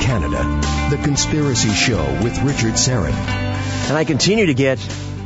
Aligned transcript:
Canada. 0.00 0.42
The 0.90 1.02
Conspiracy 1.02 1.70
Show 1.70 2.02
with 2.22 2.42
Richard 2.42 2.74
Syrett. 2.74 3.12
And 3.88 3.96
I 3.96 4.04
continue 4.04 4.46
to 4.46 4.54
get 4.54 4.78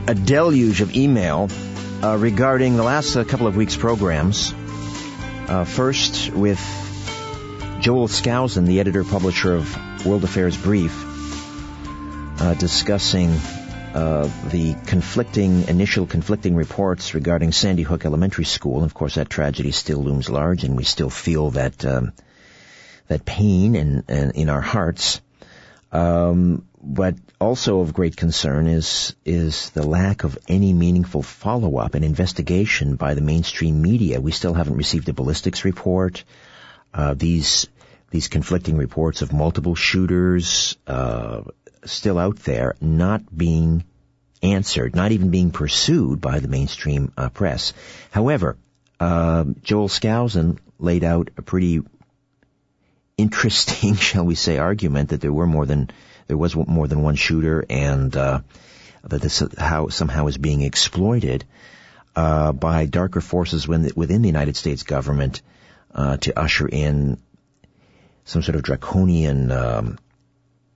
a 0.07 0.15
deluge 0.15 0.81
of 0.81 0.95
email 0.95 1.49
uh, 2.03 2.17
regarding 2.19 2.77
the 2.77 2.83
last 2.83 3.17
uh, 3.17 3.25
couple 3.25 3.47
of 3.47 3.57
weeks' 3.57 3.77
programs. 3.77 4.53
Uh, 4.53 5.65
first 5.65 6.31
with 6.33 6.59
Joel 7.81 8.09
Skousen, 8.09 8.67
the 8.67 8.81
editor-publisher 8.81 9.55
of 9.55 10.07
World 10.07 10.25
Affairs 10.25 10.57
Brief, 10.57 10.93
uh, 12.41 12.55
discussing 12.55 13.31
uh, 13.95 14.29
the 14.51 14.75
conflicting, 14.87 15.69
initial 15.69 16.05
conflicting 16.07 16.57
reports 16.57 17.15
regarding 17.15 17.53
Sandy 17.53 17.83
Hook 17.85 18.05
Elementary 18.05 18.45
School. 18.45 18.83
Of 18.83 18.93
course, 18.93 19.15
that 19.15 19.31
tragedy 19.31 19.71
still 19.71 20.03
looms 20.03 20.29
large, 20.29 20.65
and 20.65 20.77
we 20.77 20.85
still 20.85 21.11
feel 21.11 21.53
that 21.53 21.85
um, 21.85 22.13
that 23.09 23.25
pain 23.25 23.75
in, 23.75 24.05
in, 24.09 24.31
in 24.33 24.49
our 24.49 24.61
hearts. 24.61 25.21
Um, 25.93 26.67
but 26.83 27.15
also 27.41 27.81
of 27.81 27.95
great 27.95 28.17
concern 28.17 28.67
is 28.67 29.15
is 29.25 29.71
the 29.71 29.87
lack 29.87 30.25
of 30.25 30.39
any 30.49 30.73
meaningful 30.73 31.23
follow 31.23 31.79
up 31.79 31.95
and 31.95 32.05
investigation 32.05 32.97
by 32.97 33.15
the 33.15 33.21
mainstream 33.21 33.81
media. 33.81 34.21
We 34.21 34.33
still 34.33 34.55
haven't 34.55 34.77
received 34.77 35.09
a 35.09 35.13
ballistics 35.13 35.65
report. 35.65 36.25
Uh, 36.93 37.15
these 37.15 37.69
these 38.11 38.29
conflicting 38.29 38.77
reports 38.77 39.23
of 39.23 39.33
multiple 39.33 39.75
shooters 39.75 40.77
uh, 40.87 41.43
still 41.85 42.19
out 42.19 42.39
there, 42.41 42.77
not 42.81 43.23
being 43.37 43.85
answered, 44.43 44.95
not 44.95 45.13
even 45.13 45.31
being 45.31 45.51
pursued 45.51 46.21
by 46.21 46.39
the 46.39 46.49
mainstream 46.49 47.13
uh, 47.17 47.29
press. 47.29 47.73
However, 48.11 48.57
uh, 49.01 49.45
Joel 49.63 49.89
Skousen 49.89 50.59
laid 50.79 51.03
out 51.03 51.31
a 51.37 51.43
pretty 51.43 51.81
interesting, 53.17 53.95
shall 54.09 54.25
we 54.25 54.35
say, 54.35 54.59
argument 54.59 55.11
that 55.11 55.21
there 55.21 55.33
were 55.33 55.47
more 55.47 55.67
than 55.67 55.91
there 56.27 56.37
was 56.37 56.57
more 56.57 56.89
than 56.89 57.03
one 57.03 57.17
shooter, 57.17 57.65
and 57.69 58.17
uh, 58.17 58.41
that 59.05 59.21
this 59.21 59.43
how 59.59 59.89
somehow 59.89 60.27
is 60.27 60.39
being 60.39 60.63
exploited 60.63 61.45
uh, 62.17 62.53
by 62.53 62.87
darker 62.87 63.21
forces 63.21 63.69
within 63.69 64.23
the 64.23 64.29
United 64.29 64.57
States 64.57 64.83
government 64.83 65.43
uh, 65.95 66.17
to 66.19 66.39
usher 66.39 66.67
in 66.67 67.19
some 68.25 68.43
sort 68.43 68.57
of 68.57 68.63
draconian 68.63 69.53
um, 69.53 69.99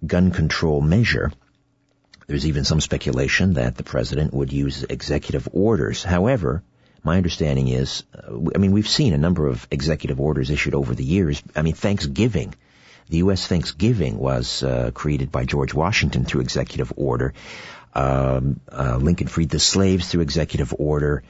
gun 0.06 0.30
control 0.30 0.80
measure. 0.80 1.32
There's 2.26 2.46
even 2.46 2.64
some 2.64 2.80
speculation 2.80 3.54
that 3.54 3.76
the 3.76 3.82
president 3.82 4.34
would 4.34 4.52
use 4.52 4.84
executive 4.84 5.48
orders. 5.52 6.02
However, 6.02 6.62
my 7.02 7.16
understanding 7.16 7.68
is, 7.68 8.04
uh, 8.14 8.34
I 8.54 8.58
mean, 8.58 8.72
we've 8.72 8.88
seen 8.88 9.12
a 9.12 9.18
number 9.18 9.46
of 9.46 9.66
executive 9.70 10.20
orders 10.20 10.50
issued 10.50 10.74
over 10.74 10.94
the 10.94 11.04
years. 11.04 11.42
I 11.54 11.62
mean, 11.62 11.74
Thanksgiving, 11.74 12.54
the 13.08 13.18
U.S. 13.18 13.46
Thanksgiving 13.46 14.18
was 14.18 14.62
uh, 14.62 14.90
created 14.92 15.32
by 15.32 15.44
George 15.44 15.72
Washington 15.72 16.24
through 16.24 16.42
executive 16.42 16.92
order. 16.96 17.34
Um, 17.94 18.60
uh, 18.70 18.98
Lincoln 19.00 19.28
freed 19.28 19.50
the 19.50 19.58
slaves 19.58 20.08
through 20.08 20.22
executive 20.22 20.74
order. 20.78 21.22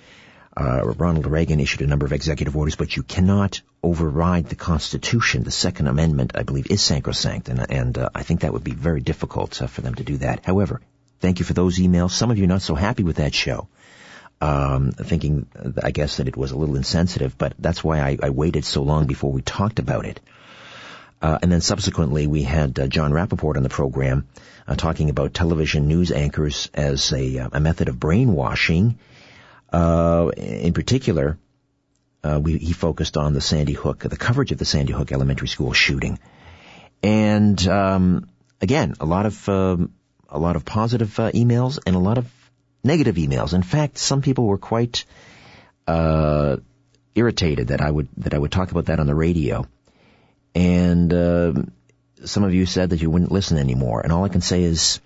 Uh, 0.56 0.83
Ronald 0.84 1.27
Reagan 1.27 1.61
issued 1.61 1.83
a 1.83 1.86
number 1.86 2.05
of 2.05 2.12
executive 2.12 2.56
orders, 2.56 2.74
but 2.74 2.96
you 2.96 3.05
cannot 3.05 3.61
override 3.80 4.48
the 4.48 4.56
Constitution. 4.56 5.44
The 5.44 5.52
Second 5.52 5.86
Amendment, 5.86 6.33
I 6.34 6.42
believe, 6.42 6.69
is 6.69 6.83
sacrosanct, 6.83 7.48
and, 7.48 7.70
and 7.70 7.96
uh, 7.96 8.08
I 8.12 8.24
think 8.24 8.41
that 8.41 8.52
would 8.52 8.64
be 8.64 8.72
very 8.72 9.00
difficult 9.00 9.62
uh, 9.62 9.69
for 9.69 9.83
them 9.83 9.94
to 9.94 10.02
do 10.02 10.16
that. 10.16 10.44
However, 10.44 10.80
thank 11.20 11.39
you 11.39 11.44
for 11.44 11.52
those 11.52 11.78
emails. 11.78 12.11
Some 12.11 12.33
of 12.33 12.39
you 12.39 12.44
are 12.44 12.48
not 12.48 12.62
so 12.62 12.74
happy 12.74 13.05
with 13.05 13.16
that 13.16 13.34
show 13.34 13.69
um, 14.41 14.92
thinking, 14.92 15.47
I 15.83 15.91
guess, 15.91 16.19
that 16.19 16.28
it 16.28 16.36
was 16.36 16.53
a 16.53 16.56
little 16.56 16.77
insensitive, 16.77 17.36
but 17.36 17.55
that's 17.58 17.83
why 17.83 18.01
I, 18.01 18.18
I 18.23 18.30
waited 18.30 18.64
so 18.64 18.83
long 18.83 19.07
before 19.07 19.33
we 19.33 19.42
talked 19.42 19.79
about 19.79 20.07
it. 20.07 20.20
Uh, 21.20 21.39
and 21.42 21.51
then 21.51 21.61
subsequently, 21.61 22.29
we 22.29 22.45
had 22.45 22.79
uh, 22.79 22.86
Jon 22.86 23.12
Rappoport 23.12 23.57
on 23.57 23.64
the 23.64 23.68
program 23.68 24.29
uh, 24.68 24.77
talking 24.77 25.11
about 25.11 25.35
television 25.35 25.89
news 25.89 26.12
anchors 26.12 26.70
as 26.73 27.12
a, 27.12 27.39
uh, 27.39 27.48
a 27.52 27.61
method 27.61 27.89
of 27.89 27.98
brainwashing. 27.98 28.98
Uh, 29.73 30.30
in 30.36 30.73
particular, 30.73 31.36
uh, 32.23 32.39
we, 32.41 32.58
he 32.58 32.73
focused 32.73 33.17
on 33.17 33.35
the 33.35 33.41
Sandy 33.41 33.73
Hook, 33.73 34.01
the 34.01 34.17
coverage 34.17 34.52
of 34.52 34.58
the 34.58 34.64
Sandy 34.64 34.92
Hook 34.92 35.11
Elementary 35.11 35.48
School 35.48 35.73
shooting, 35.73 36.18
and 37.02 37.67
um, 37.68 38.29
again, 38.61 38.95
a 39.01 39.05
lot 39.07 39.27
of 39.27 39.48
um, 39.48 39.92
a 40.29 40.39
lot 40.39 40.57
of 40.57 40.64
positive 40.64 41.11
emails 41.17 41.79
and 41.86 41.96
a 41.96 41.98
lot 41.98 42.18
of 42.18 42.27
negative 42.84 43.16
emails. 43.16 43.55
In 43.55 43.62
fact, 43.62 43.98
some 43.98 44.22
people 44.22 44.46
were 44.46 44.58
quite 44.58 45.05
uh, 45.86 46.56
irritated 47.14 47.68
that 47.68 47.80
I 47.80 47.90
would 47.90 48.08
that 48.18 48.34
I 48.34 48.39
would 48.39 48.52
talk 48.52 48.70
about 48.70 48.86
that 48.86 49.00
on 49.00 49.06
the 49.06 49.14
radio, 49.14 49.66
and 50.55 51.12
uh, 51.12 51.52
some 52.24 52.44
of 52.44 52.55
you 52.55 52.67
said 52.67 52.90
that 52.90 53.02
you 53.02 53.11
wouldn't 53.11 53.33
listen 53.33 53.58
anymore. 53.58 54.00
And 54.00 54.12
all 54.12 54.24
I 54.24 54.28
can 54.28 54.40
say 54.40 54.62
is. 54.62 55.00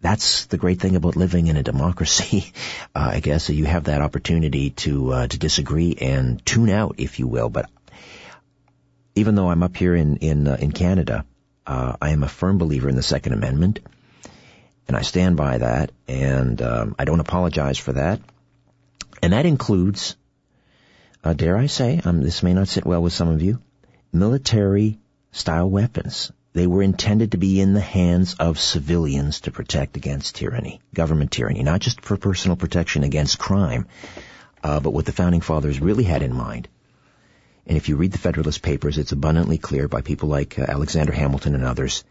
That's 0.00 0.46
the 0.46 0.58
great 0.58 0.80
thing 0.80 0.94
about 0.94 1.16
living 1.16 1.48
in 1.48 1.56
a 1.56 1.64
democracy, 1.64 2.52
uh, 2.94 3.10
I 3.14 3.18
guess. 3.18 3.50
You 3.50 3.64
have 3.64 3.84
that 3.84 4.00
opportunity 4.00 4.70
to 4.70 5.12
uh, 5.12 5.26
to 5.26 5.38
disagree 5.38 5.96
and 6.00 6.44
tune 6.46 6.70
out, 6.70 6.94
if 6.98 7.18
you 7.18 7.26
will. 7.26 7.48
But 7.48 7.68
even 9.16 9.34
though 9.34 9.50
I'm 9.50 9.64
up 9.64 9.76
here 9.76 9.96
in 9.96 10.18
in 10.18 10.46
uh, 10.46 10.56
in 10.60 10.70
Canada, 10.70 11.24
uh, 11.66 11.96
I 12.00 12.10
am 12.10 12.22
a 12.22 12.28
firm 12.28 12.58
believer 12.58 12.88
in 12.88 12.94
the 12.94 13.02
Second 13.02 13.32
Amendment 13.32 13.80
and 14.88 14.96
I 14.96 15.02
stand 15.02 15.36
by 15.36 15.58
that, 15.58 15.92
and 16.08 16.60
um, 16.62 16.96
I 16.98 17.04
don't 17.04 17.20
apologize 17.20 17.76
for 17.76 17.92
that. 17.92 18.20
And 19.22 19.34
that 19.34 19.44
includes, 19.44 20.16
uh, 21.22 21.34
dare 21.34 21.58
I 21.58 21.66
say, 21.66 22.00
um, 22.04 22.22
this 22.22 22.42
may 22.42 22.54
not 22.54 22.68
sit 22.68 22.86
well 22.86 23.02
with 23.02 23.12
some 23.12 23.28
of 23.28 23.42
you, 23.42 23.60
military 24.12 24.98
style 25.30 25.68
weapons. 25.68 26.32
They 26.54 26.66
were 26.66 26.82
intended 26.82 27.32
to 27.32 27.38
be 27.38 27.60
in 27.60 27.74
the 27.74 27.80
hands 27.80 28.34
of 28.38 28.58
civilians 28.58 29.42
to 29.42 29.50
protect 29.50 29.98
against 29.98 30.36
tyranny, 30.36 30.80
government 30.94 31.30
tyranny, 31.30 31.62
not 31.62 31.80
just 31.80 32.00
for 32.00 32.16
personal 32.16 32.56
protection 32.56 33.04
against 33.04 33.38
crime, 33.38 33.86
uh, 34.64 34.80
but 34.80 34.92
what 34.92 35.04
the 35.04 35.12
founding 35.12 35.42
fathers 35.42 35.80
really 35.80 36.04
had 36.04 36.22
in 36.22 36.34
mind. 36.34 36.66
And 37.66 37.76
if 37.76 37.90
you 37.90 37.96
read 37.96 38.12
the 38.12 38.18
Federalist 38.18 38.62
Papers, 38.62 38.96
it's 38.96 39.12
abundantly 39.12 39.58
clear 39.58 39.86
by 39.86 40.00
people 40.00 40.30
like 40.30 40.58
uh, 40.58 40.64
Alexander 40.66 41.12
Hamilton 41.12 41.54
and 41.54 41.64
others 41.64 42.02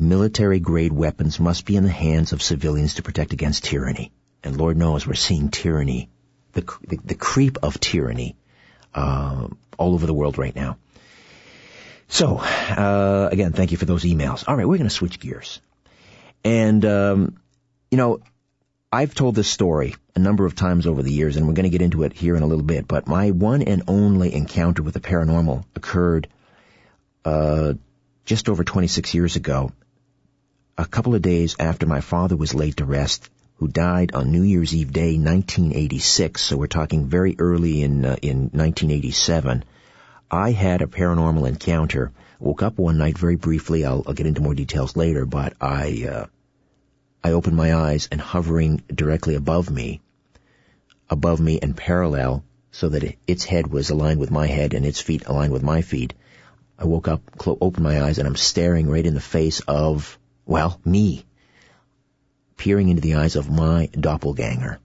military 0.00 0.60
grade 0.60 0.92
weapons 0.92 1.38
must 1.38 1.66
be 1.66 1.76
in 1.76 1.84
the 1.84 1.90
hands 1.90 2.32
of 2.32 2.42
civilians 2.42 2.94
to 2.94 3.02
protect 3.02 3.32
against 3.32 3.64
tyranny. 3.64 4.12
And 4.42 4.56
Lord 4.56 4.76
knows 4.76 5.06
we're 5.06 5.14
seeing 5.14 5.50
tyranny, 5.50 6.08
the, 6.52 6.62
the, 6.86 6.98
the 7.04 7.14
creep 7.14 7.58
of 7.62 7.78
tyranny, 7.78 8.36
uh, 8.94 9.48
all 9.78 9.94
over 9.94 10.06
the 10.06 10.14
world 10.14 10.38
right 10.38 10.54
now. 10.54 10.78
So, 12.08 12.38
uh, 12.38 13.28
again, 13.30 13.52
thank 13.52 13.70
you 13.70 13.76
for 13.76 13.84
those 13.84 14.04
emails. 14.04 14.44
All 14.48 14.56
right, 14.56 14.66
we're 14.66 14.78
going 14.78 14.88
to 14.88 14.94
switch 14.94 15.20
gears. 15.20 15.60
And, 16.42 16.84
um, 16.84 17.36
you 17.90 17.98
know, 17.98 18.20
I've 18.90 19.14
told 19.14 19.36
this 19.36 19.48
story 19.48 19.94
a 20.16 20.18
number 20.18 20.46
of 20.46 20.56
times 20.56 20.86
over 20.86 21.02
the 21.02 21.12
years, 21.12 21.36
and 21.36 21.46
we're 21.46 21.54
going 21.54 21.64
to 21.64 21.70
get 21.70 21.82
into 21.82 22.02
it 22.02 22.12
here 22.12 22.34
in 22.34 22.42
a 22.42 22.46
little 22.46 22.64
bit, 22.64 22.88
but 22.88 23.06
my 23.06 23.30
one 23.30 23.62
and 23.62 23.84
only 23.86 24.34
encounter 24.34 24.82
with 24.82 24.94
the 24.94 25.00
paranormal 25.00 25.64
occurred, 25.76 26.26
uh, 27.24 27.74
just 28.24 28.48
over 28.48 28.64
26 28.64 29.14
years 29.14 29.36
ago 29.36 29.72
a 30.78 30.86
couple 30.86 31.14
of 31.14 31.22
days 31.22 31.56
after 31.58 31.86
my 31.86 32.00
father 32.00 32.36
was 32.36 32.54
laid 32.54 32.76
to 32.78 32.84
rest, 32.84 33.28
who 33.56 33.68
died 33.68 34.12
on 34.14 34.32
New 34.32 34.42
Year's 34.42 34.74
Eve 34.74 34.92
Day, 34.92 35.18
1986. 35.18 36.40
So 36.40 36.56
we're 36.56 36.66
talking 36.66 37.06
very 37.06 37.36
early 37.38 37.82
in 37.82 38.04
uh, 38.04 38.16
in 38.22 38.50
1987. 38.52 39.64
I 40.30 40.52
had 40.52 40.80
a 40.80 40.86
paranormal 40.86 41.48
encounter. 41.48 42.12
Woke 42.38 42.62
up 42.62 42.78
one 42.78 42.96
night 42.96 43.18
very 43.18 43.36
briefly. 43.36 43.84
I'll, 43.84 44.02
I'll 44.06 44.14
get 44.14 44.26
into 44.26 44.40
more 44.40 44.54
details 44.54 44.96
later, 44.96 45.26
but 45.26 45.54
I 45.60 46.08
uh, 46.10 46.26
I 47.22 47.32
opened 47.32 47.56
my 47.56 47.74
eyes 47.74 48.08
and 48.10 48.20
hovering 48.20 48.82
directly 48.94 49.34
above 49.34 49.68
me, 49.68 50.00
above 51.10 51.40
me 51.40 51.58
and 51.60 51.76
parallel, 51.76 52.44
so 52.70 52.88
that 52.88 53.16
its 53.26 53.44
head 53.44 53.66
was 53.66 53.90
aligned 53.90 54.20
with 54.20 54.30
my 54.30 54.46
head 54.46 54.72
and 54.72 54.86
its 54.86 55.00
feet 55.00 55.26
aligned 55.26 55.52
with 55.52 55.62
my 55.62 55.82
feet. 55.82 56.14
I 56.78 56.86
woke 56.86 57.08
up, 57.08 57.20
opened 57.46 57.84
my 57.84 58.00
eyes, 58.00 58.18
and 58.18 58.26
I'm 58.26 58.36
staring 58.36 58.88
right 58.88 59.04
in 59.04 59.12
the 59.12 59.20
face 59.20 59.60
of 59.68 60.18
well, 60.50 60.80
me. 60.84 61.24
Peering 62.56 62.88
into 62.88 63.00
the 63.00 63.14
eyes 63.14 63.36
of 63.36 63.48
my 63.48 63.88
doppelganger. 63.92 64.80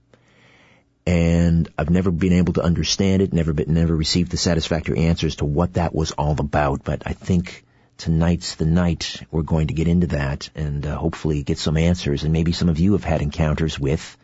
And 1.07 1.67
I've 1.77 1.89
never 1.89 2.11
been 2.11 2.33
able 2.33 2.53
to 2.53 2.61
understand 2.61 3.23
it, 3.23 3.33
never 3.33 3.51
been, 3.51 3.73
never 3.73 3.95
received 3.95 4.31
the 4.31 4.37
satisfactory 4.37 4.99
answers 4.99 5.37
to 5.37 5.45
what 5.45 5.73
that 5.73 5.93
was 5.93 6.11
all 6.11 6.39
about, 6.39 6.83
but 6.83 7.03
I 7.05 7.13
think 7.13 7.65
tonight's 7.97 8.55
the 8.55 8.65
night 8.65 9.23
we're 9.31 9.41
going 9.41 9.67
to 9.67 9.73
get 9.73 9.87
into 9.87 10.07
that 10.07 10.49
and 10.55 10.85
uh, 10.85 10.95
hopefully 10.95 11.41
get 11.43 11.57
some 11.57 11.77
answers 11.77 12.23
and 12.23 12.31
maybe 12.31 12.51
some 12.51 12.69
of 12.69 12.79
you 12.79 12.93
have 12.93 13.03
had 13.03 13.21
encounters 13.21 13.79
with 13.79 14.17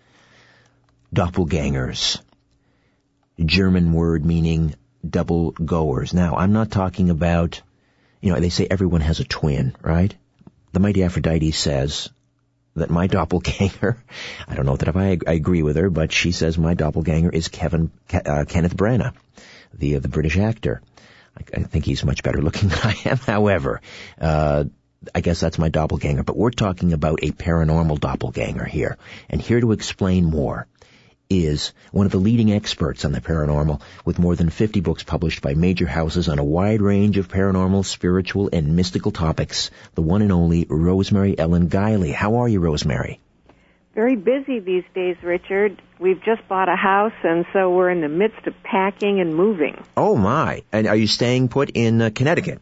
doppelgangers. 1.13 2.21
German 3.43 3.93
word 3.93 4.23
meaning 4.25 4.75
double 5.07 5.51
goers. 5.51 6.13
Now, 6.13 6.35
I'm 6.35 6.53
not 6.53 6.69
talking 6.69 7.09
about, 7.09 7.61
you 8.21 8.31
know, 8.31 8.39
they 8.39 8.49
say 8.49 8.67
everyone 8.69 9.01
has 9.01 9.19
a 9.19 9.25
twin, 9.25 9.75
right? 9.81 10.15
The 10.71 10.79
mighty 10.79 11.03
Aphrodite 11.03 11.51
says 11.51 12.09
that 12.75 12.89
my 12.89 13.07
doppelganger, 13.07 14.01
I 14.47 14.55
don't 14.55 14.65
know 14.65 14.77
that 14.77 14.87
if 14.87 14.95
I, 14.95 15.17
I 15.27 15.33
agree 15.33 15.63
with 15.63 15.75
her, 15.75 15.89
but 15.89 16.11
she 16.11 16.31
says 16.31 16.57
my 16.57 16.73
doppelganger 16.73 17.29
is 17.29 17.47
Kevin, 17.47 17.91
uh, 18.13 18.45
Kenneth 18.47 18.75
Branagh, 18.75 19.13
the, 19.73 19.97
uh, 19.97 19.99
the 19.99 20.07
British 20.07 20.37
actor. 20.37 20.81
I, 21.37 21.59
I 21.59 21.63
think 21.63 21.85
he's 21.85 22.03
much 22.03 22.23
better 22.23 22.41
looking 22.41 22.69
than 22.69 22.79
I 22.83 22.95
am. 23.05 23.17
However, 23.17 23.81
uh, 24.19 24.65
I 25.15 25.21
guess 25.21 25.39
that's 25.39 25.57
my 25.57 25.69
doppelganger, 25.69 26.23
but 26.23 26.37
we're 26.37 26.51
talking 26.51 26.93
about 26.93 27.23
a 27.23 27.31
paranormal 27.31 27.99
doppelganger 27.99 28.65
here. 28.65 28.97
And 29.29 29.41
here 29.41 29.59
to 29.59 29.71
explain 29.71 30.25
more 30.25 30.67
is 31.31 31.71
one 31.91 32.05
of 32.05 32.11
the 32.11 32.17
leading 32.17 32.51
experts 32.51 33.05
on 33.05 33.13
the 33.13 33.21
paranormal 33.21 33.81
with 34.03 34.19
more 34.19 34.35
than 34.35 34.49
50 34.49 34.81
books 34.81 35.03
published 35.03 35.41
by 35.41 35.53
major 35.53 35.87
houses 35.87 36.27
on 36.27 36.39
a 36.39 36.43
wide 36.43 36.81
range 36.81 37.17
of 37.17 37.29
paranormal, 37.29 37.85
spiritual, 37.85 38.49
and 38.51 38.75
mystical 38.75 39.11
topics, 39.11 39.71
the 39.95 40.01
one 40.01 40.21
and 40.21 40.31
only 40.31 40.67
Rosemary 40.69 41.39
Ellen 41.39 41.69
Guiley. 41.69 42.13
How 42.13 42.35
are 42.35 42.49
you, 42.49 42.59
Rosemary? 42.59 43.21
Very 43.95 44.15
busy 44.15 44.59
these 44.59 44.83
days, 44.93 45.17
Richard. 45.23 45.81
We've 45.99 46.21
just 46.23 46.47
bought 46.47 46.69
a 46.69 46.75
house, 46.75 47.13
and 47.23 47.45
so 47.53 47.69
we're 47.69 47.89
in 47.89 48.01
the 48.01 48.09
midst 48.09 48.47
of 48.47 48.53
packing 48.63 49.19
and 49.19 49.35
moving. 49.35 49.83
Oh 49.95 50.15
my! 50.15 50.63
And 50.71 50.87
are 50.87 50.95
you 50.95 51.07
staying 51.07 51.49
put 51.49 51.71
in 51.71 52.01
uh, 52.01 52.09
Connecticut? 52.13 52.61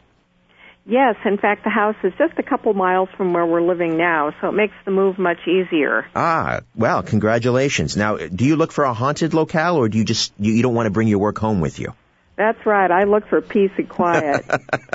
Yes, 0.86 1.16
in 1.24 1.36
fact, 1.36 1.64
the 1.64 1.70
house 1.70 1.96
is 2.02 2.12
just 2.18 2.38
a 2.38 2.42
couple 2.42 2.72
miles 2.74 3.08
from 3.16 3.32
where 3.32 3.44
we're 3.44 3.62
living 3.62 3.96
now, 3.96 4.34
so 4.40 4.48
it 4.48 4.52
makes 4.52 4.74
the 4.84 4.90
move 4.90 5.18
much 5.18 5.46
easier. 5.46 6.06
Ah, 6.16 6.60
well, 6.74 7.02
congratulations. 7.02 7.96
Now, 7.96 8.16
do 8.16 8.44
you 8.44 8.56
look 8.56 8.72
for 8.72 8.84
a 8.84 8.94
haunted 8.94 9.34
locale, 9.34 9.76
or 9.76 9.88
do 9.88 9.98
you 9.98 10.04
just 10.04 10.32
you, 10.38 10.52
you 10.52 10.62
don't 10.62 10.74
want 10.74 10.86
to 10.86 10.90
bring 10.90 11.08
your 11.08 11.18
work 11.18 11.38
home 11.38 11.60
with 11.60 11.78
you? 11.78 11.94
That's 12.36 12.64
right. 12.64 12.90
I 12.90 13.04
look 13.04 13.28
for 13.28 13.42
peace 13.42 13.70
and 13.76 13.88
quiet. 13.88 14.44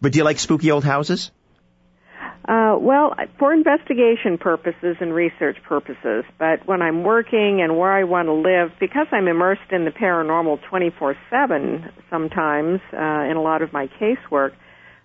but 0.00 0.12
do 0.12 0.18
you 0.18 0.24
like 0.24 0.40
spooky 0.40 0.70
old 0.72 0.84
houses? 0.84 1.30
Uh, 2.46 2.76
well, 2.76 3.14
for 3.38 3.52
investigation 3.52 4.36
purposes 4.36 4.96
and 5.00 5.14
research 5.14 5.56
purposes, 5.62 6.24
but 6.38 6.66
when 6.66 6.82
I'm 6.82 7.04
working 7.04 7.62
and 7.62 7.78
where 7.78 7.92
I 7.92 8.02
want 8.02 8.26
to 8.26 8.32
live, 8.32 8.72
because 8.80 9.06
I'm 9.12 9.28
immersed 9.28 9.70
in 9.70 9.84
the 9.84 9.92
paranormal 9.92 10.58
24-7 10.68 11.92
sometimes 12.10 12.80
uh, 12.92 13.30
in 13.30 13.36
a 13.36 13.40
lot 13.40 13.62
of 13.62 13.72
my 13.72 13.88
casework, 14.00 14.52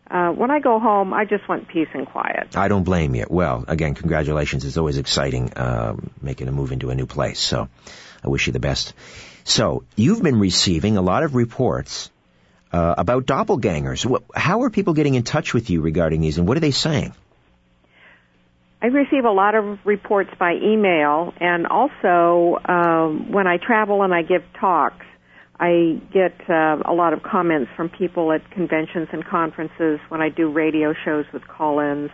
uh, 0.09 0.31
when 0.31 0.51
I 0.51 0.59
go 0.59 0.79
home, 0.79 1.13
I 1.13 1.25
just 1.25 1.47
want 1.47 1.67
peace 1.67 1.89
and 1.93 2.07
quiet. 2.07 2.55
I 2.55 2.67
don't 2.67 2.83
blame 2.83 3.15
you. 3.15 3.25
Well, 3.29 3.65
again, 3.67 3.93
congratulations. 3.93 4.63
It's 4.65 4.77
always 4.77 4.97
exciting 4.97 5.51
um, 5.55 6.09
making 6.21 6.47
a 6.47 6.51
move 6.51 6.71
into 6.71 6.89
a 6.89 6.95
new 6.95 7.05
place. 7.05 7.39
So 7.39 7.67
I 8.23 8.29
wish 8.29 8.47
you 8.47 8.53
the 8.53 8.59
best. 8.59 8.93
So 9.43 9.83
you've 9.95 10.21
been 10.21 10.39
receiving 10.39 10.97
a 10.97 11.01
lot 11.01 11.23
of 11.23 11.35
reports 11.35 12.09
uh, 12.71 12.95
about 12.97 13.25
doppelgangers. 13.25 14.21
How 14.35 14.63
are 14.63 14.69
people 14.69 14.93
getting 14.93 15.15
in 15.15 15.23
touch 15.23 15.53
with 15.53 15.69
you 15.69 15.81
regarding 15.81 16.21
these, 16.21 16.37
and 16.37 16.47
what 16.47 16.57
are 16.57 16.61
they 16.61 16.71
saying? 16.71 17.13
I 18.81 18.87
receive 18.87 19.25
a 19.25 19.31
lot 19.31 19.55
of 19.55 19.79
reports 19.85 20.29
by 20.37 20.53
email, 20.53 21.33
and 21.39 21.65
also 21.65 22.59
um, 22.63 23.31
when 23.31 23.47
I 23.47 23.57
travel 23.57 24.03
and 24.03 24.13
I 24.13 24.21
give 24.21 24.43
talks, 24.59 25.05
I 25.59 25.99
get 26.13 26.33
uh, 26.49 26.77
a 26.85 26.93
lot 26.93 27.13
of 27.13 27.23
comments 27.23 27.71
from 27.75 27.89
people 27.89 28.31
at 28.31 28.49
conventions 28.51 29.07
and 29.11 29.25
conferences 29.25 29.99
when 30.09 30.21
I 30.21 30.29
do 30.29 30.51
radio 30.51 30.93
shows 31.03 31.25
with 31.33 31.47
call-ins. 31.47 32.11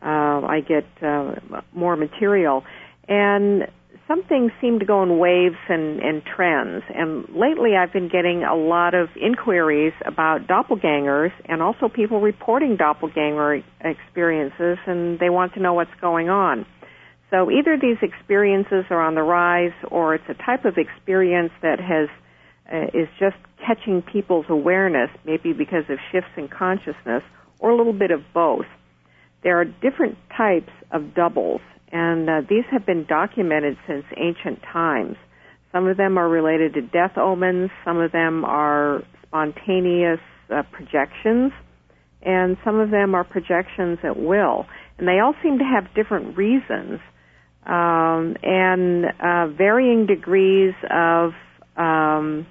Uh, 0.00 0.42
I 0.46 0.60
get 0.66 0.84
uh, 1.00 1.34
more 1.72 1.94
material, 1.94 2.64
and 3.06 3.68
some 4.08 4.24
things 4.24 4.50
seem 4.60 4.80
to 4.80 4.84
go 4.84 5.02
in 5.04 5.18
waves 5.18 5.56
and, 5.68 6.00
and 6.00 6.22
trends. 6.24 6.82
And 6.92 7.24
lately, 7.36 7.76
I've 7.76 7.92
been 7.92 8.08
getting 8.08 8.42
a 8.42 8.56
lot 8.56 8.94
of 8.94 9.10
inquiries 9.14 9.92
about 10.04 10.48
doppelgangers, 10.48 11.30
and 11.44 11.62
also 11.62 11.88
people 11.88 12.20
reporting 12.20 12.76
doppelganger 12.76 13.62
experiences, 13.80 14.78
and 14.86 15.20
they 15.20 15.30
want 15.30 15.54
to 15.54 15.60
know 15.60 15.74
what's 15.74 15.94
going 16.00 16.28
on. 16.28 16.66
So 17.30 17.50
either 17.50 17.78
these 17.80 17.96
experiences 18.02 18.84
are 18.90 19.00
on 19.00 19.14
the 19.14 19.22
rise, 19.22 19.72
or 19.88 20.16
it's 20.16 20.28
a 20.28 20.34
type 20.34 20.64
of 20.64 20.74
experience 20.76 21.52
that 21.62 21.78
has 21.78 22.08
uh, 22.70 22.86
is 22.94 23.08
just 23.18 23.36
catching 23.64 24.02
people's 24.02 24.46
awareness, 24.48 25.10
maybe 25.24 25.52
because 25.52 25.84
of 25.88 25.98
shifts 26.10 26.30
in 26.36 26.48
consciousness, 26.48 27.22
or 27.58 27.70
a 27.70 27.76
little 27.76 27.92
bit 27.92 28.10
of 28.10 28.20
both. 28.34 28.66
There 29.42 29.60
are 29.60 29.64
different 29.64 30.18
types 30.36 30.72
of 30.90 31.14
doubles, 31.14 31.60
and 31.90 32.28
uh, 32.28 32.40
these 32.48 32.64
have 32.70 32.86
been 32.86 33.04
documented 33.08 33.76
since 33.86 34.04
ancient 34.16 34.60
times. 34.72 35.16
Some 35.72 35.86
of 35.86 35.96
them 35.96 36.18
are 36.18 36.28
related 36.28 36.74
to 36.74 36.82
death 36.82 37.16
omens, 37.16 37.70
some 37.84 37.98
of 37.98 38.12
them 38.12 38.44
are 38.44 39.02
spontaneous 39.26 40.20
uh, 40.50 40.62
projections, 40.70 41.52
and 42.22 42.56
some 42.64 42.78
of 42.78 42.90
them 42.90 43.14
are 43.14 43.24
projections 43.24 43.98
at 44.04 44.18
will. 44.18 44.66
And 44.98 45.08
they 45.08 45.18
all 45.18 45.34
seem 45.42 45.58
to 45.58 45.64
have 45.64 45.92
different 45.94 46.36
reasons 46.36 47.00
um, 47.66 48.36
and 48.42 49.06
uh, 49.20 49.46
varying 49.56 50.06
degrees 50.06 50.74
of 50.90 51.32
um, 51.76 52.46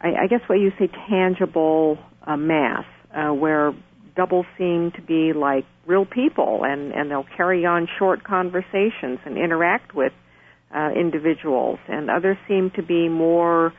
I, 0.00 0.14
I 0.22 0.26
guess 0.28 0.40
what 0.46 0.56
you 0.56 0.72
say 0.78 0.88
tangible 1.08 1.98
uh, 2.26 2.36
mass, 2.36 2.84
uh, 3.14 3.32
where 3.32 3.74
doubles 4.14 4.46
seem 4.58 4.92
to 4.92 5.02
be 5.02 5.32
like 5.32 5.64
real 5.86 6.04
people, 6.04 6.64
and 6.64 6.92
and 6.92 7.10
they'll 7.10 7.26
carry 7.36 7.64
on 7.66 7.88
short 7.98 8.24
conversations 8.24 9.18
and 9.24 9.36
interact 9.36 9.94
with 9.94 10.12
uh, 10.74 10.90
individuals, 10.94 11.78
and 11.88 12.10
others 12.10 12.36
seem 12.48 12.70
to 12.70 12.82
be 12.82 13.08
more 13.08 13.72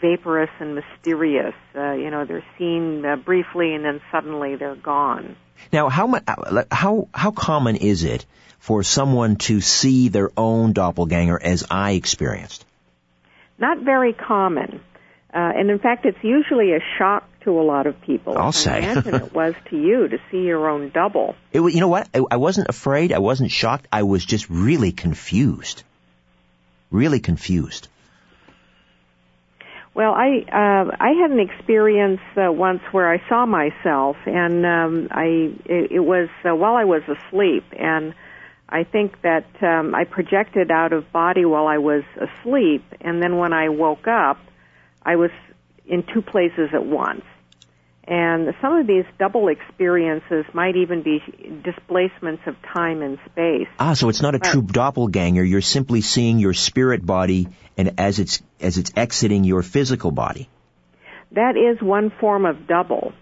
vaporous 0.00 0.50
and 0.60 0.74
mysterious. 0.74 1.54
Uh, 1.74 1.92
you 1.92 2.10
know, 2.10 2.24
they're 2.24 2.44
seen 2.58 3.04
uh, 3.04 3.16
briefly 3.16 3.74
and 3.74 3.84
then 3.84 4.00
suddenly 4.10 4.56
they're 4.56 4.76
gone. 4.76 5.36
Now, 5.72 5.88
how 5.88 6.12
uh, 6.14 6.64
how 6.70 7.08
how 7.14 7.30
common 7.30 7.76
is 7.76 8.04
it 8.04 8.26
for 8.58 8.82
someone 8.82 9.36
to 9.36 9.60
see 9.60 10.08
their 10.08 10.30
own 10.36 10.72
doppelganger 10.72 11.40
as 11.40 11.64
I 11.70 11.92
experienced? 11.92 12.64
Not 13.58 13.78
very 13.78 14.12
common. 14.12 14.80
Uh, 15.32 15.38
and 15.56 15.70
in 15.70 15.78
fact, 15.78 16.06
it's 16.06 16.22
usually 16.22 16.72
a 16.72 16.80
shock 16.98 17.28
to 17.42 17.60
a 17.60 17.62
lot 17.62 17.86
of 17.86 18.00
people. 18.02 18.38
I'll 18.38 18.48
I 18.48 18.50
say. 18.52 18.78
imagine 18.78 19.14
it 19.14 19.34
was 19.34 19.54
to 19.70 19.76
you 19.76 20.08
to 20.08 20.18
see 20.30 20.42
your 20.42 20.68
own 20.68 20.90
double. 20.90 21.34
It, 21.52 21.60
you 21.60 21.80
know 21.80 21.88
what? 21.88 22.08
I, 22.12 22.20
I 22.32 22.36
wasn't 22.36 22.68
afraid. 22.68 23.12
I 23.12 23.18
wasn't 23.18 23.50
shocked. 23.52 23.86
I 23.92 24.02
was 24.02 24.24
just 24.24 24.50
really 24.50 24.90
confused. 24.90 25.84
Really 26.90 27.20
confused. 27.20 27.88
Well, 29.94 30.12
I 30.12 30.44
uh, 30.50 30.96
I 30.98 31.10
had 31.10 31.30
an 31.30 31.38
experience 31.38 32.20
uh, 32.36 32.50
once 32.50 32.80
where 32.90 33.08
I 33.08 33.22
saw 33.28 33.46
myself, 33.46 34.16
and 34.26 34.66
um, 34.66 35.08
I 35.12 35.54
it, 35.66 35.92
it 35.92 36.00
was 36.00 36.28
uh, 36.44 36.54
while 36.56 36.74
I 36.74 36.84
was 36.84 37.02
asleep, 37.02 37.64
and 37.78 38.14
I 38.74 38.82
think 38.82 39.22
that 39.22 39.46
um, 39.62 39.94
I 39.94 40.02
projected 40.02 40.72
out 40.72 40.92
of 40.92 41.12
body 41.12 41.44
while 41.44 41.68
I 41.68 41.78
was 41.78 42.02
asleep, 42.16 42.82
and 43.00 43.22
then 43.22 43.36
when 43.36 43.52
I 43.52 43.68
woke 43.68 44.08
up, 44.08 44.38
I 45.00 45.14
was 45.14 45.30
in 45.86 46.02
two 46.02 46.22
places 46.22 46.70
at 46.72 46.84
once. 46.84 47.22
And 48.02 48.52
some 48.60 48.74
of 48.74 48.88
these 48.88 49.04
double 49.16 49.46
experiences 49.46 50.44
might 50.52 50.74
even 50.74 51.04
be 51.04 51.20
displacements 51.62 52.42
of 52.48 52.56
time 52.74 53.00
and 53.00 53.20
space. 53.30 53.68
Ah, 53.78 53.94
so 53.94 54.08
it's 54.08 54.20
not 54.20 54.34
a 54.34 54.40
true 54.40 54.62
doppelganger. 54.62 55.44
You're 55.44 55.60
simply 55.60 56.00
seeing 56.00 56.40
your 56.40 56.52
spirit 56.52 57.06
body 57.06 57.46
and 57.76 58.00
as 58.00 58.18
it's, 58.18 58.42
as 58.60 58.76
it's 58.76 58.90
exiting 58.96 59.44
your 59.44 59.62
physical 59.62 60.10
body. 60.10 60.48
That 61.30 61.56
is 61.56 61.80
one 61.80 62.10
form 62.10 62.44
of 62.44 62.66
double. 62.66 63.12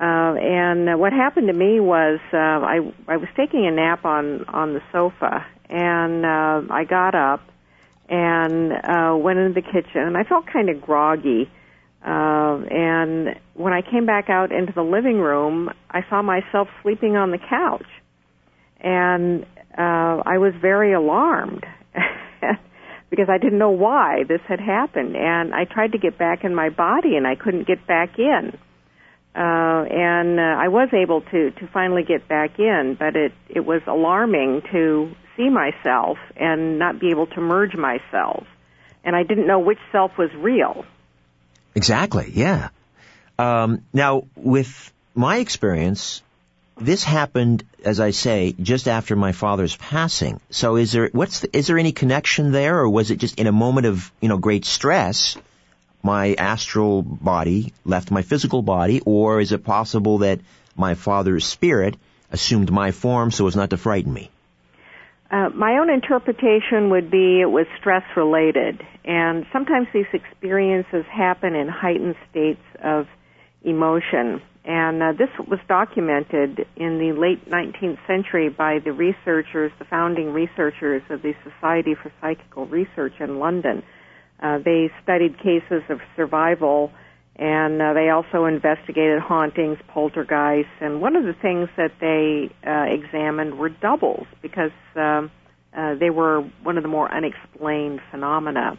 Uh, 0.00 0.34
and 0.34 0.98
what 0.98 1.12
happened 1.12 1.48
to 1.48 1.52
me 1.52 1.78
was 1.78 2.18
uh, 2.32 2.36
I 2.36 2.80
I 3.06 3.16
was 3.18 3.28
taking 3.36 3.66
a 3.66 3.70
nap 3.70 4.04
on 4.04 4.44
on 4.46 4.74
the 4.74 4.80
sofa, 4.90 5.46
and 5.68 6.24
uh, 6.24 6.72
I 6.72 6.84
got 6.84 7.14
up 7.14 7.40
and 8.08 8.72
uh, 8.72 9.16
went 9.16 9.38
into 9.38 9.54
the 9.54 9.62
kitchen, 9.62 10.02
and 10.02 10.16
I 10.16 10.24
felt 10.24 10.46
kind 10.46 10.68
of 10.68 10.80
groggy. 10.80 11.50
Uh, 12.04 12.58
and 12.68 13.38
when 13.54 13.72
I 13.72 13.80
came 13.82 14.06
back 14.06 14.28
out 14.28 14.50
into 14.50 14.72
the 14.72 14.82
living 14.82 15.18
room, 15.18 15.70
I 15.88 16.00
saw 16.10 16.20
myself 16.20 16.68
sleeping 16.82 17.16
on 17.16 17.30
the 17.30 17.38
couch, 17.38 17.86
and 18.80 19.44
uh, 19.78 20.22
I 20.26 20.38
was 20.38 20.52
very 20.60 20.92
alarmed 20.92 21.64
because 23.10 23.28
I 23.30 23.38
didn't 23.38 23.58
know 23.58 23.70
why 23.70 24.24
this 24.26 24.40
had 24.48 24.58
happened. 24.58 25.16
And 25.16 25.54
I 25.54 25.64
tried 25.64 25.92
to 25.92 25.98
get 25.98 26.18
back 26.18 26.44
in 26.44 26.54
my 26.54 26.70
body, 26.70 27.16
and 27.16 27.26
I 27.26 27.36
couldn't 27.36 27.66
get 27.66 27.86
back 27.86 28.18
in. 28.18 28.58
Uh, 29.34 29.38
and 29.38 30.38
uh, 30.38 30.42
I 30.42 30.68
was 30.68 30.90
able 30.92 31.22
to 31.22 31.50
to 31.52 31.66
finally 31.68 32.02
get 32.02 32.28
back 32.28 32.58
in, 32.58 32.96
but 32.98 33.16
it 33.16 33.32
it 33.48 33.64
was 33.64 33.80
alarming 33.86 34.62
to 34.72 35.14
see 35.36 35.48
myself 35.48 36.18
and 36.36 36.78
not 36.78 37.00
be 37.00 37.10
able 37.10 37.26
to 37.28 37.40
merge 37.40 37.74
myself. 37.74 38.46
And 39.04 39.16
I 39.16 39.22
didn't 39.22 39.46
know 39.46 39.58
which 39.58 39.78
self 39.90 40.16
was 40.18 40.30
real. 40.34 40.84
Exactly, 41.74 42.30
yeah. 42.34 42.68
Um, 43.38 43.84
now, 43.92 44.24
with 44.36 44.92
my 45.14 45.38
experience, 45.38 46.22
this 46.78 47.02
happened, 47.02 47.64
as 47.84 48.00
I 48.00 48.10
say, 48.10 48.54
just 48.60 48.88
after 48.88 49.16
my 49.16 49.32
father's 49.32 49.76
passing. 49.76 50.40
So 50.50 50.76
is 50.76 50.92
there, 50.92 51.08
what's 51.12 51.40
the, 51.40 51.56
is 51.56 51.66
there 51.66 51.78
any 51.78 51.92
connection 51.92 52.52
there 52.52 52.78
or 52.78 52.88
was 52.88 53.10
it 53.10 53.16
just 53.16 53.38
in 53.38 53.46
a 53.46 53.52
moment 53.52 53.86
of, 53.86 54.12
you 54.20 54.28
know, 54.28 54.38
great 54.38 54.64
stress, 54.64 55.36
my 56.02 56.34
astral 56.34 57.02
body 57.02 57.72
left 57.84 58.10
my 58.10 58.22
physical 58.22 58.62
body 58.62 59.00
or 59.04 59.40
is 59.40 59.52
it 59.52 59.64
possible 59.64 60.18
that 60.18 60.40
my 60.76 60.94
father's 60.94 61.44
spirit 61.44 61.96
assumed 62.30 62.70
my 62.72 62.90
form 62.90 63.30
so 63.30 63.46
as 63.46 63.56
not 63.56 63.70
to 63.70 63.76
frighten 63.76 64.12
me? 64.12 64.30
Uh, 65.30 65.48
my 65.54 65.78
own 65.78 65.88
interpretation 65.88 66.90
would 66.90 67.10
be 67.10 67.40
it 67.40 67.50
was 67.50 67.66
stress 67.80 68.04
related, 68.16 68.86
and 69.02 69.46
sometimes 69.50 69.88
these 69.94 70.06
experiences 70.12 71.06
happen 71.06 71.54
in 71.54 71.68
heightened 71.68 72.16
states 72.30 72.60
of 72.84 73.06
emotion. 73.64 74.42
And 74.64 75.02
uh, 75.02 75.12
this 75.12 75.30
was 75.48 75.58
documented 75.66 76.66
in 76.76 76.98
the 76.98 77.12
late 77.12 77.48
19th 77.48 77.98
century 78.06 78.50
by 78.50 78.78
the 78.78 78.92
researchers, 78.92 79.72
the 79.78 79.86
founding 79.86 80.34
researchers 80.34 81.02
of 81.08 81.22
the 81.22 81.34
Society 81.42 81.94
for 81.94 82.12
Psychical 82.20 82.66
Research 82.66 83.14
in 83.18 83.38
London. 83.38 83.82
Uh, 84.42 84.58
they 84.58 84.90
studied 85.02 85.38
cases 85.38 85.82
of 85.88 86.00
survival 86.16 86.92
and 87.36 87.80
uh, 87.80 87.94
they 87.94 88.10
also 88.10 88.44
investigated 88.44 89.18
hauntings, 89.18 89.78
poltergeists, 89.88 90.70
and 90.80 91.00
one 91.00 91.16
of 91.16 91.24
the 91.24 91.32
things 91.32 91.68
that 91.76 91.92
they 91.98 92.50
uh, 92.66 92.84
examined 92.92 93.58
were 93.58 93.70
doubles 93.70 94.26
because 94.42 94.70
um, 94.96 95.30
uh, 95.74 95.94
they 95.94 96.10
were 96.10 96.42
one 96.62 96.76
of 96.76 96.82
the 96.82 96.88
more 96.88 97.12
unexplained 97.12 98.00
phenomena. 98.10 98.78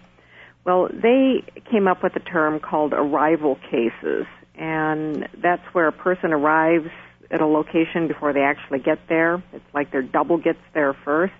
Well, 0.65 0.87
they 0.87 1.43
came 1.71 1.87
up 1.87 2.03
with 2.03 2.15
a 2.15 2.19
term 2.19 2.59
called 2.59 2.93
arrival 2.93 3.57
cases, 3.71 4.27
and 4.55 5.27
that's 5.41 5.65
where 5.73 5.87
a 5.87 5.91
person 5.91 6.31
arrives 6.31 6.89
at 7.31 7.41
a 7.41 7.47
location 7.47 8.07
before 8.07 8.33
they 8.33 8.43
actually 8.43 8.79
get 8.79 8.99
there. 9.09 9.43
It's 9.51 9.73
like 9.73 9.91
their 9.91 10.03
double 10.03 10.37
gets 10.37 10.59
there 10.75 10.93
first. 10.93 11.33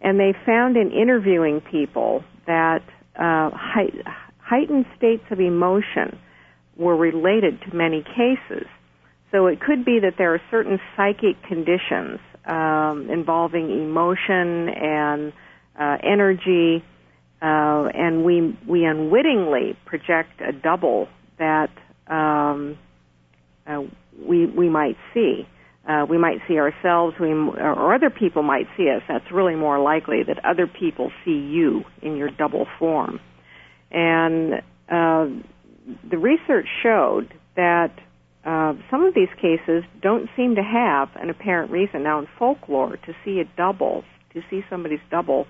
And 0.00 0.18
they 0.18 0.34
found 0.46 0.76
in 0.76 0.90
interviewing 0.90 1.60
people 1.60 2.24
that 2.46 2.82
uh, 3.18 3.50
heightened 4.38 4.86
states 4.96 5.24
of 5.30 5.40
emotion 5.40 6.18
were 6.76 6.96
related 6.96 7.60
to 7.62 7.76
many 7.76 8.02
cases. 8.02 8.66
So 9.30 9.46
it 9.46 9.60
could 9.60 9.84
be 9.84 10.00
that 10.00 10.14
there 10.18 10.34
are 10.34 10.40
certain 10.50 10.78
psychic 10.96 11.42
conditions 11.48 12.20
um, 12.44 13.08
involving 13.10 13.70
emotion 13.70 14.68
and 14.68 15.32
uh, 15.78 15.96
energy, 16.02 16.84
uh, 17.40 17.88
and 17.94 18.24
we 18.24 18.56
we 18.68 18.84
unwittingly 18.84 19.76
project 19.86 20.40
a 20.40 20.52
double 20.52 21.08
that 21.38 21.70
um, 22.08 22.78
uh, 23.66 23.82
we 24.18 24.46
we 24.46 24.68
might 24.68 24.96
see. 25.14 25.46
Uh, 25.88 26.06
we 26.08 26.16
might 26.16 26.38
see 26.46 26.58
ourselves, 26.58 27.16
we, 27.18 27.32
or 27.32 27.94
other 27.94 28.10
people 28.10 28.42
might 28.42 28.66
see 28.76 28.88
us. 28.88 29.02
That's 29.08 29.32
really 29.32 29.56
more 29.56 29.80
likely 29.80 30.22
that 30.22 30.44
other 30.44 30.66
people 30.68 31.10
see 31.24 31.32
you 31.32 31.82
in 32.00 32.16
your 32.16 32.30
double 32.30 32.66
form. 32.78 33.18
And 33.90 34.62
uh, 34.88 35.26
the 36.08 36.18
research 36.18 36.66
showed 36.82 37.34
that 37.56 37.92
uh, 38.44 38.74
some 38.90 39.04
of 39.04 39.14
these 39.14 39.28
cases 39.36 39.84
don't 40.00 40.28
seem 40.36 40.54
to 40.54 40.62
have 40.62 41.08
an 41.16 41.30
apparent 41.30 41.70
reason. 41.70 42.02
Now, 42.02 42.20
in 42.20 42.26
folklore, 42.38 42.96
to 42.96 43.12
see 43.24 43.40
a 43.40 43.44
double, 43.56 44.04
to 44.34 44.40
see 44.50 44.62
somebody's 44.70 45.00
double, 45.10 45.46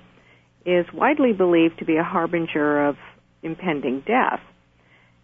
is 0.65 0.87
widely 0.93 1.33
believed 1.33 1.79
to 1.79 1.85
be 1.85 1.97
a 1.97 2.05
harbinger 2.05 2.87
of 2.87 2.97
impending 3.43 4.03
death. 4.07 4.41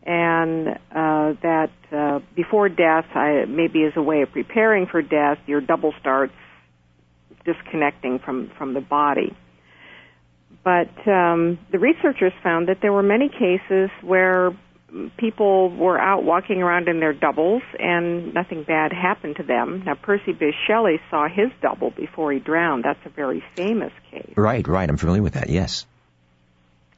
And 0.04 0.68
uh, 0.68 1.34
that 1.42 1.70
uh, 1.92 2.20
before 2.34 2.68
death, 2.68 3.04
I, 3.14 3.44
maybe 3.46 3.84
as 3.84 3.92
a 3.96 4.02
way 4.02 4.22
of 4.22 4.32
preparing 4.32 4.86
for 4.86 5.02
death, 5.02 5.38
your 5.46 5.60
double 5.60 5.92
starts 6.00 6.32
disconnecting 7.44 8.18
from, 8.18 8.50
from 8.56 8.74
the 8.74 8.80
body. 8.80 9.36
But 10.64 10.90
um, 11.08 11.58
the 11.72 11.78
researchers 11.78 12.32
found 12.42 12.68
that 12.68 12.78
there 12.80 12.92
were 12.92 13.02
many 13.02 13.28
cases 13.28 13.90
where 14.02 14.52
people 15.18 15.70
were 15.70 15.98
out 15.98 16.24
walking 16.24 16.62
around 16.62 16.88
in 16.88 17.00
their 17.00 17.12
doubles 17.12 17.62
and 17.78 18.32
nothing 18.32 18.62
bad 18.62 18.92
happened 18.92 19.36
to 19.36 19.42
them. 19.42 19.82
Now, 19.84 19.94
Percy 19.94 20.32
Bysshe 20.32 20.52
Shelley 20.66 21.00
saw 21.10 21.28
his 21.28 21.50
double 21.60 21.90
before 21.90 22.32
he 22.32 22.38
drowned. 22.38 22.84
That's 22.84 23.04
a 23.04 23.10
very 23.10 23.42
famous 23.54 23.92
case. 24.10 24.32
Right, 24.36 24.66
right. 24.66 24.88
I'm 24.88 24.96
familiar 24.96 25.22
with 25.22 25.34
that, 25.34 25.50
yes. 25.50 25.86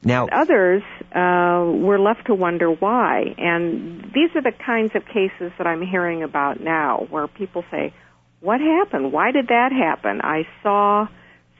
Now, 0.03 0.27
others 0.31 0.81
uh, 1.13 1.63
were 1.65 1.99
left 1.99 2.25
to 2.25 2.33
wonder 2.33 2.71
why. 2.71 3.35
And 3.37 4.11
these 4.13 4.35
are 4.35 4.41
the 4.41 4.51
kinds 4.65 4.95
of 4.95 5.05
cases 5.05 5.51
that 5.57 5.67
I'm 5.67 5.81
hearing 5.81 6.23
about 6.23 6.59
now 6.59 7.05
where 7.09 7.27
people 7.27 7.63
say, 7.69 7.93
What 8.39 8.59
happened? 8.59 9.11
Why 9.13 9.31
did 9.31 9.47
that 9.47 9.71
happen? 9.71 10.21
I 10.23 10.47
saw 10.63 11.07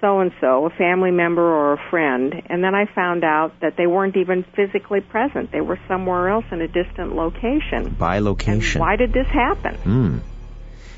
so 0.01 0.19
and 0.19 0.31
so, 0.41 0.65
a 0.65 0.71
family 0.71 1.11
member 1.11 1.43
or 1.43 1.73
a 1.73 1.89
friend, 1.91 2.33
and 2.49 2.63
then 2.63 2.73
I 2.73 2.85
found 2.85 3.23
out 3.23 3.59
that 3.61 3.77
they 3.77 3.85
weren't 3.85 4.17
even 4.17 4.43
physically 4.55 4.99
present. 4.99 5.51
They 5.51 5.61
were 5.61 5.79
somewhere 5.87 6.27
else 6.29 6.45
in 6.51 6.59
a 6.59 6.67
distant 6.67 7.15
location. 7.15 7.95
Bilocation. 7.95 8.73
And 8.73 8.79
why 8.79 8.95
did 8.95 9.13
this 9.13 9.27
happen? 9.27 9.75
Hmm. 9.75 10.17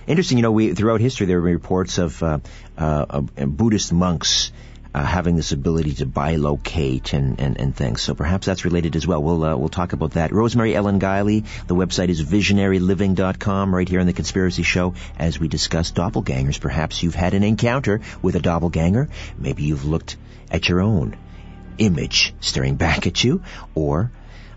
Interesting. 0.08 0.38
You 0.38 0.42
know, 0.44 0.52
we 0.54 0.74
throughout 0.74 1.02
history 1.02 1.28
there 1.28 1.38
have 1.38 1.44
been 1.44 1.54
reports 1.54 1.98
of 1.98 2.24
uh, 2.24 2.40
uh, 2.78 3.22
Buddhist 3.22 3.92
monks 3.92 4.52
uh, 4.94 5.04
having 5.04 5.36
this 5.36 5.52
ability 5.52 5.94
to 5.96 6.06
bilocate 6.06 7.14
and, 7.14 7.40
and, 7.40 7.60
and 7.60 7.76
things. 7.76 8.02
So 8.02 8.14
perhaps 8.14 8.46
that's 8.46 8.66
related 8.66 8.96
as 8.96 9.08
well. 9.08 9.24
We'll 9.24 9.44
uh, 9.44 9.56
we'll 9.56 9.70
talk 9.70 9.94
about 9.94 10.12
that. 10.12 10.32
Rosemary 10.32 10.76
Ellen 10.76 11.00
Guiley. 11.00 11.46
The 11.68 11.76
website 11.76 12.10
is 12.10 12.24
visionaryliving.com. 12.24 13.74
Right 13.74 13.90
here 13.90 14.00
on 14.00 14.06
the 14.06 14.14
Conspiracy 14.14 14.64
Show, 14.64 14.94
as 15.18 15.40
we 15.40 15.48
discuss 15.48 15.92
doppelgangers. 15.92 16.60
Perhaps 16.60 17.02
you've 17.04 17.16
had 17.16 17.34
an 17.34 17.44
encounter 17.44 18.02
with 18.22 18.36
a 18.36 18.40
doppelganger. 18.40 19.10
Maybe 19.38 19.64
you've 19.64 19.86
looked 19.86 20.18
at 20.52 20.70
your 20.70 20.82
own 20.82 21.18
image 21.78 22.34
staring 22.40 22.76
back 22.76 23.08
at 23.08 23.24
you, 23.24 23.42
or 23.74 24.12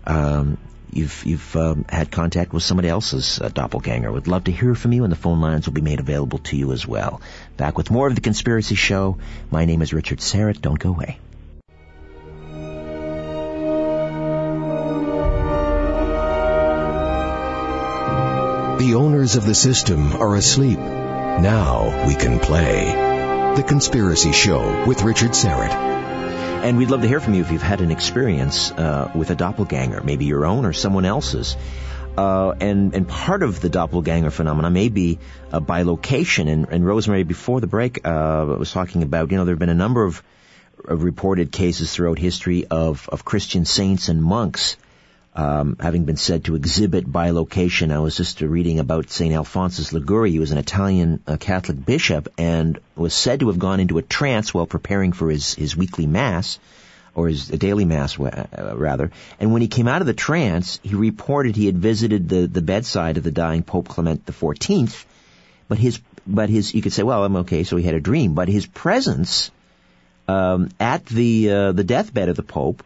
um, 0.05 0.57
you've 0.91 1.23
you've 1.25 1.55
um, 1.55 1.85
had 1.89 2.11
contact 2.11 2.53
with 2.53 2.63
somebody 2.63 2.89
else's 2.89 3.39
uh, 3.39 3.49
doppelganger. 3.49 4.11
Would 4.11 4.27
love 4.27 4.45
to 4.45 4.51
hear 4.51 4.75
from 4.75 4.93
you, 4.93 5.03
and 5.03 5.11
the 5.11 5.17
phone 5.17 5.41
lines 5.41 5.65
will 5.65 5.73
be 5.73 5.81
made 5.81 5.99
available 5.99 6.39
to 6.39 6.57
you 6.57 6.71
as 6.71 6.87
well. 6.87 7.21
Back 7.57 7.77
with 7.77 7.91
more 7.91 8.07
of 8.07 8.15
the 8.15 8.21
Conspiracy 8.21 8.75
Show. 8.75 9.17
My 9.51 9.65
name 9.65 9.81
is 9.81 9.93
Richard 9.93 10.19
Syrett. 10.19 10.61
Don't 10.61 10.79
go 10.79 10.89
away. 10.89 11.19
The 18.77 18.93
owners 18.93 19.35
of 19.35 19.45
the 19.45 19.55
system 19.55 20.13
are 20.13 20.35
asleep. 20.35 20.77
Now 20.77 22.05
we 22.07 22.15
can 22.15 22.39
play. 22.39 22.85
The 23.55 23.63
Conspiracy 23.63 24.31
Show 24.31 24.85
with 24.85 25.01
Richard 25.01 25.31
Syrett. 25.31 25.96
And 26.63 26.77
we'd 26.77 26.89
love 26.89 27.01
to 27.01 27.07
hear 27.07 27.19
from 27.19 27.33
you 27.33 27.41
if 27.41 27.51
you've 27.51 27.61
had 27.61 27.81
an 27.81 27.91
experience 27.91 28.71
uh, 28.71 29.11
with 29.15 29.29
a 29.29 29.35
doppelganger, 29.35 30.01
maybe 30.03 30.25
your 30.25 30.45
own 30.45 30.65
or 30.65 30.73
someone 30.73 31.05
else's. 31.05 31.55
Uh, 32.17 32.51
and 32.59 32.95
and 32.95 33.07
part 33.07 33.43
of 33.43 33.61
the 33.61 33.69
doppelganger 33.69 34.31
phenomenon 34.31 34.73
may 34.73 34.89
be 34.89 35.19
uh, 35.51 35.59
bilocation. 35.59 36.49
And, 36.49 36.67
and 36.69 36.85
Rosemary, 36.85 37.23
before 37.23 37.61
the 37.61 37.67
break, 37.67 38.05
uh, 38.05 38.55
was 38.59 38.71
talking 38.71 39.03
about 39.03 39.31
you 39.31 39.37
know 39.37 39.45
there 39.45 39.53
have 39.53 39.59
been 39.59 39.69
a 39.69 39.75
number 39.75 40.03
of, 40.03 40.23
of 40.83 41.03
reported 41.03 41.51
cases 41.51 41.93
throughout 41.93 42.17
history 42.17 42.65
of 42.65 43.07
of 43.09 43.23
Christian 43.23 43.63
saints 43.63 44.09
and 44.09 44.21
monks 44.21 44.77
um, 45.37 45.77
having 45.79 46.05
been 46.05 46.17
said 46.17 46.45
to 46.45 46.55
exhibit 46.55 47.05
bilocation. 47.05 47.93
I 47.93 47.99
was 47.99 48.17
just 48.17 48.41
reading 48.41 48.79
about 48.79 49.11
St. 49.11 49.33
Alphonsus 49.33 49.93
Liguori. 49.93 50.31
He 50.31 50.39
was 50.39 50.51
an 50.51 50.57
Italian 50.57 51.21
uh, 51.27 51.37
Catholic 51.37 51.85
bishop 51.85 52.27
and 52.39 52.79
was 52.95 53.13
said 53.13 53.41
to 53.41 53.49
have 53.49 53.59
gone 53.59 53.79
into 53.79 53.99
a 53.99 54.01
trance 54.01 54.51
while 54.51 54.65
preparing 54.65 55.11
for 55.13 55.29
his, 55.29 55.53
his 55.53 55.77
weekly 55.77 56.07
mass, 56.07 56.57
or 57.13 57.27
his 57.27 57.47
daily 57.47 57.85
mass, 57.85 58.19
uh, 58.19 58.73
rather. 58.75 59.11
And 59.39 59.53
when 59.53 59.61
he 59.61 59.67
came 59.67 59.87
out 59.87 60.01
of 60.01 60.07
the 60.07 60.13
trance, 60.15 60.79
he 60.81 60.95
reported 60.95 61.55
he 61.55 61.67
had 61.67 61.77
visited 61.77 62.27
the, 62.29 62.47
the 62.47 62.63
bedside 62.63 63.17
of 63.17 63.23
the 63.23 63.31
dying 63.31 63.61
Pope 63.61 63.87
Clement 63.87 64.25
XIV, 64.25 65.05
but 65.67 65.77
his, 65.77 65.99
but 66.25 66.49
his, 66.49 66.73
you 66.73 66.81
could 66.81 66.93
say, 66.93 67.03
well, 67.03 67.23
I'm 67.23 67.35
okay, 67.37 67.63
so 67.63 67.77
he 67.77 67.83
had 67.83 67.95
a 67.95 67.99
dream, 67.99 68.33
but 68.33 68.49
his 68.49 68.65
presence, 68.65 69.51
um, 70.27 70.69
at 70.79 71.05
the, 71.05 71.51
uh, 71.51 71.71
the 71.73 71.83
deathbed 71.83 72.29
of 72.29 72.35
the 72.35 72.43
Pope 72.43 72.83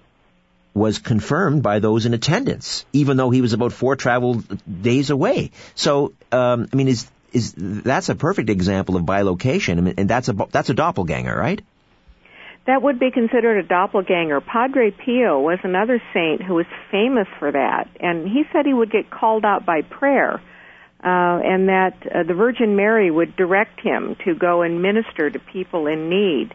was 0.73 0.99
confirmed 0.99 1.63
by 1.63 1.79
those 1.79 2.05
in 2.05 2.13
attendance, 2.13 2.85
even 2.93 3.17
though 3.17 3.29
he 3.29 3.41
was 3.41 3.53
about 3.53 3.73
four 3.73 3.95
travel 3.95 4.43
days 4.81 5.09
away. 5.09 5.51
So, 5.75 6.13
um, 6.31 6.67
I 6.71 6.75
mean, 6.75 6.87
is 6.87 7.09
is 7.33 7.53
that's 7.57 8.09
a 8.09 8.15
perfect 8.15 8.49
example 8.49 8.95
of 8.95 9.03
bilocation, 9.03 9.93
and 9.97 10.09
that's 10.09 10.29
a 10.29 10.33
that's 10.51 10.69
a 10.69 10.73
doppelganger, 10.73 11.35
right? 11.35 11.61
That 12.67 12.81
would 12.81 12.99
be 12.99 13.09
considered 13.09 13.57
a 13.57 13.67
doppelganger. 13.67 14.39
Padre 14.39 14.91
Pio 14.91 15.39
was 15.39 15.59
another 15.63 16.01
saint 16.13 16.43
who 16.43 16.55
was 16.55 16.67
famous 16.91 17.27
for 17.39 17.51
that, 17.51 17.89
and 17.99 18.27
he 18.27 18.43
said 18.51 18.65
he 18.65 18.73
would 18.73 18.91
get 18.91 19.09
called 19.09 19.43
out 19.43 19.65
by 19.65 19.81
prayer, 19.81 20.35
uh, 20.35 20.37
and 21.03 21.69
that 21.69 21.95
uh, 22.05 22.23
the 22.23 22.35
Virgin 22.35 22.75
Mary 22.75 23.09
would 23.09 23.35
direct 23.35 23.79
him 23.81 24.15
to 24.25 24.35
go 24.35 24.61
and 24.61 24.81
minister 24.81 25.29
to 25.29 25.39
people 25.39 25.87
in 25.87 26.09
need. 26.09 26.53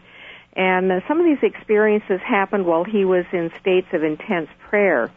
And 0.57 0.91
uh, 0.91 1.07
some 1.07 1.19
of 1.19 1.25
these 1.25 1.43
experiences 1.43 2.19
happened 2.21 2.65
while 2.65 2.83
he 2.83 3.05
was 3.05 3.25
in 3.31 3.51
states 3.61 3.87
of 3.93 4.03
intense 4.03 4.49
prayer. 4.67 5.11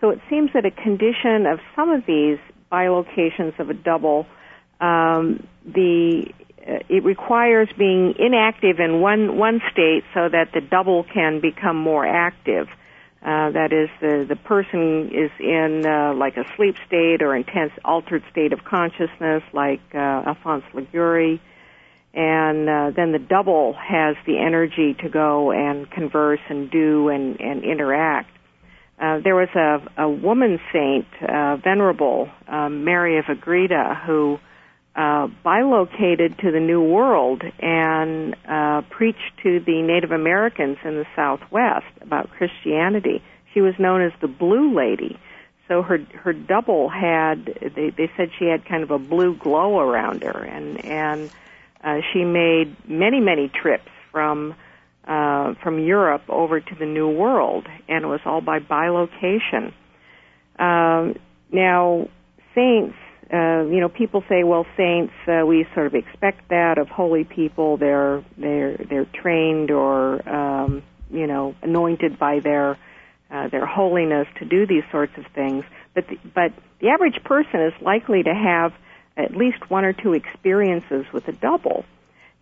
So 0.00 0.08
it 0.08 0.20
seems 0.30 0.54
that 0.54 0.64
a 0.64 0.70
condition 0.70 1.46
of 1.46 1.60
some 1.76 1.90
of 1.90 2.06
these 2.06 2.38
bilocations 2.72 3.58
of 3.58 3.68
a 3.68 3.74
double, 3.74 4.26
um, 4.80 5.46
the 5.66 6.32
uh, 6.66 6.78
it 6.88 7.04
requires 7.04 7.68
being 7.76 8.14
inactive 8.18 8.80
in 8.80 9.00
one 9.00 9.36
one 9.36 9.60
state 9.70 10.02
so 10.14 10.28
that 10.28 10.52
the 10.52 10.62
double 10.62 11.04
can 11.04 11.40
become 11.40 11.76
more 11.76 12.06
active. 12.06 12.66
Uh, 13.22 13.50
that 13.50 13.72
is, 13.72 13.90
the 14.00 14.24
the 14.26 14.36
person 14.36 15.10
is 15.12 15.30
in 15.38 15.84
uh, 15.84 16.14
like 16.14 16.38
a 16.38 16.44
sleep 16.56 16.76
state 16.86 17.20
or 17.20 17.36
intense 17.36 17.72
altered 17.84 18.22
state 18.30 18.52
of 18.54 18.64
consciousness, 18.64 19.42
like 19.52 19.82
uh, 19.94 19.98
Alphonse 19.98 20.64
Liguori 20.72 21.40
and 22.16 22.66
uh, 22.66 22.90
then 22.96 23.12
the 23.12 23.18
double 23.18 23.74
has 23.74 24.16
the 24.26 24.38
energy 24.38 24.96
to 25.02 25.08
go 25.10 25.52
and 25.52 25.88
converse 25.90 26.40
and 26.48 26.70
do 26.70 27.10
and, 27.10 27.38
and 27.40 27.62
interact. 27.62 28.30
Uh, 28.98 29.20
there 29.22 29.34
was 29.34 29.50
a, 29.54 30.02
a 30.02 30.08
woman 30.08 30.58
saint, 30.72 31.06
uh, 31.20 31.56
venerable 31.56 32.30
uh, 32.48 32.70
Mary 32.70 33.18
of 33.18 33.26
Agreda, 33.28 34.00
who 34.06 34.38
uh, 34.96 35.26
bilocated 35.44 36.38
to 36.38 36.50
the 36.50 36.58
New 36.58 36.80
World 36.80 37.42
and 37.58 38.34
uh, 38.48 38.80
preached 38.88 39.36
to 39.42 39.60
the 39.60 39.82
Native 39.82 40.10
Americans 40.10 40.78
in 40.82 40.94
the 40.94 41.04
Southwest 41.14 41.84
about 42.00 42.30
Christianity. 42.30 43.22
She 43.52 43.60
was 43.60 43.74
known 43.78 44.00
as 44.00 44.12
the 44.22 44.28
Blue 44.28 44.74
Lady. 44.74 45.18
So 45.68 45.82
her 45.82 45.98
her 46.22 46.32
double 46.32 46.88
had 46.88 47.44
they 47.74 47.90
they 47.90 48.10
said 48.16 48.30
she 48.38 48.46
had 48.46 48.64
kind 48.64 48.84
of 48.84 48.92
a 48.92 48.98
blue 49.00 49.34
glow 49.34 49.80
around 49.80 50.22
her, 50.22 50.44
and 50.44 50.82
and 50.84 51.30
uh, 51.82 51.98
she 52.12 52.24
made 52.24 52.76
many 52.88 53.20
many 53.20 53.48
trips 53.48 53.90
from 54.12 54.54
uh, 55.06 55.54
from 55.62 55.78
Europe 55.78 56.22
over 56.28 56.60
to 56.60 56.74
the 56.78 56.86
New 56.86 57.08
World, 57.08 57.66
and 57.88 58.04
it 58.04 58.08
was 58.08 58.20
all 58.24 58.40
by 58.40 58.58
bilocation. 58.58 59.72
Um, 60.58 61.16
now, 61.52 62.08
saints 62.54 62.94
uh, 63.32 63.64
you 63.64 63.80
know, 63.80 63.88
people 63.88 64.22
say, 64.28 64.44
well, 64.44 64.64
saints, 64.76 65.12
uh, 65.26 65.44
we 65.44 65.66
sort 65.74 65.86
of 65.86 65.94
expect 65.94 66.48
that 66.48 66.78
of 66.78 66.88
holy 66.88 67.24
people. 67.24 67.76
They're 67.76 68.24
they're 68.38 68.76
they're 68.88 69.06
trained 69.20 69.72
or 69.72 70.28
um, 70.28 70.84
you 71.10 71.26
know 71.26 71.56
anointed 71.60 72.20
by 72.20 72.38
their 72.38 72.78
uh, 73.28 73.48
their 73.48 73.66
holiness 73.66 74.28
to 74.38 74.44
do 74.44 74.64
these 74.64 74.84
sorts 74.92 75.12
of 75.18 75.24
things. 75.34 75.64
But 75.92 76.06
the, 76.06 76.16
but 76.34 76.52
the 76.80 76.88
average 76.90 77.18
person 77.24 77.62
is 77.62 77.72
likely 77.82 78.22
to 78.22 78.32
have 78.32 78.72
at 79.16 79.36
least 79.36 79.70
one 79.70 79.84
or 79.84 79.92
two 79.92 80.12
experiences 80.12 81.06
with 81.12 81.26
a 81.28 81.32
double, 81.32 81.84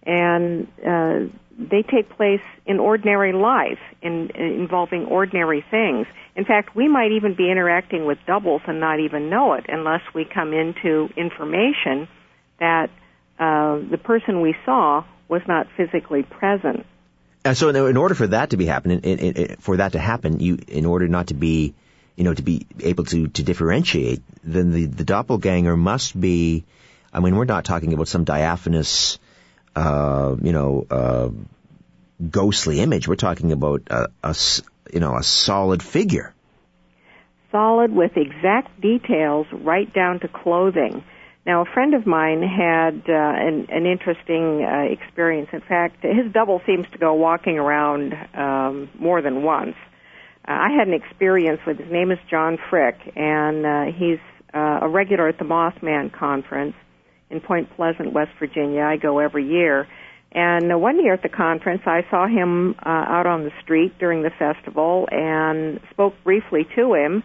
and 0.03 0.69
uh, 0.87 1.21
they 1.59 1.83
take 1.83 2.11
place 2.11 2.43
in 2.67 2.81
ordinary 2.81 3.33
life, 3.33 3.79
in, 4.03 4.31
involving 4.31 5.07
ordinary 5.07 5.65
things. 5.71 6.07
In 6.37 6.45
fact, 6.45 6.75
we 6.75 6.89
might 6.89 7.13
even 7.13 7.35
be 7.35 7.51
interacting 7.51 8.07
with 8.07 8.19
doubles 8.27 8.63
and 8.67 8.81
not 8.81 9.01
even 9.01 9.31
know 9.31 9.55
it 9.55 9.67
unless 9.69 10.03
we 10.15 10.25
come 10.25 10.53
into 10.53 11.09
information 11.17 12.09
that 12.59 12.91
uh, 13.39 13.79
the 13.91 13.99
person 13.99 14.41
we 14.41 14.55
saw 14.65 15.05
was 15.29 15.43
not 15.47 15.67
physically 15.77 16.23
present. 16.23 16.87
And 17.45 17.57
so, 17.57 17.69
in 17.69 17.97
order 17.97 18.15
for 18.15 18.27
that 18.29 18.51
to 18.51 18.57
be 18.57 18.65
happening, 18.65 19.01
in, 19.01 19.19
in, 19.19 19.37
in, 19.37 19.57
for 19.57 19.77
that 19.77 19.93
to 19.93 19.99
happen, 19.99 20.41
you, 20.41 20.59
in 20.67 20.87
order 20.87 21.07
not 21.09 21.27
to 21.27 21.35
be, 21.35 21.75
you 22.17 22.25
know, 22.25 22.35
to 22.35 22.43
be 22.43 22.67
able 22.81 23.05
to 23.05 23.29
to 23.29 23.43
differentiate, 23.43 24.23
then 24.43 24.71
the 24.71 24.87
the 24.87 25.05
doppelganger 25.05 25.77
must 25.77 26.19
be. 26.19 26.65
I 27.13 27.21
mean, 27.21 27.37
we're 27.37 27.45
not 27.45 27.65
talking 27.65 27.93
about 27.93 28.09
some 28.09 28.25
diaphanous 28.25 29.19
uh, 29.77 30.37
you 30.41 30.53
know, 30.53 30.87
uh, 30.91 31.31
ghostly 32.31 32.81
image. 32.81 33.09
We're 33.09 33.17
talking 33.17 33.53
about 33.53 33.83
a, 33.89 34.09
a, 34.23 34.37
you 34.93 35.01
know, 35.01 35.17
a 35.17 35.23
solid 35.23 35.83
figure. 35.83 36.33
Solid 37.51 37.93
with 37.93 38.17
exact 38.17 38.81
details 38.81 39.47
right 39.53 39.93
down 39.93 40.21
to 40.21 40.29
clothing. 40.29 41.05
Now, 41.47 41.63
a 41.63 41.67
friend 41.67 41.95
of 41.95 42.07
mine 42.07 42.43
had 42.43 43.03
uh, 43.09 43.13
an, 43.13 43.67
an 43.69 43.87
interesting 43.87 44.65
uh, 44.65 44.91
experience. 44.91 45.51
In 45.53 45.61
fact, 45.61 46.03
his 46.03 46.33
double 46.33 46.63
seems 46.67 46.87
to 46.93 46.99
go 46.99 47.15
walking 47.15 47.59
around 47.59 48.15
um, 48.35 48.89
more 48.99 49.21
than 49.21 49.43
once. 49.43 49.77
Uh, 50.47 50.53
I 50.53 50.69
had 50.77 50.89
an 50.89 50.95
experience 50.95 51.61
with 51.67 51.79
his 51.79 51.91
name 51.91 52.11
is 52.11 52.19
John 52.31 52.59
Frick, 52.71 52.97
and 53.17 53.65
uh, 53.65 53.85
he's 53.97 54.19
uh, 54.53 54.81
a 54.83 54.89
regular 54.89 55.29
at 55.29 55.39
the 55.39 55.45
Mothman 55.45 56.13
conference 56.13 56.75
in 57.31 57.41
Point 57.41 57.75
Pleasant, 57.77 58.13
West 58.13 58.33
Virginia. 58.39 58.83
I 58.83 58.97
go 58.97 59.19
every 59.19 59.47
year. 59.47 59.89
And 60.33 60.73
uh, 60.73 60.77
one 60.77 61.03
year 61.03 61.15
at 61.15 61.23
the 61.23 61.29
conference, 61.29 61.83
I 61.87 62.03
saw 62.11 62.27
him 62.27 62.75
uh, 62.85 62.89
out 62.89 63.27
on 63.27 63.45
the 63.45 63.53
street 63.63 63.99
during 63.99 64.23
the 64.23 64.31
festival 64.31 65.09
and 65.11 65.81
spoke 65.91 66.15
briefly 66.25 66.67
to 66.77 66.95
him. 66.95 67.23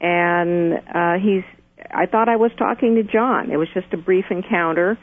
And 0.00 0.74
uh, 0.74 1.14
he's, 1.20 1.42
I 1.90 2.06
thought 2.06 2.28
I 2.28 2.36
was 2.36 2.52
talking 2.56 2.94
to 2.94 3.02
John. 3.02 3.50
It 3.50 3.56
was 3.56 3.68
just 3.74 3.92
a 3.92 3.96
brief 3.96 4.26
encounter. 4.30 4.98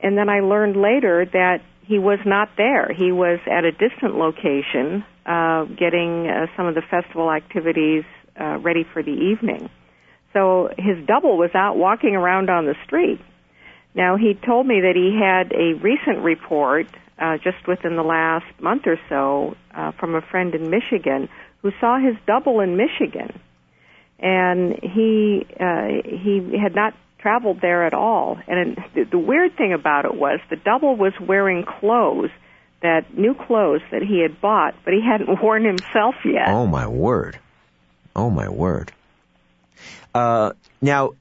And 0.00 0.16
then 0.16 0.28
I 0.28 0.40
learned 0.40 0.76
later 0.76 1.26
that 1.32 1.58
he 1.88 1.98
was 1.98 2.18
not 2.26 2.50
there. 2.58 2.92
He 2.92 3.12
was 3.12 3.40
at 3.50 3.64
a 3.64 3.72
distant 3.72 4.14
location, 4.14 5.02
uh, 5.24 5.64
getting 5.64 6.28
uh, 6.28 6.46
some 6.54 6.66
of 6.66 6.74
the 6.74 6.82
festival 6.82 7.32
activities 7.32 8.04
uh, 8.38 8.58
ready 8.58 8.84
for 8.84 9.02
the 9.02 9.10
evening. 9.10 9.70
So 10.34 10.68
his 10.76 11.04
double 11.06 11.38
was 11.38 11.50
out 11.54 11.78
walking 11.78 12.14
around 12.14 12.50
on 12.50 12.66
the 12.66 12.76
street. 12.84 13.20
Now, 13.94 14.16
he 14.16 14.34
told 14.34 14.66
me 14.66 14.82
that 14.82 14.96
he 14.96 15.18
had 15.18 15.50
a 15.52 15.72
recent 15.82 16.22
report 16.22 16.86
uh, 17.18 17.38
just 17.38 17.66
within 17.66 17.96
the 17.96 18.02
last 18.02 18.44
month 18.60 18.86
or 18.86 19.00
so 19.08 19.56
uh, 19.74 19.92
from 19.92 20.14
a 20.14 20.20
friend 20.20 20.54
in 20.54 20.68
Michigan 20.68 21.30
who 21.62 21.72
saw 21.80 21.98
his 21.98 22.14
double 22.26 22.60
in 22.60 22.76
Michigan, 22.76 23.40
and 24.18 24.78
he 24.82 25.46
uh, 25.58 25.88
he 26.04 26.56
had 26.62 26.74
not 26.74 26.94
traveled 27.18 27.60
there 27.60 27.84
at 27.86 27.94
all. 27.94 28.38
And 28.46 28.76
the 29.10 29.18
weird 29.18 29.56
thing 29.56 29.72
about 29.72 30.04
it 30.04 30.14
was 30.14 30.40
the 30.50 30.56
double 30.56 30.96
was 30.96 31.12
wearing 31.20 31.64
clothes 31.64 32.30
that 32.80 33.16
new 33.16 33.34
clothes 33.34 33.82
that 33.90 34.02
he 34.02 34.20
had 34.20 34.40
bought, 34.40 34.74
but 34.84 34.94
he 34.94 35.00
hadn't 35.00 35.28
worn 35.42 35.64
himself 35.64 36.14
yet. 36.24 36.48
Oh 36.48 36.66
my 36.66 36.86
word! 36.86 37.38
Oh 38.14 38.30
my 38.30 38.48
word! 38.48 38.92
Uh, 40.14 40.52
now, 40.80 41.14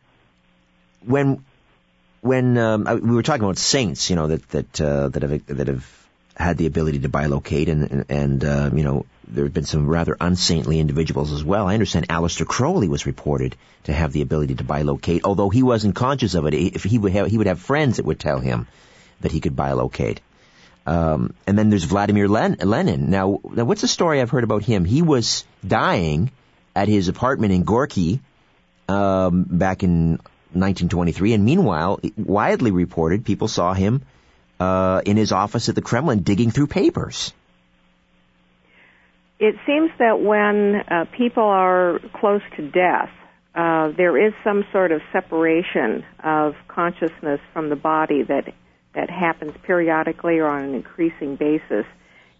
when 1.05 1.43
when 2.21 2.57
um, 2.57 2.85
we 3.03 3.15
were 3.15 3.23
talking 3.23 3.43
about 3.43 3.57
saints, 3.57 4.09
you 4.09 4.15
know 4.15 4.27
that 4.27 4.47
that 4.49 4.81
uh, 4.81 5.09
that 5.09 5.23
have 5.23 5.45
that 5.47 5.67
have 5.67 6.07
had 6.35 6.57
the 6.57 6.67
ability 6.67 6.99
to 6.99 7.09
bilocate, 7.09 7.69
and 7.69 7.91
and, 7.91 8.05
and 8.09 8.45
uh, 8.45 8.69
you 8.73 8.83
know 8.83 9.05
there 9.27 9.43
have 9.43 9.53
been 9.53 9.65
some 9.65 9.87
rather 9.87 10.15
unsaintly 10.19 10.79
individuals 10.79 11.31
as 11.31 11.43
well. 11.43 11.67
I 11.67 11.73
understand 11.73 12.07
Aleister 12.07 12.45
Crowley 12.45 12.87
was 12.87 13.05
reported 13.05 13.55
to 13.83 13.93
have 13.93 14.13
the 14.13 14.21
ability 14.21 14.55
to 14.55 14.63
bilocate, 14.63 15.21
although 15.23 15.49
he 15.49 15.63
wasn't 15.63 15.95
conscious 15.95 16.35
of 16.35 16.45
it. 16.45 16.53
If 16.53 16.83
he 16.83 16.97
would 16.97 17.11
have, 17.11 17.27
he 17.27 17.37
would 17.37 17.47
have 17.47 17.59
friends 17.59 17.97
that 17.97 18.05
would 18.05 18.19
tell 18.19 18.39
him 18.39 18.67
that 19.21 19.31
he 19.31 19.41
could 19.41 19.55
bilocate. 19.55 20.19
Um, 20.85 21.33
and 21.45 21.57
then 21.57 21.69
there's 21.69 21.83
Vladimir 21.83 22.29
Len- 22.29 22.57
Lenin. 22.63 23.09
Now, 23.09 23.41
now, 23.51 23.65
what's 23.65 23.81
the 23.81 23.89
story 23.89 24.21
I've 24.21 24.29
heard 24.29 24.45
about 24.45 24.63
him? 24.63 24.85
He 24.85 25.01
was 25.01 25.43
dying 25.65 26.31
at 26.73 26.87
his 26.87 27.09
apartment 27.09 27.51
in 27.51 27.63
Gorky 27.63 28.21
um, 28.87 29.43
back 29.43 29.83
in 29.83 30.11
1923. 30.53 31.33
And 31.33 31.43
meanwhile, 31.43 31.99
widely 32.15 32.71
reported, 32.71 33.25
people 33.25 33.49
saw 33.49 33.73
him 33.73 34.03
uh, 34.61 35.01
in 35.05 35.17
his 35.17 35.33
office 35.33 35.67
at 35.67 35.75
the 35.75 35.81
Kremlin 35.81 36.21
digging 36.21 36.51
through 36.51 36.67
papers. 36.67 37.33
It 39.39 39.55
seems 39.65 39.91
that 39.99 40.19
when 40.19 40.81
uh, 40.89 41.05
people 41.15 41.43
are 41.43 41.99
close 42.19 42.41
to 42.55 42.69
death, 42.69 43.09
uh, 43.53 43.89
there 43.95 44.17
is 44.17 44.33
some 44.43 44.63
sort 44.71 44.91
of 44.91 45.01
separation 45.11 46.03
of 46.23 46.55
consciousness 46.67 47.39
from 47.53 47.69
the 47.69 47.75
body 47.75 48.23
that 48.23 48.53
that 48.95 49.09
happens 49.11 49.51
periodically 49.63 50.39
or 50.39 50.47
on 50.47 50.63
an 50.63 50.73
increasing 50.73 51.35
basis, 51.35 51.85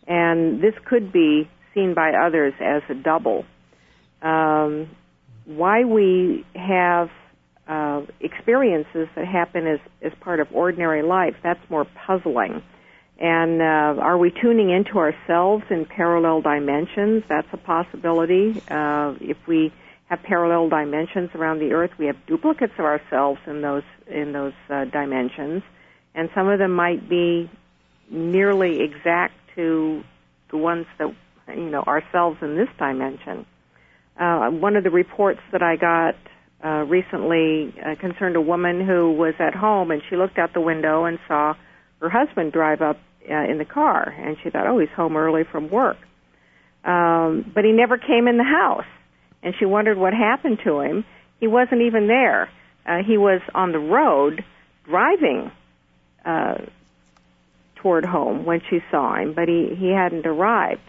and 0.08 0.60
this 0.60 0.74
could 0.86 1.12
be 1.12 1.48
seen 1.76 1.94
by 1.94 2.14
others 2.14 2.54
as 2.60 2.82
a 2.90 2.96
double. 2.96 3.46
Um, 4.24 4.90
why 5.46 5.86
we 5.86 6.46
have 6.56 7.10
uh, 7.68 8.02
experiences 8.20 9.08
that 9.16 9.28
happen 9.28 9.68
as, 9.68 9.80
as 10.02 10.12
part 10.20 10.40
of 10.40 10.48
ordinary 10.52 11.04
life, 11.04 11.36
that's 11.44 11.60
more 11.70 11.86
puzzling. 12.06 12.64
And 13.20 13.62
uh, 13.62 14.02
are 14.02 14.18
we 14.18 14.32
tuning 14.32 14.70
into 14.70 15.00
ourselves 15.00 15.64
in 15.70 15.86
parallel 15.86 16.42
dimensions? 16.42 17.24
That's 17.28 17.48
a 17.52 17.58
possibility. 17.58 18.62
Uh, 18.70 19.16
if 19.20 19.38
we 19.48 19.74
have 20.10 20.22
parallel 20.22 20.70
dimensions 20.70 21.32
around 21.34 21.60
the 21.60 21.72
Earth, 21.72 21.92
we 21.98 22.06
have 22.06 22.18
duplicates 22.28 22.74
of 22.78 22.86
ourselves 22.86 23.40
in 23.48 23.62
those 23.62 23.84
in 24.08 24.34
those 24.34 24.54
uh, 24.70 24.86
dimensions, 24.86 25.64
and 26.14 26.30
some 26.34 26.48
of 26.48 26.60
them 26.60 26.72
might 26.74 27.10
be 27.10 27.50
nearly 28.10 28.82
exact 28.82 29.34
to 29.56 30.04
the 30.52 30.58
ones 30.58 30.86
that 31.00 31.14
you 31.50 31.70
know 31.70 31.82
ourselves 31.82 32.38
in 32.42 32.56
this 32.56 32.70
dimension. 32.78 33.46
Uh, 34.20 34.50
one 34.50 34.76
of 34.76 34.84
the 34.84 34.92
reports 34.92 35.42
that 35.52 35.62
I 35.62 35.76
got 35.76 36.16
uh, 36.64 36.86
recently 36.86 37.74
uh, 37.84 37.96
concerned 38.00 38.36
a 38.36 38.42
woman 38.42 38.86
who 38.86 39.12
was 39.12 39.36
at 39.40 39.54
home 39.54 39.92
and 39.92 40.02
she 40.10 40.16
looked 40.16 40.40
out 40.40 40.54
the 40.54 40.62
window 40.62 41.06
and 41.06 41.20
saw 41.28 41.54
her 42.00 42.10
husband 42.10 42.52
drive 42.52 42.82
up 42.82 42.98
uh, 43.30 43.50
in 43.50 43.58
the 43.58 43.66
car 43.66 44.10
and 44.10 44.38
she 44.44 44.50
thought, 44.50 44.68
oh, 44.68 44.80
he's 44.80 44.90
home 44.96 45.18
early 45.18 45.44
from 45.52 45.70
work. 45.70 45.98
Um, 46.84 47.52
but 47.54 47.66
he 47.66 47.72
never 47.72 47.98
came 47.98 48.28
in 48.28 48.38
the 48.38 48.44
house 48.44 48.86
and 49.44 49.54
she 49.60 49.66
wondered 49.66 49.98
what 49.98 50.13
happened 50.13 50.60
to 50.63 50.80
him. 50.80 51.06
He 51.40 51.48
wasn't 51.48 51.82
even 51.82 52.08
there. 52.08 52.50
Uh, 52.86 53.04
he 53.06 53.18
was 53.18 53.42
on 53.54 53.72
the 53.72 53.80
road 53.80 54.44
driving 54.86 55.52
uh, 56.26 56.56
toward 57.76 58.06
home 58.06 58.46
when 58.46 58.62
she 58.70 58.80
saw 58.90 59.16
him, 59.16 59.34
but 59.34 59.48
he, 59.48 59.76
he 59.78 59.92
hadn't 59.92 60.26
arrived. 60.26 60.82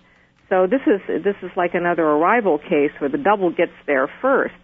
So 0.49 0.67
this 0.67 0.81
is 0.87 1.23
this 1.23 1.37
is 1.43 1.51
like 1.57 1.75
another 1.75 2.05
arrival 2.05 2.59
case 2.59 2.91
where 2.99 3.11
the 3.11 3.19
double 3.19 3.51
gets 3.51 3.73
there 3.87 4.09
first. 4.23 4.55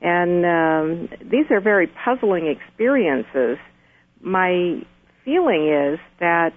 And 0.00 0.44
um, 0.44 1.08
these 1.20 1.50
are 1.50 1.60
very 1.60 1.88
puzzling 1.88 2.46
experiences. 2.46 3.58
My 4.20 4.82
feeling 5.24 5.68
is 5.68 5.98
that 6.20 6.52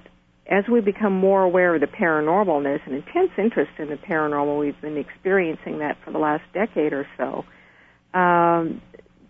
as 0.50 0.64
we 0.72 0.82
become 0.82 1.14
more 1.14 1.44
aware 1.44 1.76
of 1.76 1.82
the 1.82 1.88
paranormal, 1.88 2.58
and 2.58 2.66
there's 2.66 2.82
an 2.88 2.96
intense 2.96 3.30
interest 3.38 3.72
in 3.78 3.88
the 3.88 3.98
paranormal, 3.98 4.60
we've 4.60 4.82
been 4.82 4.98
experiencing 4.98 5.80
that 5.80 5.98
for 6.04 6.12
the 6.12 6.18
last 6.18 6.44
decade 6.54 6.92
or 6.92 7.08
so. 7.18 7.46
Um, 8.18 8.82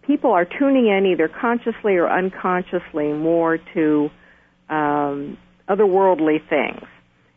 people 0.07 0.31
are 0.31 0.45
tuning 0.45 0.87
in 0.87 1.05
either 1.05 1.27
consciously 1.27 1.95
or 1.97 2.09
unconsciously 2.09 3.11
more 3.11 3.59
to 3.73 4.09
um, 4.69 5.37
otherworldly 5.67 6.37
things. 6.47 6.87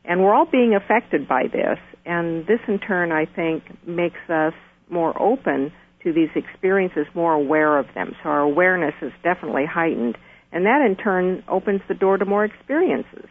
And 0.04 0.20
we're 0.22 0.34
all 0.34 0.46
being 0.50 0.76
affected 0.76 1.26
by 1.26 1.44
this. 1.52 1.78
And 2.06 2.46
this, 2.46 2.60
in 2.68 2.78
turn, 2.78 3.10
I 3.10 3.26
think, 3.26 3.64
makes 3.86 4.18
us 4.28 4.54
more 4.90 5.20
open 5.20 5.72
to 6.04 6.12
these 6.12 6.30
experiences, 6.36 7.06
more 7.14 7.32
aware 7.32 7.78
of 7.78 7.86
them. 7.94 8.14
So 8.22 8.28
our 8.28 8.40
awareness 8.40 8.94
is 9.02 9.12
definitely 9.24 9.66
heightened. 9.66 10.18
And 10.52 10.66
that, 10.66 10.84
in 10.86 10.96
turn, 10.96 11.42
opens 11.48 11.80
the 11.88 11.94
door 11.94 12.16
to 12.16 12.24
more 12.24 12.44
experiences. 12.44 13.26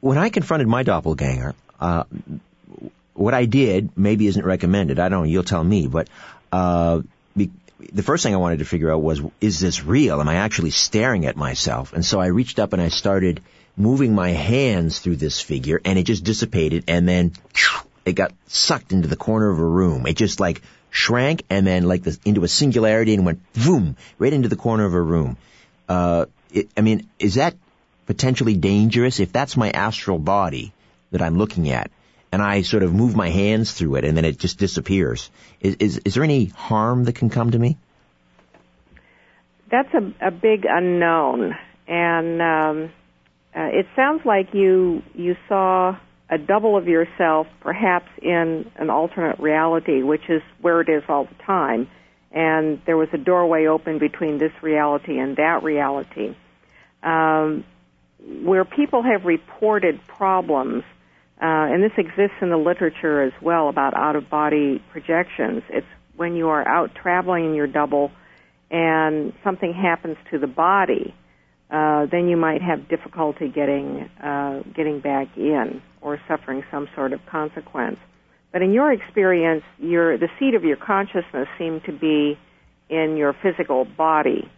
When 0.00 0.18
I 0.18 0.30
confronted 0.30 0.68
my 0.68 0.82
doppelganger, 0.82 1.54
uh, 1.78 2.04
what 3.14 3.34
I 3.34 3.44
did 3.44 3.96
maybe 3.96 4.26
isn't 4.26 4.44
recommended. 4.44 4.98
I 4.98 5.08
don't 5.08 5.20
know. 5.20 5.28
You'll 5.28 5.42
tell 5.42 5.62
me. 5.62 5.86
But 5.86 6.08
uh, 6.52 7.02
be, 7.36 7.50
the 7.92 8.02
first 8.02 8.22
thing 8.22 8.34
I 8.34 8.38
wanted 8.38 8.60
to 8.60 8.64
figure 8.64 8.90
out 8.90 9.02
was, 9.02 9.20
is 9.40 9.60
this 9.60 9.84
real? 9.84 10.20
Am 10.20 10.28
I 10.28 10.36
actually 10.36 10.70
staring 10.70 11.26
at 11.26 11.36
myself? 11.36 11.92
And 11.92 12.04
so 12.04 12.20
I 12.20 12.26
reached 12.26 12.58
up 12.58 12.72
and 12.72 12.80
I 12.80 12.88
started 12.88 13.42
moving 13.76 14.14
my 14.14 14.30
hands 14.30 14.98
through 14.98 15.16
this 15.16 15.40
figure 15.40 15.80
and 15.84 15.98
it 15.98 16.04
just 16.04 16.24
dissipated 16.24 16.84
and 16.88 17.08
then 17.08 17.32
it 18.04 18.12
got 18.12 18.32
sucked 18.46 18.92
into 18.92 19.08
the 19.08 19.16
corner 19.16 19.50
of 19.50 19.58
a 19.58 19.64
room. 19.64 20.06
It 20.06 20.16
just 20.16 20.40
like 20.40 20.62
shrank 20.90 21.44
and 21.50 21.66
then 21.66 21.84
like 21.84 22.02
the, 22.02 22.18
into 22.24 22.42
a 22.44 22.48
singularity 22.48 23.14
and 23.14 23.24
went 23.24 23.40
boom 23.52 23.96
right 24.18 24.32
into 24.32 24.48
the 24.48 24.56
corner 24.56 24.84
of 24.84 24.94
a 24.94 25.00
room. 25.00 25.36
Uh, 25.88 26.26
it, 26.52 26.68
I 26.76 26.80
mean, 26.80 27.08
is 27.18 27.34
that 27.34 27.54
potentially 28.10 28.56
dangerous 28.56 29.20
if 29.20 29.32
that's 29.32 29.56
my 29.56 29.70
astral 29.70 30.18
body 30.18 30.72
that 31.12 31.22
I'm 31.22 31.38
looking 31.38 31.70
at? 31.70 31.90
and 32.32 32.40
I 32.42 32.62
sort 32.62 32.82
of 32.82 32.94
move 32.94 33.16
my 33.16 33.28
hands 33.28 33.72
through 33.72 33.96
it 33.96 34.04
and 34.04 34.16
then 34.16 34.24
it 34.24 34.38
just 34.38 34.58
disappears. 34.58 35.30
Is, 35.60 35.74
is, 35.76 35.98
is 36.04 36.14
there 36.14 36.24
any 36.24 36.44
harm 36.46 37.04
that 37.04 37.14
can 37.14 37.30
come 37.30 37.50
to 37.50 37.58
me? 37.58 37.76
That's 39.70 39.92
a, 39.94 40.28
a 40.28 40.30
big 40.30 40.64
unknown. 40.68 41.56
And 41.86 42.42
um, 42.42 42.92
uh, 43.54 43.68
it 43.72 43.86
sounds 43.96 44.24
like 44.24 44.54
you 44.54 45.02
you 45.14 45.36
saw 45.48 45.96
a 46.28 46.38
double 46.38 46.76
of 46.76 46.86
yourself, 46.86 47.48
perhaps 47.60 48.08
in 48.22 48.70
an 48.76 48.90
alternate 48.90 49.40
reality, 49.40 50.02
which 50.02 50.28
is 50.28 50.42
where 50.60 50.80
it 50.80 50.88
is 50.88 51.02
all 51.08 51.24
the 51.24 51.42
time. 51.44 51.88
And 52.30 52.80
there 52.86 52.96
was 52.96 53.08
a 53.12 53.18
doorway 53.18 53.66
open 53.66 53.98
between 53.98 54.38
this 54.38 54.52
reality 54.62 55.18
and 55.18 55.36
that 55.36 55.64
reality. 55.64 56.36
Um, 57.02 57.64
where 58.42 58.64
people 58.64 59.02
have 59.02 59.24
reported 59.24 60.00
problems, 60.06 60.82
uh, 61.40 61.72
and 61.72 61.82
this 61.82 61.92
exists 61.96 62.36
in 62.42 62.50
the 62.50 62.56
literature 62.56 63.22
as 63.22 63.32
well 63.42 63.68
about 63.68 63.94
out 63.94 64.16
of 64.16 64.28
body 64.28 64.82
projections. 64.92 65.62
It's 65.70 65.86
when 66.16 66.34
you 66.36 66.48
are 66.48 66.66
out 66.66 66.94
traveling 66.94 67.46
in 67.46 67.54
your 67.54 67.66
double 67.66 68.10
and 68.70 69.32
something 69.42 69.72
happens 69.72 70.16
to 70.30 70.38
the 70.38 70.46
body 70.46 71.14
uh, 71.70 72.06
then 72.10 72.28
you 72.28 72.36
might 72.36 72.62
have 72.62 72.88
difficulty 72.88 73.48
getting 73.48 74.10
uh, 74.22 74.62
getting 74.74 75.00
back 75.00 75.28
in 75.36 75.80
or 76.00 76.20
suffering 76.26 76.64
some 76.70 76.88
sort 76.96 77.12
of 77.12 77.20
consequence. 77.26 77.98
But 78.52 78.62
in 78.62 78.72
your 78.72 78.92
experience, 78.92 79.62
your 79.78 80.18
the 80.18 80.28
seat 80.38 80.54
of 80.54 80.64
your 80.64 80.76
consciousness 80.76 81.46
seemed 81.58 81.84
to 81.84 81.92
be 81.92 82.36
in 82.88 83.16
your 83.16 83.36
physical 83.40 83.84
body, 83.84 84.50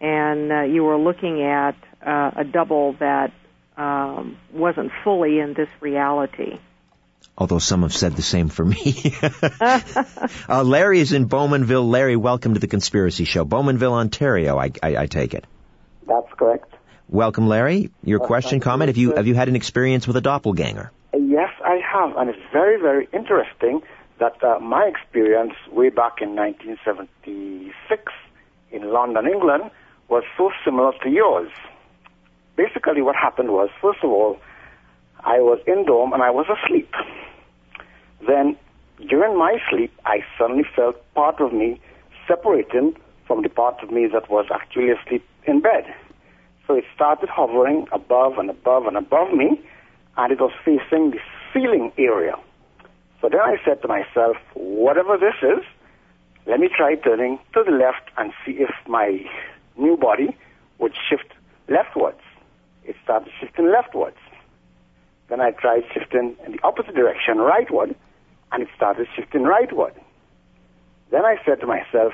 and 0.00 0.50
uh, 0.50 0.62
you 0.62 0.82
were 0.82 0.98
looking 0.98 1.40
at 1.44 1.76
uh, 2.04 2.30
a 2.36 2.44
double 2.44 2.94
that 2.94 3.32
um, 3.76 4.38
wasn't 4.52 4.92
fully 5.04 5.38
in 5.38 5.54
this 5.54 5.68
reality. 5.80 6.58
Although 7.38 7.58
some 7.58 7.82
have 7.82 7.92
said 7.92 8.16
the 8.16 8.22
same 8.22 8.48
for 8.48 8.64
me. 8.64 9.14
uh, 10.48 10.62
Larry 10.64 11.00
is 11.00 11.12
in 11.12 11.28
Bowmanville. 11.28 11.88
Larry, 11.88 12.16
welcome 12.16 12.54
to 12.54 12.60
the 12.60 12.66
Conspiracy 12.66 13.24
Show. 13.24 13.44
Bowmanville, 13.44 13.92
Ontario, 13.92 14.58
I, 14.58 14.70
I, 14.82 14.96
I 14.96 15.06
take 15.06 15.34
it. 15.34 15.46
That's 16.06 16.32
correct. 16.32 16.72
Welcome, 17.08 17.46
Larry. 17.46 17.90
Your 18.02 18.20
well, 18.20 18.26
question, 18.26 18.60
comment? 18.60 18.88
Have 18.88 18.96
you 18.96 19.14
have 19.14 19.26
you 19.26 19.34
had 19.34 19.48
an 19.48 19.56
experience 19.56 20.06
with 20.06 20.16
a 20.16 20.20
doppelganger? 20.20 20.90
Yes, 21.12 21.50
I 21.64 21.80
have, 21.92 22.16
and 22.16 22.30
it's 22.30 22.52
very, 22.52 22.80
very 22.80 23.08
interesting 23.12 23.82
that 24.18 24.42
uh, 24.42 24.58
my 24.60 24.84
experience 24.86 25.52
way 25.70 25.90
back 25.90 26.20
in 26.20 26.34
1976 26.34 28.12
in 28.72 28.90
London, 28.90 29.26
England, 29.26 29.70
was 30.08 30.24
so 30.36 30.50
similar 30.64 30.92
to 31.02 31.10
yours. 31.10 31.50
Basically, 32.56 33.02
what 33.02 33.16
happened 33.16 33.50
was, 33.50 33.68
first 33.80 33.98
of 34.02 34.10
all, 34.10 34.38
I 35.24 35.40
was 35.40 35.58
in 35.66 35.84
Dome 35.84 36.12
and 36.12 36.22
I 36.22 36.30
was 36.30 36.46
asleep. 36.48 36.92
Then, 38.26 38.56
during 39.08 39.38
my 39.38 39.58
sleep, 39.70 39.92
I 40.04 40.20
suddenly 40.38 40.64
felt 40.74 40.96
part 41.14 41.40
of 41.40 41.52
me 41.52 41.80
separating 42.26 42.96
from 43.26 43.42
the 43.42 43.48
part 43.48 43.82
of 43.82 43.90
me 43.90 44.06
that 44.12 44.30
was 44.30 44.46
actually 44.52 44.90
asleep 44.90 45.24
in 45.46 45.60
bed. 45.60 45.84
So 46.66 46.74
it 46.74 46.84
started 46.94 47.28
hovering 47.28 47.86
above 47.92 48.38
and 48.38 48.50
above 48.50 48.86
and 48.86 48.96
above 48.96 49.32
me, 49.32 49.60
and 50.16 50.32
it 50.32 50.40
was 50.40 50.52
facing 50.64 51.10
the 51.10 51.20
ceiling 51.52 51.92
area. 51.98 52.36
So 53.20 53.28
then 53.28 53.40
I 53.40 53.56
said 53.64 53.82
to 53.82 53.88
myself, 53.88 54.36
whatever 54.54 55.16
this 55.16 55.34
is, 55.42 55.64
let 56.46 56.60
me 56.60 56.68
try 56.74 56.94
turning 56.94 57.38
to 57.54 57.64
the 57.64 57.72
left 57.72 58.10
and 58.16 58.32
see 58.44 58.52
if 58.52 58.70
my 58.86 59.20
new 59.76 59.96
body 59.96 60.36
would 60.78 60.94
shift 61.08 61.32
leftwards. 61.68 62.20
It 62.84 62.96
started 63.16 63.32
shifting 63.40 63.70
leftwards. 63.70 64.16
Then 65.28 65.40
I 65.40 65.50
tried 65.50 65.84
shifting 65.94 66.36
in 66.44 66.52
the 66.52 66.60
opposite 66.62 66.94
direction, 66.94 67.38
rightward, 67.38 67.94
and 68.52 68.62
it 68.62 68.68
started 68.76 69.08
shifting 69.16 69.42
rightward. 69.42 69.94
Then 71.10 71.24
I 71.24 71.36
said 71.44 71.60
to 71.60 71.66
myself, 71.66 72.12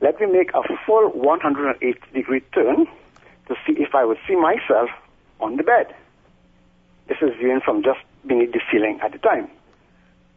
let 0.00 0.18
me 0.20 0.26
make 0.26 0.50
a 0.54 0.62
full 0.86 1.10
180 1.10 2.00
degree 2.14 2.40
turn 2.54 2.86
to 3.48 3.54
see 3.66 3.74
if 3.74 3.94
I 3.94 4.04
would 4.04 4.18
see 4.26 4.36
myself 4.36 4.88
on 5.40 5.56
the 5.56 5.62
bed. 5.62 5.94
This 7.08 7.18
is 7.20 7.30
viewing 7.38 7.60
from 7.64 7.82
just 7.82 8.00
beneath 8.26 8.52
the 8.52 8.60
ceiling 8.72 8.98
at 9.02 9.12
the 9.12 9.18
time. 9.18 9.48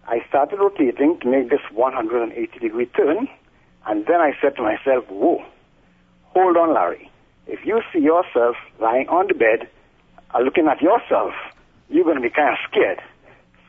I 0.07 0.19
started 0.27 0.59
rotating 0.59 1.19
to 1.21 1.27
make 1.27 1.49
this 1.49 1.61
180 1.71 2.59
degree 2.59 2.85
turn, 2.87 3.29
and 3.87 4.05
then 4.05 4.19
I 4.19 4.33
said 4.41 4.55
to 4.57 4.61
myself, 4.61 5.05
whoa, 5.09 5.43
hold 6.33 6.57
on, 6.57 6.73
Larry. 6.73 7.09
If 7.49 7.65
you 7.65 7.81
see 7.91 7.99
yourself 7.99 8.55
lying 8.79 9.09
on 9.09 9.27
the 9.27 9.33
bed, 9.33 9.67
uh, 10.33 10.39
looking 10.39 10.67
at 10.67 10.81
yourself, 10.81 11.33
you're 11.89 12.03
going 12.03 12.17
to 12.17 12.21
be 12.21 12.29
kind 12.29 12.53
of 12.53 12.59
scared. 12.69 13.01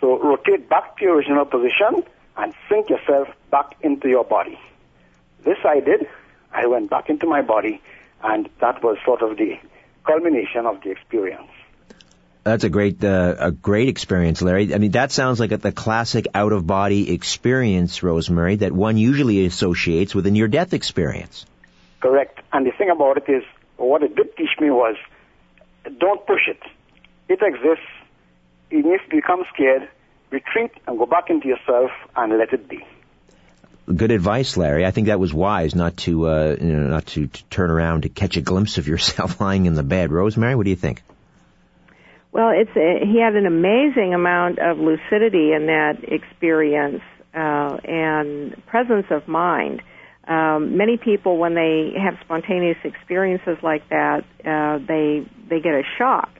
So 0.00 0.18
rotate 0.18 0.68
back 0.68 0.98
to 0.98 1.04
your 1.04 1.16
original 1.16 1.46
position 1.46 2.04
and 2.36 2.54
sink 2.68 2.90
yourself 2.90 3.28
back 3.50 3.76
into 3.80 4.08
your 4.08 4.24
body. 4.24 4.58
This 5.44 5.56
I 5.64 5.80
did. 5.80 6.06
I 6.52 6.66
went 6.66 6.90
back 6.90 7.08
into 7.08 7.26
my 7.26 7.40
body, 7.40 7.80
and 8.22 8.50
that 8.60 8.82
was 8.82 8.98
sort 9.04 9.22
of 9.22 9.38
the 9.38 9.58
culmination 10.04 10.66
of 10.66 10.82
the 10.82 10.90
experience. 10.90 11.50
That's 12.44 12.64
a 12.64 12.68
great, 12.68 13.02
uh, 13.02 13.36
a 13.38 13.50
great 13.50 13.88
experience, 13.88 14.42
Larry. 14.42 14.74
I 14.74 14.78
mean, 14.78 14.92
that 14.92 15.12
sounds 15.12 15.40
like 15.40 15.52
a, 15.52 15.56
the 15.56 15.72
classic 15.72 16.26
out 16.34 16.52
of 16.52 16.66
body 16.66 17.12
experience, 17.14 18.02
Rosemary, 18.02 18.56
that 18.56 18.72
one 18.72 18.98
usually 18.98 19.46
associates 19.46 20.14
with 20.14 20.26
a 20.26 20.30
near 20.30 20.48
death 20.48 20.74
experience. 20.74 21.46
Correct. 22.00 22.40
And 22.52 22.66
the 22.66 22.72
thing 22.72 22.90
about 22.90 23.18
it 23.18 23.28
is, 23.28 23.44
what 23.88 24.02
it 24.02 24.14
did 24.14 24.36
teach 24.36 24.58
me 24.60 24.70
was, 24.70 24.96
don't 25.98 26.26
push 26.26 26.48
it. 26.48 26.60
It 27.28 27.40
exists. 27.42 27.86
Even 28.70 28.92
if 28.92 29.00
you 29.10 29.20
become 29.20 29.44
scared, 29.52 29.88
retreat 30.30 30.70
and 30.86 30.98
go 30.98 31.06
back 31.06 31.30
into 31.30 31.48
yourself 31.48 31.90
and 32.14 32.38
let 32.38 32.52
it 32.52 32.68
be 32.68 32.84
good 33.94 34.10
advice, 34.10 34.56
Larry. 34.56 34.86
I 34.86 34.90
think 34.90 35.08
that 35.08 35.20
was 35.20 35.32
wise 35.34 35.74
not 35.74 35.96
to, 35.98 36.28
uh, 36.28 36.56
you 36.60 36.72
know, 36.72 36.88
not 36.88 37.06
to, 37.06 37.26
to 37.26 37.44
turn 37.44 37.70
around 37.70 38.02
to 38.02 38.08
catch 38.08 38.36
a 38.36 38.40
glimpse 38.40 38.78
of 38.78 38.88
yourself 38.88 39.40
lying 39.40 39.66
in 39.66 39.74
the 39.74 39.82
bed. 39.82 40.12
Rosemary, 40.12 40.54
what 40.54 40.64
do 40.64 40.70
you 40.70 40.76
think? 40.76 41.02
Well, 42.32 42.50
it's 42.54 42.70
a, 42.76 43.04
he 43.04 43.20
had 43.20 43.34
an 43.34 43.46
amazing 43.46 44.14
amount 44.14 44.60
of 44.60 44.78
lucidity 44.78 45.52
in 45.52 45.66
that 45.66 46.04
experience 46.04 47.02
uh, 47.34 47.78
and 47.84 48.64
presence 48.66 49.06
of 49.10 49.26
mind. 49.26 49.82
Um, 50.30 50.76
many 50.76 50.96
people, 50.96 51.38
when 51.38 51.54
they 51.54 51.92
have 52.00 52.14
spontaneous 52.24 52.78
experiences 52.84 53.58
like 53.62 53.88
that, 53.90 54.24
uh, 54.44 54.78
they 54.86 55.26
they 55.48 55.60
get 55.60 55.74
a 55.74 55.82
shock, 55.98 56.30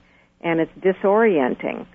and 0.41 0.61
it's 0.61 0.73
disorienting, 0.81 1.87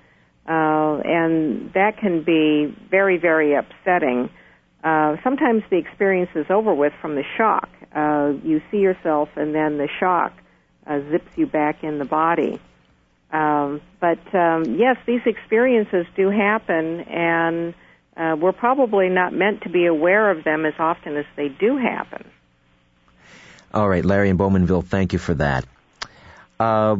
uh, 0.47 1.01
and 1.03 1.71
that 1.73 1.97
can 1.97 2.23
be 2.23 2.75
very 2.91 3.17
very 3.17 3.55
upsetting 3.55 4.29
uh, 4.85 5.17
sometimes 5.23 5.63
the 5.71 5.77
experience 5.77 6.29
is 6.35 6.45
over 6.51 6.73
with 6.73 6.93
from 7.01 7.15
the 7.15 7.23
shock. 7.37 7.67
Uh, 7.93 8.33
you 8.43 8.61
see 8.69 8.77
yourself, 8.77 9.29
and 9.35 9.53
then 9.55 9.79
the 9.79 9.89
shock 9.99 10.31
uh, 10.85 10.99
zips 11.09 11.31
you 11.35 11.47
back 11.47 11.83
in 11.83 11.97
the 11.97 12.05
body. 12.05 12.61
Um, 13.31 13.81
but 13.99 14.19
um, 14.35 14.75
yes, 14.77 14.97
these 15.07 15.21
experiences 15.25 16.05
do 16.15 16.29
happen, 16.29 17.01
and 17.01 17.73
uh, 18.17 18.35
we're 18.39 18.53
probably 18.53 19.09
not 19.09 19.33
meant 19.33 19.61
to 19.63 19.69
be 19.69 19.85
aware 19.85 20.31
of 20.31 20.43
them 20.43 20.65
as 20.65 20.73
often 20.79 21.17
as 21.17 21.25
they 21.35 21.49
do 21.49 21.77
happen. 21.77 22.25
All 23.73 23.89
right, 23.89 24.05
Larry 24.05 24.29
and 24.29 24.39
Bowmanville, 24.39 24.85
thank 24.85 25.13
you 25.13 25.19
for 25.19 25.33
that. 25.35 25.65
Uh, 26.59 26.97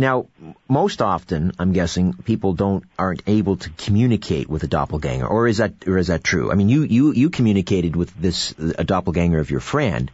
Now, 0.00 0.26
most 0.68 1.02
often, 1.02 1.50
I'm 1.58 1.72
guessing 1.72 2.12
people 2.12 2.52
don't 2.54 2.84
aren't 2.96 3.22
able 3.26 3.56
to 3.56 3.70
communicate 3.84 4.48
with 4.48 4.62
a 4.62 4.68
doppelganger, 4.68 5.26
or 5.26 5.48
is 5.48 5.56
that 5.58 5.72
or 5.88 5.98
is 5.98 6.06
that 6.06 6.22
true? 6.22 6.52
I 6.52 6.54
mean, 6.54 6.68
you 6.68 6.82
you 6.82 7.12
you 7.12 7.30
communicated 7.30 7.96
with 7.96 8.14
this 8.14 8.54
a 8.78 8.84
doppelganger 8.84 9.40
of 9.40 9.50
your 9.50 9.58
friend, 9.58 10.12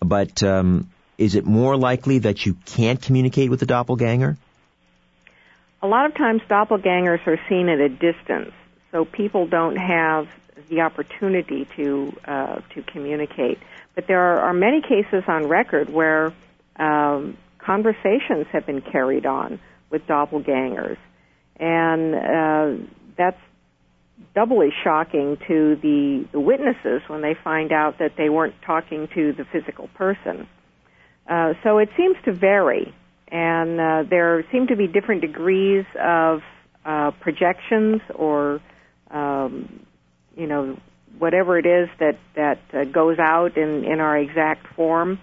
but 0.00 0.42
um, 0.42 0.88
is 1.18 1.34
it 1.34 1.44
more 1.44 1.76
likely 1.76 2.20
that 2.20 2.46
you 2.46 2.56
can't 2.76 3.02
communicate 3.02 3.50
with 3.50 3.60
a 3.60 3.66
doppelganger? 3.66 4.38
A 5.82 5.86
lot 5.86 6.06
of 6.06 6.14
times, 6.14 6.40
doppelgangers 6.48 7.26
are 7.26 7.38
seen 7.50 7.68
at 7.68 7.80
a 7.80 7.90
distance, 7.90 8.54
so 8.92 9.04
people 9.04 9.46
don't 9.46 9.76
have 9.76 10.28
the 10.68 10.80
opportunity 10.80 11.66
to 11.76 12.16
uh, 12.24 12.60
to 12.74 12.82
communicate. 12.82 13.58
But 13.94 14.06
there 14.06 14.20
are, 14.20 14.40
are 14.48 14.52
many 14.52 14.80
cases 14.80 15.24
on 15.26 15.48
record 15.48 15.90
where 15.90 16.32
um, 16.76 17.36
conversations 17.58 18.46
have 18.52 18.64
been 18.66 18.80
carried 18.80 19.26
on 19.26 19.60
with 19.90 20.06
doppelgangers. 20.06 20.96
And 21.58 22.14
uh, 22.14 22.84
that's 23.16 23.40
doubly 24.34 24.70
shocking 24.84 25.36
to 25.48 25.76
the, 25.76 26.26
the 26.32 26.40
witnesses 26.40 27.02
when 27.08 27.22
they 27.22 27.34
find 27.34 27.72
out 27.72 27.98
that 27.98 28.12
they 28.16 28.28
weren't 28.28 28.54
talking 28.64 29.08
to 29.14 29.32
the 29.32 29.44
physical 29.44 29.88
person. 29.94 30.46
Uh, 31.28 31.54
so 31.62 31.78
it 31.78 31.90
seems 31.96 32.16
to 32.24 32.32
vary, 32.32 32.94
and 33.28 33.80
uh, 33.80 34.04
there 34.08 34.44
seem 34.50 34.66
to 34.68 34.76
be 34.76 34.86
different 34.86 35.20
degrees 35.20 35.84
of 36.00 36.40
uh, 36.84 37.10
projections 37.20 38.00
or, 38.14 38.60
um, 39.10 39.80
you 40.36 40.46
know, 40.46 40.78
whatever 41.18 41.58
it 41.58 41.66
is 41.66 41.88
that 41.98 42.18
that 42.36 42.60
uh, 42.72 42.84
goes 42.84 43.18
out 43.18 43.56
in 43.56 43.84
in 43.84 44.00
our 44.00 44.16
exact 44.16 44.66
form 44.74 45.18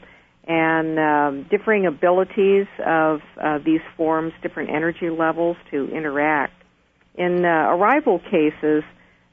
and 0.48 1.00
um, 1.00 1.48
differing 1.50 1.86
abilities 1.88 2.68
of 2.86 3.22
uh, 3.42 3.58
these 3.66 3.82
forms, 3.98 4.32
different 4.42 4.70
energy 4.70 5.10
levels 5.10 5.58
to 5.72 5.90
interact. 5.90 6.54
In 7.16 7.44
uh, 7.44 7.48
arrival 7.48 8.20
cases, 8.20 8.84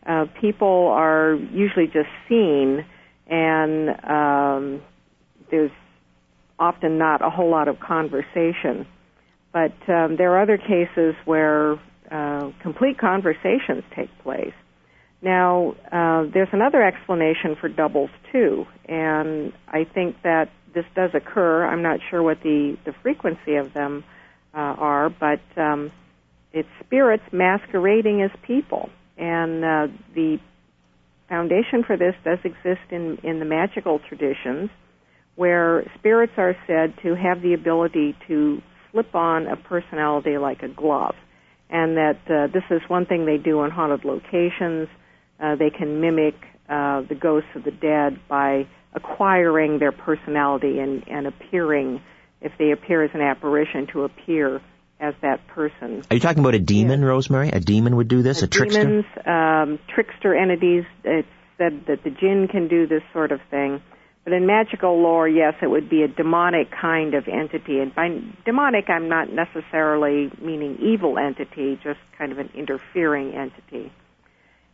uh, 0.06 0.26
people 0.40 0.88
are 0.88 1.34
usually 1.34 1.86
just 1.86 2.08
seen, 2.28 2.84
and 3.26 3.90
um, 4.04 4.82
there's 5.50 5.70
often 6.58 6.96
not 6.96 7.20
a 7.20 7.28
whole 7.28 7.50
lot 7.50 7.68
of 7.68 7.78
conversation. 7.78 8.86
But 9.52 9.74
um, 9.88 10.16
there 10.16 10.32
are 10.32 10.42
other 10.42 10.56
cases 10.56 11.14
where 11.26 11.78
uh, 12.12 12.50
complete 12.60 12.98
conversations 12.98 13.82
take 13.96 14.10
place. 14.22 14.54
Now, 15.22 15.74
uh, 15.90 16.24
there's 16.32 16.48
another 16.52 16.82
explanation 16.82 17.56
for 17.60 17.68
doubles 17.68 18.10
too, 18.32 18.66
and 18.86 19.52
I 19.68 19.84
think 19.84 20.16
that 20.22 20.50
this 20.74 20.84
does 20.94 21.10
occur. 21.14 21.64
I'm 21.64 21.82
not 21.82 22.00
sure 22.10 22.22
what 22.22 22.42
the, 22.42 22.76
the 22.84 22.92
frequency 23.02 23.54
of 23.56 23.72
them 23.72 24.04
uh, 24.52 24.58
are, 24.58 25.10
but 25.10 25.40
um, 25.56 25.92
it's 26.52 26.68
spirits 26.84 27.22
masquerading 27.32 28.22
as 28.22 28.30
people. 28.46 28.90
And 29.16 29.64
uh, 29.64 29.86
the 30.14 30.38
foundation 31.28 31.84
for 31.86 31.96
this 31.96 32.14
does 32.24 32.38
exist 32.44 32.90
in, 32.90 33.18
in 33.22 33.38
the 33.38 33.44
magical 33.44 34.00
traditions, 34.00 34.70
where 35.36 35.90
spirits 35.98 36.32
are 36.36 36.56
said 36.66 36.94
to 37.02 37.14
have 37.14 37.42
the 37.42 37.54
ability 37.54 38.16
to 38.28 38.60
slip 38.90 39.14
on 39.14 39.46
a 39.46 39.56
personality 39.56 40.36
like 40.36 40.62
a 40.62 40.68
glove. 40.68 41.14
And 41.72 41.96
that 41.96 42.18
uh, 42.28 42.52
this 42.52 42.64
is 42.70 42.82
one 42.88 43.06
thing 43.06 43.24
they 43.24 43.38
do 43.38 43.64
in 43.64 43.70
haunted 43.70 44.04
locations. 44.04 44.88
Uh, 45.40 45.56
they 45.56 45.70
can 45.70 46.02
mimic 46.02 46.34
uh, 46.68 47.00
the 47.08 47.14
ghosts 47.18 47.48
of 47.56 47.64
the 47.64 47.70
dead 47.70 48.20
by 48.28 48.66
acquiring 48.94 49.78
their 49.78 49.90
personality 49.90 50.78
and, 50.78 51.08
and 51.08 51.26
appearing, 51.26 52.02
if 52.42 52.52
they 52.58 52.72
appear 52.72 53.02
as 53.02 53.10
an 53.14 53.22
apparition, 53.22 53.86
to 53.92 54.02
appear 54.02 54.60
as 55.00 55.14
that 55.22 55.46
person. 55.48 56.02
Are 56.10 56.14
you 56.14 56.20
talking 56.20 56.40
about 56.40 56.54
a 56.54 56.60
demon, 56.60 57.00
yeah. 57.00 57.06
Rosemary? 57.06 57.48
A 57.48 57.58
demon 57.58 57.96
would 57.96 58.08
do 58.08 58.20
this? 58.20 58.42
A, 58.42 58.44
a 58.44 58.48
trickster? 58.48 58.82
Demons, 58.82 59.04
um, 59.26 59.78
trickster 59.94 60.34
entities. 60.34 60.84
It's 61.04 61.26
said 61.58 61.84
that 61.86 62.04
the 62.04 62.10
jinn 62.10 62.48
can 62.50 62.68
do 62.68 62.86
this 62.86 63.02
sort 63.12 63.32
of 63.32 63.40
thing. 63.50 63.80
But 64.24 64.34
in 64.34 64.46
magical 64.46 65.00
lore, 65.00 65.28
yes, 65.28 65.54
it 65.60 65.66
would 65.66 65.90
be 65.90 66.02
a 66.02 66.08
demonic 66.08 66.70
kind 66.70 67.14
of 67.14 67.26
entity. 67.26 67.80
And 67.80 67.92
by 67.94 68.20
demonic, 68.44 68.88
I'm 68.88 69.08
not 69.08 69.32
necessarily 69.32 70.30
meaning 70.40 70.78
evil 70.80 71.18
entity, 71.18 71.78
just 71.82 71.98
kind 72.16 72.30
of 72.30 72.38
an 72.38 72.50
interfering 72.54 73.34
entity 73.34 73.90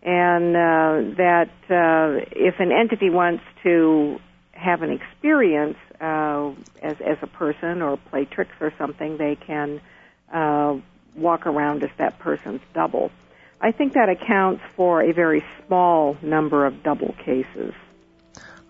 and 0.02 0.56
uh, 0.56 1.16
that 1.16 1.50
uh, 1.70 2.24
if 2.32 2.60
an 2.60 2.70
entity 2.72 3.10
wants 3.10 3.42
to 3.64 4.20
have 4.52 4.82
an 4.82 4.90
experience 4.90 5.76
uh, 6.00 6.52
as 6.82 7.00
as 7.00 7.18
a 7.22 7.26
person 7.26 7.82
or 7.82 7.96
play 7.96 8.24
tricks 8.24 8.54
or 8.60 8.72
something, 8.78 9.16
they 9.18 9.36
can 9.36 9.80
uh, 10.32 10.76
walk 11.16 11.46
around 11.46 11.82
as 11.82 11.90
that 11.98 12.18
person's 12.18 12.60
double. 12.74 13.10
I 13.60 13.72
think 13.72 13.94
that 13.94 14.08
accounts 14.08 14.62
for 14.76 15.02
a 15.02 15.12
very 15.12 15.44
small 15.66 16.16
number 16.22 16.64
of 16.64 16.82
double 16.84 17.14
cases. 17.24 17.74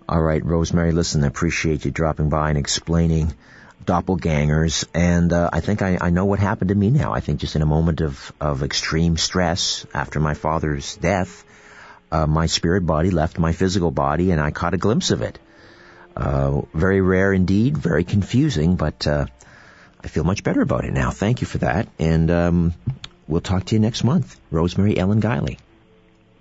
All 0.09 0.23
right, 0.23 0.43
Rosemary, 0.43 0.93
listen, 0.93 1.23
I 1.23 1.27
appreciate 1.27 1.85
you 1.85 1.91
dropping 1.91 2.31
by 2.31 2.49
and 2.49 2.57
explaining 2.57 3.35
doppelgangers, 3.85 4.87
and 4.95 5.31
uh, 5.31 5.51
I 5.53 5.61
think 5.61 5.83
I, 5.83 5.99
I 6.01 6.09
know 6.09 6.25
what 6.25 6.39
happened 6.39 6.71
to 6.71 6.75
me 6.75 6.89
now. 6.89 7.13
I 7.13 7.21
think 7.21 7.41
just 7.41 7.57
in 7.57 7.61
a 7.61 7.67
moment 7.67 8.01
of, 8.01 8.33
of 8.41 8.63
extreme 8.63 9.19
stress 9.19 9.85
after 9.93 10.19
my 10.19 10.33
father's 10.33 10.97
death, 10.97 11.45
uh, 12.11 12.27
my 12.27 12.47
spirit 12.47 12.87
body 12.87 13.11
left 13.11 13.39
my 13.39 13.53
physical 13.53 13.91
body, 13.91 14.31
and 14.31 14.41
I 14.41 14.51
caught 14.51 14.73
a 14.73 14.79
glimpse 14.79 15.11
of 15.11 15.21
it. 15.21 15.39
Uh, 16.17 16.63
very 16.73 17.03
rare 17.03 17.35
indeed, 17.35 17.77
very 17.77 18.05
confusing, 18.05 18.77
but 18.77 19.07
uh, 19.07 19.27
I 20.03 20.09
feel 20.09 20.25
much 20.25 20.43
better 20.43 20.63
about 20.63 20.87
it 20.87 20.95
now. 20.95 21.11
Thank 21.11 21.43
you 21.43 21.47
for 21.47 21.59
that, 21.59 21.87
and 21.99 22.31
um, 22.31 22.75
we'll 23.27 23.43
talk 23.43 23.67
to 23.67 23.75
you 23.75 23.79
next 23.79 24.05
month. 24.05 24.41
Rosemary 24.51 24.97
Ellen 24.97 25.21
Guiley. 25.21 25.59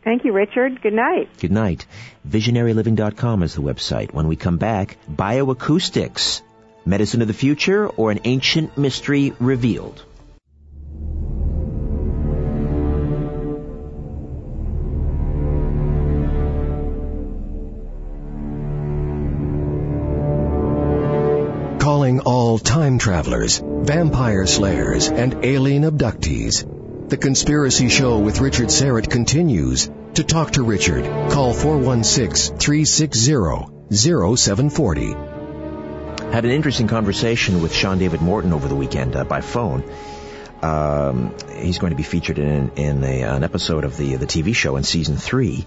Thank 0.07 0.23
you, 0.23 0.31
Richard. 0.31 0.81
Good 0.81 0.93
night. 0.93 1.27
Good 1.37 1.51
night. 1.51 1.85
VisionaryLiving.com 2.25 3.43
is 3.43 3.55
the 3.55 3.61
website. 3.61 4.13
When 4.13 4.29
we 4.29 4.37
come 4.37 4.57
back, 4.57 4.95
bioacoustics 5.11 6.41
Medicine 6.85 7.21
of 7.21 7.27
the 7.27 7.33
Future, 7.33 7.89
or 7.89 8.11
an 8.11 8.21
ancient 8.23 8.77
mystery 8.77 9.33
revealed. 9.41 10.01
Calling 21.81 22.21
all 22.21 22.57
time 22.59 22.97
travelers, 22.97 23.61
vampire 23.61 24.45
slayers, 24.45 25.09
and 25.09 25.43
alien 25.43 25.83
abductees. 25.83 26.76
The 27.07 27.15
Conspiracy 27.15 27.87
Show 27.87 28.19
with 28.19 28.41
Richard 28.41 28.67
Syrett 28.67 29.09
continues. 29.09 29.89
To 30.15 30.23
talk 30.25 30.51
to 30.51 30.63
Richard, 30.63 31.05
call 31.31 31.53
416 31.53 32.57
360 32.57 34.35
0740 34.35 35.27
had 36.31 36.43
an 36.43 36.51
interesting 36.51 36.87
conversation 36.87 37.61
with 37.61 37.73
Sean 37.73 37.97
David 37.97 38.21
Morton 38.21 38.51
over 38.51 38.67
the 38.67 38.75
weekend 38.75 39.15
uh, 39.15 39.23
by 39.23 39.39
phone. 39.39 39.89
Um, 40.61 41.33
he's 41.55 41.79
going 41.79 41.91
to 41.91 41.95
be 41.95 42.03
featured 42.03 42.39
in, 42.39 42.71
in 42.71 43.01
a, 43.05 43.21
an 43.21 43.45
episode 43.45 43.85
of 43.85 43.95
the 43.95 44.17
the 44.17 44.25
TV 44.25 44.53
show 44.53 44.75
in 44.75 44.83
season 44.83 45.15
three. 45.15 45.65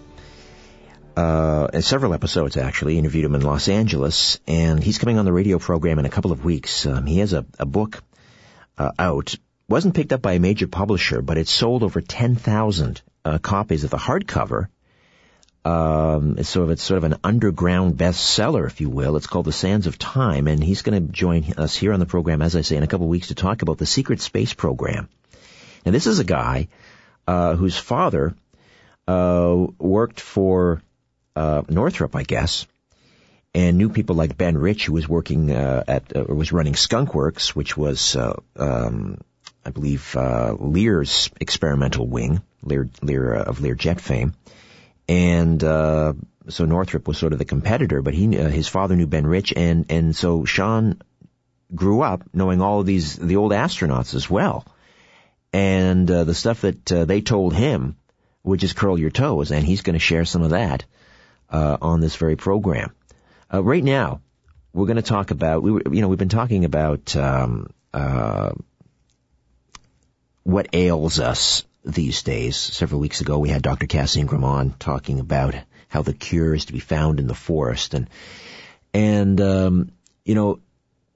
Uh, 1.16 1.80
several 1.80 2.12
episodes 2.12 2.58
actually. 2.58 2.98
Interviewed 2.98 3.24
him 3.24 3.34
in 3.34 3.40
Los 3.40 3.70
Angeles, 3.70 4.38
and 4.46 4.82
he's 4.82 4.98
coming 4.98 5.18
on 5.18 5.24
the 5.24 5.32
radio 5.32 5.58
program 5.58 5.98
in 5.98 6.04
a 6.04 6.10
couple 6.10 6.32
of 6.32 6.44
weeks. 6.44 6.84
Um, 6.84 7.06
he 7.06 7.20
has 7.20 7.32
a, 7.32 7.46
a 7.58 7.64
book 7.64 8.02
uh, 8.76 8.92
out. 8.98 9.34
Wasn't 9.70 9.94
picked 9.94 10.12
up 10.12 10.20
by 10.20 10.34
a 10.34 10.40
major 10.40 10.66
publisher, 10.66 11.22
but 11.22 11.38
it 11.38 11.48
sold 11.48 11.82
over 11.82 12.00
ten 12.00 12.36
thousand 12.36 13.00
uh, 13.24 13.38
copies 13.38 13.84
of 13.84 13.90
the 13.90 13.96
hardcover 13.96 14.68
um, 15.64 16.36
it's 16.38 16.48
sort 16.48 16.64
of 16.64 16.70
it's 16.70 16.82
sort 16.82 16.98
of 16.98 17.04
an 17.04 17.18
underground 17.22 17.96
bestseller, 17.96 18.66
if 18.66 18.80
you 18.80 18.88
will. 18.88 19.16
It's 19.16 19.26
called 19.26 19.44
The 19.44 19.52
Sands 19.52 19.86
of 19.86 19.98
Time, 19.98 20.46
and 20.46 20.62
he's 20.62 20.82
going 20.82 21.06
to 21.06 21.12
join 21.12 21.44
us 21.58 21.76
here 21.76 21.92
on 21.92 22.00
the 22.00 22.06
program, 22.06 22.40
as 22.40 22.56
I 22.56 22.62
say, 22.62 22.76
in 22.76 22.82
a 22.82 22.86
couple 22.86 23.06
of 23.06 23.10
weeks 23.10 23.28
to 23.28 23.34
talk 23.34 23.60
about 23.60 23.76
the 23.76 23.86
secret 23.86 24.20
space 24.20 24.54
program. 24.54 25.08
And 25.84 25.94
this 25.94 26.06
is 26.06 26.18
a 26.18 26.24
guy 26.24 26.68
uh, 27.26 27.56
whose 27.56 27.76
father 27.76 28.34
uh, 29.06 29.66
worked 29.78 30.20
for 30.20 30.82
uh, 31.36 31.62
Northrop, 31.68 32.16
I 32.16 32.22
guess, 32.22 32.66
and 33.54 33.76
knew 33.76 33.90
people 33.90 34.16
like 34.16 34.38
Ben 34.38 34.56
Rich, 34.56 34.86
who 34.86 34.94
was 34.94 35.08
working 35.08 35.50
uh, 35.50 35.84
at 35.86 36.16
or 36.16 36.34
was 36.34 36.52
running 36.52 36.74
Skunk 36.74 37.14
Works, 37.14 37.54
which 37.54 37.76
was, 37.76 38.16
uh, 38.16 38.40
um, 38.56 39.18
I 39.64 39.70
believe, 39.70 40.16
uh, 40.16 40.54
Lear's 40.58 41.30
experimental 41.40 42.06
wing, 42.06 42.42
Lear, 42.62 42.88
Lear 43.02 43.34
of 43.34 43.58
Learjet 43.58 44.00
fame 44.00 44.34
and 45.10 45.64
uh, 45.64 46.12
so 46.48 46.64
Northrop 46.64 47.08
was 47.08 47.18
sort 47.18 47.32
of 47.32 47.40
the 47.40 47.44
competitor, 47.44 48.00
but 48.00 48.14
he 48.14 48.38
uh, 48.38 48.48
his 48.48 48.68
father 48.68 48.94
knew 48.94 49.08
Ben 49.08 49.26
Rich, 49.26 49.52
and 49.56 49.86
and 49.90 50.14
so 50.14 50.44
Sean 50.44 51.02
grew 51.74 52.00
up 52.02 52.22
knowing 52.32 52.60
all 52.60 52.78
of 52.78 52.86
these 52.86 53.16
the 53.16 53.34
old 53.34 53.50
astronauts 53.50 54.14
as 54.14 54.30
well, 54.30 54.64
and 55.52 56.08
uh, 56.08 56.22
the 56.22 56.34
stuff 56.34 56.60
that 56.60 56.92
uh, 56.92 57.04
they 57.06 57.20
told 57.20 57.54
him 57.54 57.96
would 58.44 58.60
just 58.60 58.76
curl 58.76 58.96
your 58.96 59.10
toes, 59.10 59.50
and 59.50 59.66
he's 59.66 59.82
going 59.82 59.94
to 59.94 59.98
share 59.98 60.24
some 60.24 60.42
of 60.42 60.50
that 60.50 60.84
uh, 61.50 61.76
on 61.82 62.00
this 62.00 62.14
very 62.14 62.36
program. 62.36 62.92
Uh, 63.52 63.64
right 63.64 63.82
now, 63.82 64.20
we're 64.72 64.86
going 64.86 64.94
to 64.94 65.02
talk 65.02 65.32
about 65.32 65.60
we 65.64 65.72
you 65.90 66.02
know 66.02 66.08
we've 66.08 66.20
been 66.20 66.28
talking 66.28 66.64
about 66.64 67.16
um, 67.16 67.72
what 70.42 70.68
ails 70.72 71.20
us 71.20 71.64
these 71.84 72.22
days. 72.22 72.56
Several 72.56 73.00
weeks 73.00 73.20
ago, 73.20 73.38
we 73.38 73.48
had 73.48 73.62
Dr. 73.62 73.86
Cass 73.86 74.16
Ingram 74.16 74.44
on 74.44 74.74
talking 74.78 75.20
about 75.20 75.54
how 75.88 76.02
the 76.02 76.12
cure 76.12 76.54
is 76.54 76.66
to 76.66 76.72
be 76.72 76.78
found 76.78 77.18
in 77.18 77.26
the 77.26 77.34
forest, 77.34 77.94
and 77.94 78.08
and 78.92 79.40
um, 79.40 79.92
you 80.24 80.34
know, 80.34 80.60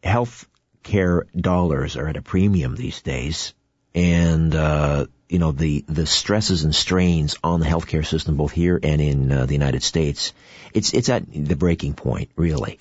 health 0.03 0.47
care 0.83 1.27
dollars 1.37 1.97
are 1.97 2.09
at 2.09 2.17
a 2.17 2.23
premium 2.23 2.75
these 2.75 3.03
days, 3.03 3.55
and 3.95 4.55
uh, 4.55 5.07
you 5.29 5.39
know 5.39 5.53
the 5.53 5.85
the 5.89 6.07
stresses 6.07 6.65
and 6.65 6.75
strains 6.75 7.37
on 7.43 7.61
the 7.61 7.67
healthcare 7.67 8.07
system, 8.07 8.37
both 8.37 8.53
here 8.53 8.79
and 8.83 9.01
in 9.01 9.33
uh, 9.33 9.47
the 9.47 9.55
United 9.55 9.83
States, 9.83 10.33
it's 10.73 10.93
it's 10.93 11.09
at 11.09 11.25
the 11.33 11.57
breaking 11.57 11.95
point, 11.95 12.31
really. 12.37 12.79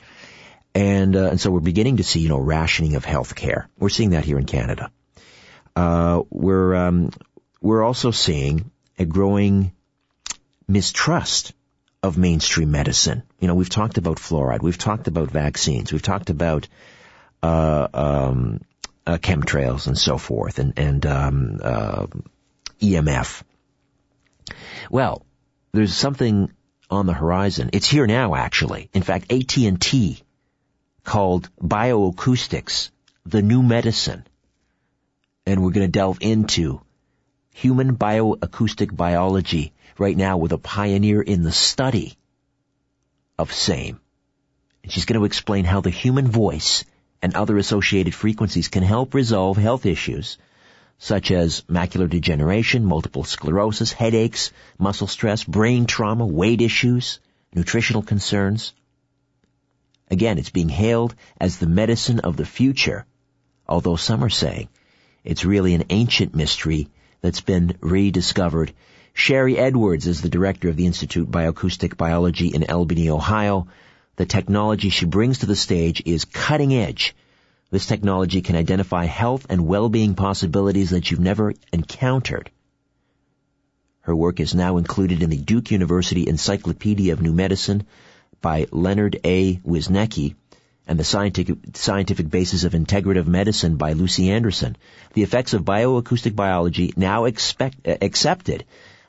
And 0.76 1.16
uh, 1.16 1.30
and 1.30 1.40
so 1.40 1.52
we're 1.52 1.60
beginning 1.60 1.98
to 1.98 2.04
see 2.04 2.20
you 2.20 2.30
know 2.30 2.40
rationing 2.40 2.96
of 2.96 3.06
healthcare. 3.06 3.68
We're 3.78 3.90
seeing 3.90 4.12
that 4.12 4.26
here 4.26 4.40
in 4.40 4.46
Canada. 4.46 4.92
Uh, 5.76 6.24
we're 6.30 6.76
um, 6.76 7.12
we're 7.62 7.84
also 7.84 8.12
seeing 8.12 8.72
a 9.00 9.06
growing 9.06 9.72
mistrust 10.68 11.54
of 12.02 12.18
mainstream 12.18 12.72
medicine. 12.72 13.24
You 13.40 13.48
know, 13.48 13.56
we've 13.56 13.70
talked 13.70 13.98
about 13.98 14.18
fluoride, 14.18 14.62
we've 14.62 14.78
talked 14.78 15.08
about 15.08 15.32
vaccines, 15.32 15.92
we've 15.92 16.02
talked 16.02 16.30
about 16.30 16.68
uh, 17.42 17.88
um, 17.94 18.62
uh, 19.08 19.18
chemtrails 19.18 19.88
and 19.88 19.98
so 19.98 20.18
forth, 20.18 20.60
and 20.60 20.74
and 20.78 21.06
um, 21.06 21.60
uh, 21.64 22.08
EMF. 22.82 23.44
Well, 24.92 25.26
there's 25.72 25.96
something 25.96 26.52
on 26.90 27.06
the 27.06 27.14
horizon. 27.14 27.70
It's 27.74 27.90
here 27.90 28.06
now, 28.06 28.36
actually. 28.36 28.90
In 28.94 29.02
fact, 29.02 29.32
AT&T 29.32 30.22
called 31.04 31.50
bioacoustics 31.62 32.92
the 33.26 33.42
new 33.42 33.64
medicine, 33.64 34.26
and 35.46 35.64
we're 35.64 35.72
going 35.72 35.86
to 35.86 35.92
delve 35.92 36.20
into 36.22 36.82
human 37.52 37.96
bioacoustic 37.96 38.96
biology 38.96 39.74
right 39.98 40.16
now 40.16 40.38
with 40.38 40.52
a 40.52 40.58
pioneer 40.58 41.22
in 41.22 41.44
the 41.44 41.52
study 41.52 42.18
of 43.38 43.54
same. 43.54 44.00
And 44.84 44.92
she's 44.92 45.06
going 45.06 45.20
to 45.20 45.26
explain 45.26 45.66
how 45.66 45.82
the 45.82 45.90
human 45.90 46.28
voice 46.28 46.86
and 47.22 47.36
other 47.36 47.58
associated 47.58 48.16
frequencies 48.16 48.68
can 48.68 48.84
help 48.84 49.14
resolve 49.14 49.58
health 49.58 49.86
issues 49.86 50.38
such 50.98 51.32
as 51.32 51.62
macular 51.64 52.10
degeneration, 52.10 52.86
multiple 52.86 53.26
sclerosis, 53.26 53.92
headaches, 53.92 54.52
muscle 54.80 55.08
stress, 55.08 55.44
brain 55.44 55.86
trauma, 55.86 56.26
weight 56.26 56.62
issues, 56.62 57.20
nutritional 57.54 58.02
concerns. 58.02 58.74
Again, 60.10 60.38
it's 60.38 60.50
being 60.50 60.70
hailed 60.70 61.14
as 61.42 61.58
the 61.58 61.68
medicine 61.68 62.20
of 62.20 62.38
the 62.38 62.46
future, 62.46 63.06
although 63.68 63.98
some 63.98 64.24
are 64.24 64.30
saying 64.30 64.70
it's 65.24 65.46
really 65.46 65.74
an 65.74 65.86
ancient 65.90 66.36
mystery 66.36 66.90
that's 67.22 67.42
been 67.42 67.78
rediscovered. 67.80 68.74
Sharry 69.16 69.58
Edwards 69.58 70.08
is 70.08 70.22
the 70.22 70.30
director 70.30 70.70
of 70.70 70.76
the 70.76 70.86
Institute 70.86 71.28
of 71.28 71.34
Bioacoustic 71.34 71.98
Biology 71.98 72.48
in 72.48 72.66
Albany, 72.70 73.10
Ohio. 73.10 73.68
The 74.16 74.26
technology 74.26 74.90
she 74.90 75.06
brings 75.06 75.40
to 75.40 75.46
the 75.46 75.56
stage 75.56 76.02
is 76.06 76.26
cutting 76.26 76.74
edge. 76.74 77.16
This 77.72 77.86
technology 77.86 78.42
can 78.42 78.56
identify 78.56 79.06
health 79.06 79.48
and 79.50 79.66
well-being 79.66 80.16
possibilities 80.16 80.92
that 80.92 81.10
you've 81.10 81.20
never 81.20 81.54
encountered. 81.72 82.52
Her 84.02 84.16
work 84.16 84.40
is 84.40 84.54
now 84.54 84.78
included 84.78 85.24
in 85.24 85.30
the 85.30 85.38
Duke 85.38 85.72
University 85.72 86.28
Encyclopedia 86.28 87.14
of 87.14 87.22
New 87.22 87.34
Medicine 87.34 87.88
by 88.42 88.68
Leonard 88.72 89.20
A. 89.24 89.56
Wisneski, 89.60 90.36
and 90.88 91.00
the 91.00 91.04
scientific, 91.04 91.58
scientific 91.74 92.30
basis 92.30 92.64
of 92.64 92.74
integrative 92.74 93.28
medicine 93.28 93.78
by 93.78 93.94
Lucy 93.94 94.32
Anderson. 94.32 94.76
The 95.14 95.24
effects 95.24 95.54
of 95.54 95.64
bioacoustic 95.64 96.36
biology, 96.36 96.94
now 96.98 97.26
expect, 97.26 97.88
uh, 97.88 97.96
accepted 98.02 98.66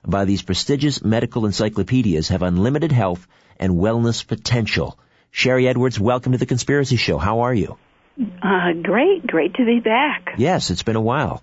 by 0.07 0.25
these 0.25 0.43
prestigious 0.43 1.03
medical 1.03 1.47
encyclopedias, 1.47 2.29
have 2.29 2.43
unlimited 2.43 2.93
health 2.93 3.27
and 3.59 3.75
wellness 3.75 4.27
potential. 4.27 4.99
Sharry 5.33 5.67
Edwards, 5.67 5.99
welcome 5.99 6.33
to 6.33 6.39
the 6.39 6.47
Conspiracy 6.47 6.97
Show. 6.97 7.19
How 7.19 7.41
are 7.41 7.55
you? 7.55 7.77
Uh, 8.21 8.73
great, 8.81 9.27
great 9.27 9.55
to 9.55 9.65
be 9.65 9.81
back. 9.81 10.35
Yes, 10.39 10.71
it's 10.71 10.85
been 10.85 10.97
a 10.97 11.01
while. 11.01 11.43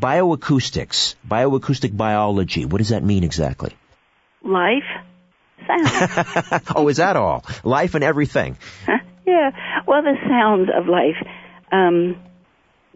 Bioacoustics, 0.00 1.14
bioacoustic 1.26 1.96
biology, 1.96 2.66
what 2.66 2.78
does 2.78 2.90
that 2.90 3.02
mean 3.02 3.24
exactly? 3.24 3.72
Life, 4.42 4.84
sound. 5.66 6.62
oh, 6.76 6.88
is 6.88 6.98
that 6.98 7.16
all? 7.16 7.46
Life 7.64 7.94
and 7.94 8.04
everything. 8.04 8.58
Yeah, 9.26 9.50
well, 9.86 10.02
the 10.02 10.14
sounds 10.28 10.70
of 10.72 10.86
life. 10.86 11.16
Um, 11.72 12.16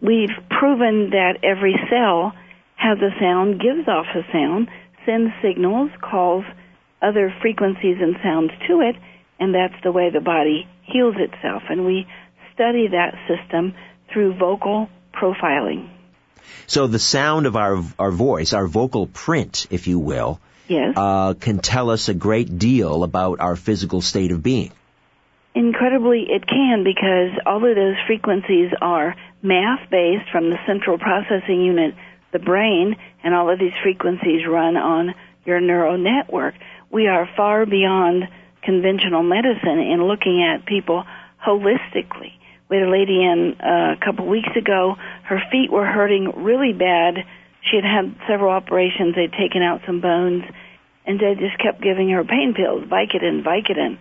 we've 0.01 0.31
proven 0.49 1.11
that 1.11 1.39
every 1.43 1.75
cell 1.89 2.33
has 2.75 2.97
a 2.99 3.11
sound, 3.19 3.59
gives 3.59 3.87
off 3.87 4.07
a 4.15 4.23
sound, 4.31 4.69
sends 5.05 5.31
signals, 5.41 5.91
calls 6.01 6.45
other 7.01 7.33
frequencies 7.41 7.97
and 7.99 8.15
sounds 8.23 8.51
to 8.67 8.81
it, 8.81 8.95
and 9.39 9.53
that's 9.53 9.75
the 9.83 9.91
way 9.91 10.09
the 10.09 10.21
body 10.21 10.67
heals 10.83 11.15
itself. 11.17 11.63
And 11.69 11.85
we 11.85 12.07
study 12.53 12.87
that 12.87 13.15
system 13.27 13.73
through 14.11 14.37
vocal 14.37 14.89
profiling. 15.13 15.89
So 16.67 16.87
the 16.87 16.99
sound 16.99 17.45
of 17.45 17.55
our 17.55 17.83
our 17.99 18.11
voice, 18.11 18.53
our 18.53 18.67
vocal 18.67 19.07
print, 19.07 19.67
if 19.69 19.87
you 19.87 19.99
will, 19.99 20.39
yes, 20.67 20.93
uh, 20.95 21.33
can 21.33 21.59
tell 21.59 21.89
us 21.89 22.07
a 22.07 22.13
great 22.13 22.57
deal 22.57 23.03
about 23.03 23.39
our 23.39 23.55
physical 23.55 24.01
state 24.01 24.31
of 24.31 24.41
being. 24.41 24.71
Incredibly, 25.53 26.27
it 26.29 26.47
can 26.47 26.83
because 26.83 27.37
all 27.45 27.57
of 27.57 27.75
those 27.75 27.95
frequencies 28.07 28.71
are 28.81 29.15
math 29.41 29.89
based 29.89 30.29
from 30.31 30.49
the 30.49 30.57
central 30.65 30.97
processing 30.97 31.61
unit, 31.61 31.93
the 32.31 32.39
brain, 32.39 32.95
and 33.23 33.35
all 33.35 33.49
of 33.49 33.59
these 33.59 33.73
frequencies 33.83 34.47
run 34.47 34.77
on 34.77 35.13
your 35.45 35.59
neural 35.59 35.97
network. 35.97 36.53
We 36.89 37.07
are 37.07 37.29
far 37.35 37.65
beyond 37.65 38.29
conventional 38.63 39.23
medicine 39.23 39.79
in 39.79 40.03
looking 40.03 40.41
at 40.41 40.65
people 40.65 41.03
holistically. 41.45 42.33
We 42.69 42.77
had 42.77 42.87
a 42.87 42.91
lady 42.91 43.21
in 43.21 43.57
uh, 43.59 43.95
a 43.95 44.05
couple 44.05 44.27
weeks 44.27 44.55
ago. 44.55 44.95
Her 45.23 45.41
feet 45.51 45.69
were 45.69 45.85
hurting 45.85 46.31
really 46.37 46.71
bad. 46.71 47.15
She 47.69 47.75
had 47.75 47.83
had 47.83 48.15
several 48.29 48.53
operations. 48.53 49.15
They'd 49.15 49.33
taken 49.33 49.61
out 49.61 49.81
some 49.85 49.99
bones, 49.99 50.43
and 51.05 51.19
they 51.19 51.35
just 51.35 51.57
kept 51.57 51.81
giving 51.81 52.09
her 52.09 52.23
pain 52.23 52.53
pills, 52.55 52.85
Vicodin, 52.85 53.43
Vicodin, 53.43 53.97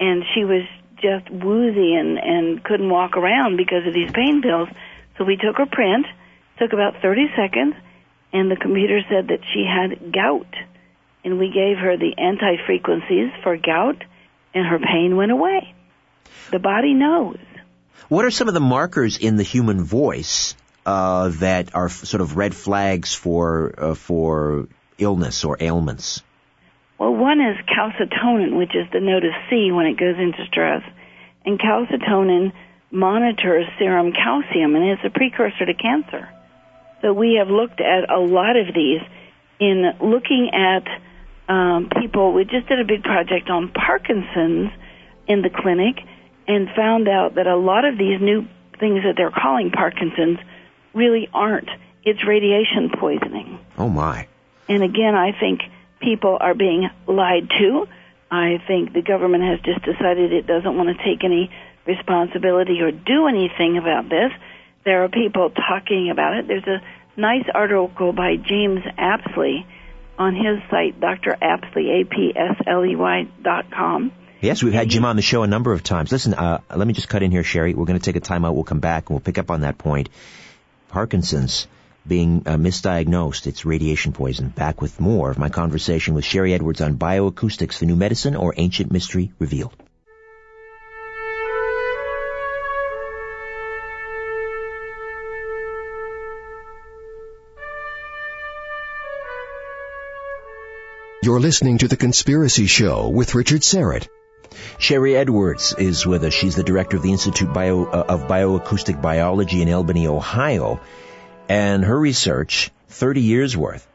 and 0.00 0.24
she 0.34 0.44
was 0.44 0.62
just 0.96 1.30
woozy 1.30 1.94
and 1.94 2.18
and 2.18 2.62
couldn't 2.64 2.88
walk 2.88 3.16
around 3.16 3.56
because 3.56 3.86
of 3.86 3.94
these 3.94 4.10
pain 4.12 4.42
pills. 4.42 4.68
So 5.18 5.24
we 5.24 5.36
took 5.36 5.56
her 5.56 5.66
print, 5.66 6.06
took 6.58 6.72
about 6.72 7.00
30 7.02 7.30
seconds, 7.36 7.74
and 8.32 8.50
the 8.50 8.56
computer 8.56 9.00
said 9.08 9.28
that 9.28 9.40
she 9.52 9.64
had 9.64 10.12
gout. 10.12 10.52
And 11.24 11.38
we 11.38 11.50
gave 11.50 11.78
her 11.78 11.96
the 11.96 12.14
anti 12.18 12.56
frequencies 12.66 13.30
for 13.42 13.56
gout, 13.56 14.02
and 14.52 14.66
her 14.66 14.78
pain 14.78 15.16
went 15.16 15.32
away. 15.32 15.74
The 16.50 16.58
body 16.58 16.94
knows. 16.94 17.38
What 18.08 18.24
are 18.24 18.30
some 18.30 18.48
of 18.48 18.54
the 18.54 18.60
markers 18.60 19.16
in 19.16 19.36
the 19.36 19.42
human 19.42 19.82
voice 19.82 20.54
uh, 20.84 21.28
that 21.40 21.74
are 21.74 21.88
sort 21.88 22.20
of 22.20 22.36
red 22.36 22.54
flags 22.54 23.14
for 23.14 23.74
uh, 23.78 23.94
for 23.94 24.68
illness 24.98 25.44
or 25.44 25.56
ailments? 25.60 26.22
Well, 26.98 27.14
one 27.14 27.40
is 27.40 27.56
calcitonin, 27.66 28.56
which 28.56 28.74
is 28.74 28.86
the 28.92 29.00
note 29.00 29.24
of 29.24 29.32
C 29.50 29.72
when 29.72 29.86
it 29.86 29.98
goes 29.98 30.16
into 30.18 30.44
stress. 30.46 30.82
And 31.44 31.58
calcitonin 31.58 32.52
monitors 32.90 33.66
serum 33.78 34.12
calcium, 34.12 34.76
and 34.76 34.84
it's 34.90 35.02
a 35.04 35.10
precursor 35.10 35.66
to 35.66 35.74
cancer. 35.74 36.28
So 37.02 37.12
we 37.12 37.34
have 37.38 37.48
looked 37.48 37.80
at 37.80 38.10
a 38.10 38.18
lot 38.18 38.56
of 38.56 38.72
these 38.74 39.00
in 39.60 39.92
looking 40.00 40.50
at 40.54 40.86
um, 41.52 41.90
people. 42.00 42.32
We 42.32 42.44
just 42.44 42.68
did 42.68 42.80
a 42.80 42.84
big 42.84 43.02
project 43.02 43.50
on 43.50 43.72
Parkinson's 43.72 44.70
in 45.26 45.42
the 45.42 45.50
clinic 45.50 45.96
and 46.46 46.68
found 46.76 47.08
out 47.08 47.34
that 47.34 47.46
a 47.46 47.56
lot 47.56 47.84
of 47.84 47.98
these 47.98 48.20
new 48.20 48.46
things 48.78 49.02
that 49.04 49.14
they're 49.16 49.30
calling 49.30 49.70
Parkinson's 49.70 50.38
really 50.94 51.28
aren't. 51.32 51.68
It's 52.04 52.24
radiation 52.26 52.90
poisoning. 52.98 53.58
Oh 53.76 53.88
my. 53.88 54.28
And 54.68 54.82
again, 54.82 55.14
I 55.14 55.32
think 55.38 55.60
people 56.04 56.36
are 56.40 56.54
being 56.54 56.88
lied 57.06 57.48
to. 57.58 57.86
I 58.30 58.62
think 58.66 58.92
the 58.92 59.02
government 59.02 59.44
has 59.44 59.60
just 59.60 59.84
decided 59.84 60.32
it 60.32 60.46
doesn't 60.46 60.76
want 60.76 60.96
to 60.96 61.04
take 61.04 61.24
any 61.24 61.50
responsibility 61.86 62.80
or 62.80 62.90
do 62.90 63.26
anything 63.26 63.78
about 63.78 64.08
this. 64.08 64.32
There 64.84 65.04
are 65.04 65.08
people 65.08 65.50
talking 65.50 66.10
about 66.10 66.34
it. 66.38 66.48
There's 66.48 66.66
a 66.66 66.80
nice 67.16 67.44
article 67.54 68.12
by 68.12 68.36
James 68.36 68.80
Apsley 68.98 69.66
on 70.18 70.34
his 70.34 70.58
site, 70.70 71.00
Dr. 71.00 71.36
Apsley, 71.40 72.00
A-P-S-L-E-Y 72.00 73.28
dot 73.42 73.70
com. 73.70 74.12
Yes, 74.40 74.62
we've 74.62 74.74
had 74.74 74.90
Jim 74.90 75.04
on 75.04 75.16
the 75.16 75.22
show 75.22 75.42
a 75.42 75.46
number 75.46 75.72
of 75.72 75.82
times. 75.82 76.12
Listen, 76.12 76.34
uh, 76.34 76.60
let 76.74 76.86
me 76.86 76.92
just 76.92 77.08
cut 77.08 77.22
in 77.22 77.30
here, 77.30 77.42
Sharry. 77.42 77.74
We're 77.74 77.86
going 77.86 77.98
to 77.98 78.04
take 78.04 78.16
a 78.16 78.20
timeout. 78.20 78.54
We'll 78.54 78.64
come 78.64 78.80
back 78.80 79.08
and 79.08 79.14
we'll 79.14 79.24
pick 79.24 79.38
up 79.38 79.50
on 79.50 79.62
that 79.62 79.78
point. 79.78 80.10
Parkinson's 80.88 81.66
being 82.06 82.42
uh, 82.46 82.56
misdiagnosed. 82.56 83.46
It's 83.46 83.64
radiation 83.64 84.12
poison. 84.12 84.48
Back 84.48 84.80
with 84.80 85.00
more 85.00 85.30
of 85.30 85.38
my 85.38 85.48
conversation 85.48 86.14
with 86.14 86.24
Sharry 86.24 86.52
Edwards 86.52 86.80
on 86.80 86.98
bioacoustics 86.98 87.78
for 87.78 87.84
new 87.86 87.96
medicine 87.96 88.36
or 88.36 88.54
ancient 88.56 88.92
mystery 88.92 89.32
revealed. 89.38 89.74
You're 101.24 101.40
listening 101.40 101.78
to 101.78 101.88
The 101.88 101.96
Conspiracy 101.96 102.66
Show 102.66 103.08
with 103.08 103.34
Richard 103.34 103.62
Syrett. 103.62 104.08
Sharry 104.78 105.14
Edwards 105.14 105.74
is 105.78 106.04
with 106.04 106.22
us. 106.22 106.34
She's 106.34 106.54
the 106.54 106.62
director 106.62 106.98
of 106.98 107.02
the 107.02 107.12
Institute 107.12 107.50
Bio, 107.50 107.86
uh, 107.86 108.04
of 108.08 108.24
Bioacoustic 108.24 109.00
Biology 109.00 109.62
in 109.62 109.72
Albany, 109.72 110.06
Ohio. 110.06 110.80
And 111.48 111.84
her 111.84 111.98
research, 111.98 112.70
30 112.88 113.20
years 113.20 113.56
worth, 113.56 113.86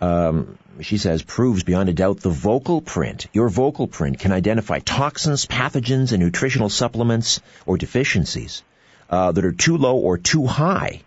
um, 0.00 0.58
she 0.80 0.98
says, 0.98 1.22
proves 1.22 1.62
beyond 1.62 1.88
a 1.88 1.92
doubt 1.92 2.20
the 2.20 2.30
vocal 2.30 2.80
print, 2.80 3.26
your 3.32 3.48
vocal 3.48 3.86
print 3.86 4.18
can 4.18 4.32
identify 4.32 4.78
toxins, 4.78 5.46
pathogens, 5.46 6.12
and 6.12 6.22
nutritional 6.22 6.68
supplements 6.68 7.40
or 7.66 7.76
deficiencies 7.76 8.62
uh, 9.10 9.32
that 9.32 9.44
are 9.44 9.52
too 9.52 9.76
low 9.76 9.96
or 9.96 10.18
too 10.18 10.46
high. 10.46 11.02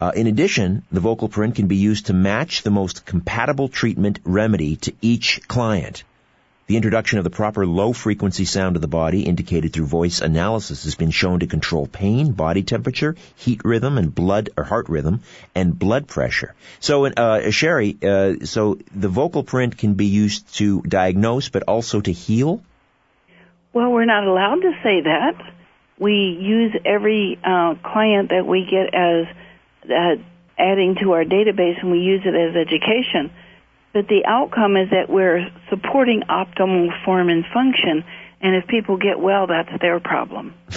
Uh, 0.00 0.12
in 0.14 0.26
addition, 0.26 0.82
the 0.92 1.00
vocal 1.00 1.28
print 1.28 1.54
can 1.54 1.66
be 1.66 1.76
used 1.76 2.06
to 2.06 2.12
match 2.12 2.62
the 2.62 2.70
most 2.70 3.06
compatible 3.06 3.68
treatment 3.68 4.18
remedy 4.24 4.76
to 4.76 4.92
each 5.00 5.40
client. 5.48 6.04
The 6.66 6.76
introduction 6.76 7.18
of 7.18 7.24
the 7.24 7.30
proper 7.30 7.66
low 7.66 7.92
frequency 7.92 8.46
sound 8.46 8.76
of 8.76 8.80
the 8.80 8.88
body 8.88 9.20
indicated 9.20 9.74
through 9.74 9.84
voice 9.84 10.22
analysis 10.22 10.84
has 10.84 10.94
been 10.94 11.10
shown 11.10 11.40
to 11.40 11.46
control 11.46 11.86
pain, 11.86 12.32
body 12.32 12.62
temperature, 12.62 13.16
heat 13.36 13.60
rhythm, 13.64 13.98
and 13.98 14.14
blood 14.14 14.48
or 14.56 14.64
heart 14.64 14.88
rhythm, 14.88 15.20
and 15.54 15.78
blood 15.78 16.08
pressure. 16.08 16.54
So, 16.80 17.04
uh, 17.04 17.50
Sharry, 17.50 18.02
uh, 18.02 18.46
so 18.46 18.78
the 18.94 19.10
vocal 19.10 19.42
print 19.42 19.76
can 19.76 19.92
be 19.92 20.06
used 20.06 20.54
to 20.56 20.80
diagnose, 20.80 21.50
but 21.50 21.64
also 21.64 22.00
to 22.00 22.12
heal. 22.12 22.62
Well, 23.74 23.92
we're 23.92 24.06
not 24.06 24.26
allowed 24.26 24.62
to 24.62 24.72
say 24.82 25.02
that. 25.02 25.34
We 25.98 26.38
use 26.40 26.74
every 26.86 27.38
uh, 27.44 27.74
client 27.82 28.30
that 28.30 28.46
we 28.46 28.64
get 28.64 28.94
as 28.94 29.26
uh, 29.84 30.22
adding 30.56 30.96
to 31.02 31.12
our 31.12 31.24
database, 31.24 31.82
and 31.82 31.90
we 31.90 31.98
use 31.98 32.22
it 32.24 32.34
as 32.34 32.56
education 32.56 33.32
but 33.94 34.08
the 34.08 34.24
outcome 34.26 34.76
is 34.76 34.90
that 34.90 35.08
we're 35.08 35.46
supporting 35.70 36.22
optimal 36.28 36.88
form 37.04 37.28
and 37.28 37.44
function. 37.54 38.04
And 38.40 38.56
if 38.56 38.66
people 38.66 38.98
get 38.98 39.18
well, 39.18 39.46
that's 39.46 39.70
their 39.80 40.00
problem. 40.00 40.52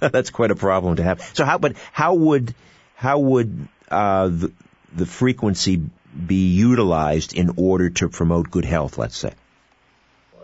that's 0.00 0.30
quite 0.30 0.50
a 0.50 0.56
problem 0.56 0.96
to 0.96 1.04
have. 1.04 1.22
So 1.32 1.44
how, 1.44 1.58
but 1.58 1.76
how 1.92 2.14
would, 2.14 2.54
how 2.96 3.20
would, 3.20 3.68
uh, 3.88 4.28
the, 4.28 4.52
the 4.92 5.06
frequency 5.06 5.80
be 6.26 6.48
utilized 6.48 7.34
in 7.34 7.54
order 7.56 7.88
to 7.90 8.08
promote 8.08 8.50
good 8.50 8.64
health, 8.64 8.98
let's 8.98 9.16
say? 9.16 9.32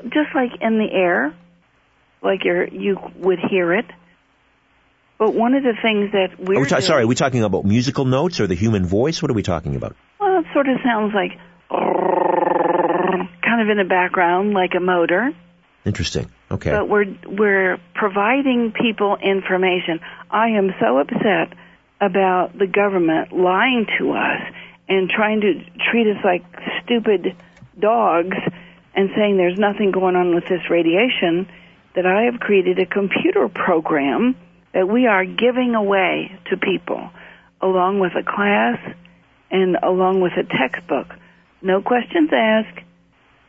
Just 0.05 0.35
like 0.35 0.53
in 0.61 0.79
the 0.79 0.89
air, 0.91 1.35
like 2.23 2.45
you 2.45 2.69
you 2.71 2.99
would 3.17 3.41
hear 3.51 3.75
it. 3.75 3.87
But 5.19 5.35
one 5.35 5.55
of 5.55 5.65
the 5.65 5.75
things 5.83 6.13
that 6.13 6.39
we're 6.39 6.61
we 6.61 6.69
ta- 6.69 6.81
sorry, 6.81 7.03
are 7.03 7.07
we 7.07 7.17
talking 7.17 7.43
about 7.43 7.65
musical 7.65 8.05
notes 8.05 8.39
or 8.39 8.47
the 8.47 8.55
human 8.55 8.87
voice? 8.87 9.21
What 9.21 9.31
are 9.33 9.35
we 9.35 9.43
talking 9.43 9.75
about? 9.75 9.97
It 10.39 10.47
sort 10.53 10.69
of 10.69 10.79
sounds 10.85 11.13
like 11.15 11.39
kind 13.43 13.61
of 13.61 13.69
in 13.69 13.79
the 13.79 13.89
background 13.89 14.55
like 14.55 14.75
a 14.77 14.81
motor. 14.81 15.33
Interesting. 15.85 16.31
Okay. 16.51 16.71
But 16.71 16.89
we're 16.89 17.07
we're 17.27 17.79
providing 17.95 18.73
people 18.73 19.17
information. 19.17 20.01
I 20.31 20.49
am 20.51 20.75
so 20.81 20.99
upset 20.99 21.57
about 22.01 22.57
the 22.57 22.67
government 22.67 23.33
lying 23.33 23.87
to 23.99 24.13
us 24.13 24.41
and 24.89 25.11
trying 25.11 25.41
to 25.41 25.55
treat 25.91 26.07
us 26.07 26.25
like 26.25 26.45
stupid 26.85 27.37
dogs 27.79 28.37
and 28.95 29.11
saying 29.17 29.37
there's 29.37 29.59
nothing 29.59 29.91
going 29.91 30.17
on 30.17 30.35
with 30.35 30.45
this 30.47 30.71
radiation 30.71 31.49
that 31.95 32.07
I 32.07 32.23
have 32.31 32.41
created 32.41 32.79
a 32.79 32.87
computer 32.87 33.49
program 33.49 34.37
that 34.73 34.89
we 34.89 35.07
are 35.07 35.25
giving 35.25 35.75
away 35.75 36.39
to 36.51 36.57
people 36.57 37.11
along 37.61 37.99
with 37.99 38.13
a 38.15 38.23
class 38.23 38.79
and 39.51 39.77
along 39.83 40.21
with 40.21 40.33
a 40.33 40.45
textbook 40.45 41.09
no 41.63 41.83
questions 41.83 42.31
asked. 42.33 42.81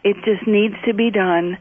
It 0.03 0.15
just 0.25 0.47
needs 0.47 0.75
to 0.85 0.93
be 0.93 1.11
done 1.11 1.57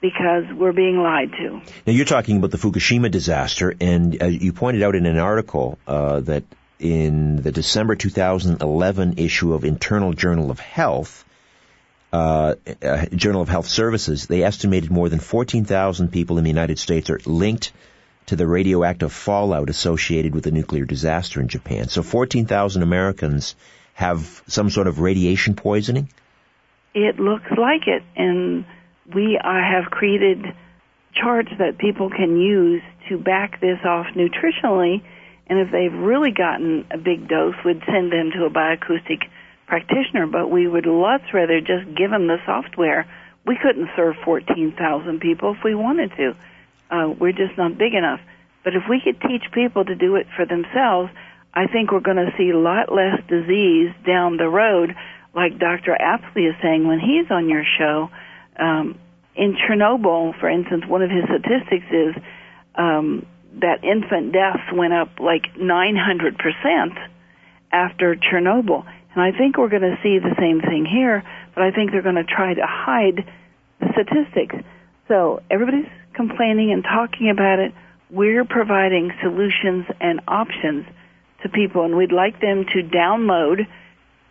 because 0.00 0.44
we're 0.54 0.72
being 0.72 0.98
lied 0.98 1.32
to. 1.32 1.60
Now 1.86 1.92
you're 1.92 2.04
talking 2.04 2.36
about 2.36 2.50
the 2.50 2.58
Fukushima 2.58 3.10
disaster, 3.10 3.74
and 3.80 4.22
uh, 4.22 4.26
you 4.26 4.52
pointed 4.52 4.82
out 4.82 4.94
in 4.94 5.06
an 5.06 5.18
article 5.18 5.78
uh, 5.86 6.20
that 6.20 6.44
in 6.78 7.42
the 7.42 7.50
December 7.50 7.96
2011 7.96 9.14
issue 9.16 9.54
of 9.54 9.64
Internal 9.64 10.12
Journal 10.12 10.50
of 10.50 10.60
Health, 10.60 11.24
uh, 12.12 12.54
uh, 12.80 13.06
Journal 13.06 13.42
of 13.42 13.48
Health 13.48 13.66
Services, 13.66 14.26
they 14.26 14.44
estimated 14.44 14.90
more 14.90 15.08
than 15.08 15.18
14,000 15.18 16.12
people 16.12 16.38
in 16.38 16.44
the 16.44 16.50
United 16.50 16.78
States 16.78 17.10
are 17.10 17.20
linked 17.26 17.72
to 18.28 18.36
the 18.36 18.46
radioactive 18.46 19.12
fallout 19.12 19.70
associated 19.70 20.34
with 20.34 20.44
the 20.44 20.50
nuclear 20.50 20.84
disaster 20.84 21.40
in 21.40 21.48
Japan. 21.48 21.88
So 21.88 22.02
14,000 22.02 22.82
Americans 22.82 23.56
have 23.94 24.42
some 24.46 24.70
sort 24.70 24.86
of 24.86 25.00
radiation 25.00 25.54
poisoning? 25.54 26.08
It 26.94 27.18
looks 27.18 27.50
like 27.50 27.86
it, 27.86 28.02
and 28.16 28.64
we 29.12 29.36
uh, 29.36 29.42
have 29.44 29.90
created 29.90 30.44
charts 31.14 31.50
that 31.58 31.78
people 31.78 32.10
can 32.10 32.36
use 32.38 32.82
to 33.08 33.18
back 33.18 33.60
this 33.60 33.78
off 33.84 34.06
nutritionally. 34.14 35.02
And 35.48 35.58
if 35.60 35.72
they've 35.72 35.92
really 35.92 36.30
gotten 36.30 36.86
a 36.90 36.98
big 36.98 37.28
dose, 37.28 37.56
we'd 37.64 37.82
send 37.86 38.12
them 38.12 38.30
to 38.36 38.44
a 38.44 38.50
bioacoustic 38.50 39.24
practitioner. 39.66 40.26
But 40.26 40.50
we 40.50 40.68
would 40.68 40.86
lots 40.86 41.24
rather 41.32 41.60
just 41.60 41.86
give 41.96 42.10
them 42.10 42.26
the 42.26 42.36
software. 42.44 43.06
We 43.46 43.58
couldn't 43.60 43.88
serve 43.96 44.16
14,000 44.24 45.20
people 45.20 45.54
if 45.56 45.64
we 45.64 45.74
wanted 45.74 46.12
to. 46.18 46.36
Uh, 46.90 47.12
we're 47.18 47.32
just 47.32 47.56
not 47.56 47.78
big 47.78 47.94
enough. 47.94 48.20
But 48.64 48.74
if 48.74 48.82
we 48.88 49.00
could 49.02 49.20
teach 49.20 49.44
people 49.52 49.84
to 49.84 49.94
do 49.94 50.16
it 50.16 50.26
for 50.36 50.44
themselves, 50.44 51.10
I 51.54 51.66
think 51.66 51.92
we're 51.92 52.00
going 52.00 52.18
to 52.18 52.32
see 52.36 52.50
a 52.50 52.58
lot 52.58 52.92
less 52.92 53.20
disease 53.28 53.90
down 54.06 54.36
the 54.36 54.48
road, 54.48 54.94
like 55.34 55.58
Dr. 55.58 55.96
Apsley 55.98 56.46
is 56.46 56.54
saying 56.62 56.86
when 56.86 57.00
he's 57.00 57.30
on 57.30 57.48
your 57.48 57.64
show. 57.78 58.10
Um, 58.58 58.98
in 59.34 59.56
Chernobyl, 59.56 60.38
for 60.38 60.48
instance, 60.48 60.84
one 60.86 61.02
of 61.02 61.10
his 61.10 61.24
statistics 61.24 61.86
is 61.90 62.14
um, 62.74 63.26
that 63.60 63.84
infant 63.84 64.32
deaths 64.32 64.72
went 64.72 64.92
up 64.92 65.20
like 65.20 65.54
900% 65.54 67.08
after 67.72 68.16
Chernobyl. 68.16 68.84
And 69.14 69.22
I 69.22 69.36
think 69.36 69.56
we're 69.56 69.68
going 69.68 69.82
to 69.82 69.98
see 70.02 70.18
the 70.18 70.34
same 70.38 70.60
thing 70.60 70.84
here, 70.84 71.24
but 71.54 71.64
I 71.64 71.70
think 71.70 71.92
they're 71.92 72.02
going 72.02 72.16
to 72.16 72.24
try 72.24 72.54
to 72.54 72.66
hide 72.66 73.24
the 73.80 73.88
statistics. 73.92 74.56
So 75.06 75.40
everybody's 75.50 75.88
complaining 76.18 76.74
and 76.74 76.82
talking 76.82 77.30
about 77.30 77.60
it. 77.60 77.70
We're 78.10 78.44
providing 78.44 79.12
solutions 79.22 79.86
and 80.00 80.20
options 80.26 80.84
to 81.42 81.48
people, 81.48 81.84
and 81.84 81.96
we'd 81.96 82.10
like 82.10 82.40
them 82.40 82.64
to 82.74 82.82
download 82.82 83.64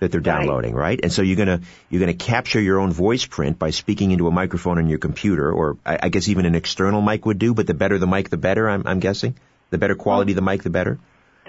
that 0.00 0.10
they're 0.10 0.20
downloading, 0.20 0.74
right? 0.74 0.82
right? 0.82 1.00
And 1.02 1.12
so 1.12 1.22
you're 1.22 1.36
gonna 1.36 1.60
you're 1.90 2.00
gonna 2.00 2.14
capture 2.14 2.60
your 2.60 2.80
own 2.80 2.92
voice 2.92 3.24
print 3.24 3.58
by 3.58 3.70
speaking 3.70 4.10
into 4.10 4.26
a 4.26 4.32
microphone 4.32 4.78
on 4.78 4.88
your 4.88 4.98
computer, 4.98 5.52
or 5.52 5.76
I, 5.86 5.98
I 6.04 6.08
guess 6.08 6.28
even 6.28 6.46
an 6.46 6.56
external 6.56 7.02
mic 7.02 7.24
would 7.26 7.38
do. 7.38 7.54
But 7.54 7.66
the 7.66 7.74
better 7.74 7.98
the 7.98 8.08
mic, 8.08 8.30
the 8.30 8.36
better. 8.36 8.68
I'm, 8.68 8.84
I'm 8.86 8.98
guessing 8.98 9.36
the 9.70 9.78
better 9.78 9.94
quality 9.94 10.32
the 10.32 10.42
mic, 10.42 10.64
the 10.64 10.70
better. 10.70 10.98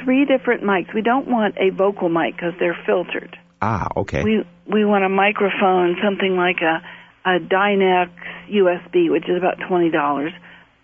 Three 0.04 0.26
different 0.26 0.64
mics. 0.64 0.94
We 0.94 1.02
don't 1.02 1.28
want 1.28 1.56
a 1.58 1.70
vocal 1.70 2.10
mic 2.10 2.36
because 2.36 2.54
they're 2.60 2.78
filtered. 2.86 3.38
Ah, 3.64 3.88
okay. 3.95 4.22
We 4.24 4.43
we 4.68 4.84
want 4.84 5.05
a 5.05 5.09
microphone, 5.09 5.95
something 6.03 6.36
like 6.36 6.59
a 6.59 6.84
a 7.24 7.39
Dynex 7.39 8.11
USB, 8.51 9.09
which 9.09 9.24
is 9.30 9.38
about 9.38 9.55
twenty 9.70 9.89
dollars, 9.89 10.34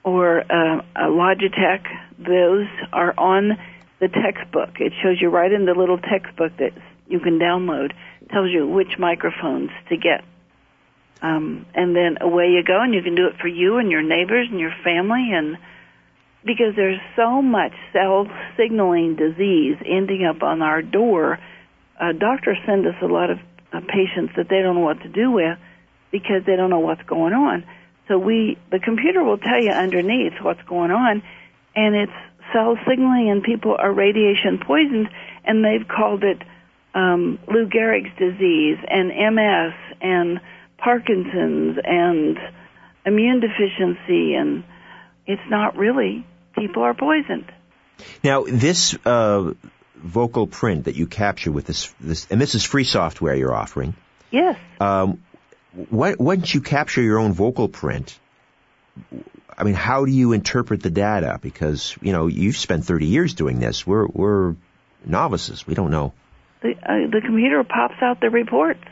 or 0.06 0.38
a, 0.38 0.86
a 0.96 1.08
Logitech. 1.12 1.84
Those 2.18 2.68
are 2.94 3.14
on 3.18 3.60
the 4.00 4.08
textbook. 4.08 4.80
It 4.80 4.94
shows 5.04 5.18
you 5.20 5.28
right 5.28 5.52
in 5.52 5.66
the 5.66 5.74
little 5.74 5.98
textbook 5.98 6.56
that 6.60 6.72
you 7.06 7.20
can 7.20 7.38
download. 7.38 7.92
It 8.22 8.30
tells 8.30 8.50
you 8.50 8.66
which 8.66 8.98
microphones 8.98 9.72
to 9.90 9.98
get. 9.98 10.24
Um, 11.22 11.66
and 11.76 11.94
then 11.94 12.20
away 12.22 12.52
you 12.52 12.64
go, 12.64 12.82
and 12.82 12.94
you 12.94 13.02
can 13.02 13.16
do 13.16 13.28
it 13.28 13.36
for 13.42 13.50
you 13.50 13.76
and 13.78 13.92
your 13.92 14.04
neighbors 14.04 14.48
and 14.50 14.58
your 14.58 14.74
family, 14.86 15.32
and 15.34 15.58
because 16.46 16.78
there's 16.78 17.02
so 17.18 17.42
much 17.42 17.74
cell 17.92 18.26
signaling 18.56 19.18
disease 19.18 19.76
ending 19.86 20.24
up 20.24 20.42
on 20.44 20.62
our 20.62 20.82
door 20.82 21.40
uh, 22.00 22.14
doctors 22.14 22.58
send 22.66 22.86
us 22.86 22.96
a 23.02 23.06
lot 23.06 23.30
of 23.30 23.40
uh, 23.74 23.82
patients 23.82 24.34
that 24.38 24.48
they 24.50 24.62
don't 24.62 24.76
know 24.76 24.82
what 24.82 25.02
to 25.02 25.10
do 25.10 25.32
with 25.32 25.58
because 26.12 26.44
they 26.46 26.56
don't 26.56 26.70
know 26.70 26.80
what's 26.80 27.04
going 27.04 27.34
on. 27.34 27.64
So 28.08 28.18
we, 28.18 28.58
the 28.72 28.80
computer 28.80 29.24
will 29.24 29.38
tell 29.38 29.62
you 29.62 29.72
underneath 29.72 30.34
what's 30.42 30.64
going 30.64 30.92
on, 30.92 31.22
and 31.76 31.96
it's 31.96 32.12
cell 32.54 32.78
signaling 32.88 33.30
and 33.30 33.44
people 33.44 33.76
are 33.78 33.92
radiation 33.92 34.60
poisoned 34.60 35.10
and 35.44 35.64
they've 35.64 35.88
called 35.88 36.24
it 36.24 36.42
um, 36.94 37.40
Lou 37.48 37.68
Gehrig's 37.68 38.16
disease 38.18 38.78
and 38.88 39.10
MS 39.10 39.74
and 40.02 40.40
Parkinson's 40.78 41.78
and 41.84 42.38
immune 43.06 43.40
deficiency 43.40 44.36
and 44.36 44.64
it's 45.26 45.42
not 45.50 45.78
really 45.78 46.26
people 46.58 46.84
are 46.84 46.94
poisoned. 46.94 47.52
Now 48.24 48.46
this 48.46 48.98
uh, 49.06 49.54
vocal 50.00 50.48
print 50.48 50.86
that 50.86 50.96
you 50.96 51.08
capture 51.08 51.52
with 51.52 51.66
this 51.66 51.94
this 52.00 52.28
and 52.30 52.40
this 52.40 52.56
is 52.56 52.64
free 52.64 52.84
software 52.84 53.36
you're 53.36 53.54
offering. 53.54 53.96
Yes. 54.32 54.58
Um, 54.80 55.24
what, 55.90 56.20
once 56.20 56.54
you 56.54 56.62
capture 56.62 57.02
your 57.02 57.20
own 57.20 57.34
vocal 57.34 57.68
print, 57.68 58.18
I 59.58 59.64
mean, 59.64 59.76
how 59.76 60.06
do 60.06 60.12
you 60.12 60.34
interpret 60.34 60.82
the 60.82 60.90
data? 60.90 61.40
Because 61.42 61.96
you 62.02 62.12
know 62.12 62.28
you've 62.28 62.58
spent 62.58 62.86
30 62.86 63.06
years 63.06 63.34
doing 63.34 63.60
this. 63.60 63.86
We're 63.86 64.08
we're 64.08 64.56
novices. 65.06 65.68
We 65.68 65.76
don't 65.76 65.92
know. 65.92 66.14
The 66.62 66.72
uh, 66.72 67.10
the 67.12 67.22
computer 67.24 67.64
pops 67.64 68.02
out 68.02 68.20
the 68.20 68.30
reports. 68.30 68.84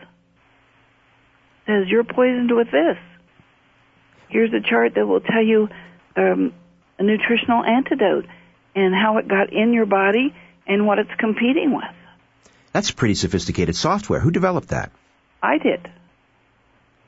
Says 1.66 1.88
you're 1.88 2.04
poisoned 2.04 2.56
with 2.56 2.72
this. 2.72 2.98
Here's 4.30 4.54
a 4.54 4.62
chart 4.62 4.96
that 4.96 5.06
will 5.06 5.22
tell 5.22 5.44
you 5.44 5.70
um, 6.16 6.54
a 7.00 7.04
nutritional 7.04 7.64
antidote 7.64 8.26
and 8.76 8.94
how 8.94 9.18
it 9.18 9.28
got 9.28 9.54
in 9.54 9.74
your 9.74 9.86
body 9.86 10.36
and 10.68 10.86
what 10.86 11.00
it's 11.00 11.14
competing 11.18 11.76
with. 11.76 11.86
That's 12.74 12.92
pretty 12.92 13.16
sophisticated 13.16 13.76
software. 13.76 14.20
Who 14.20 14.32
developed 14.32 14.70
that? 14.70 14.92
I 15.42 15.58
did. 15.58 15.90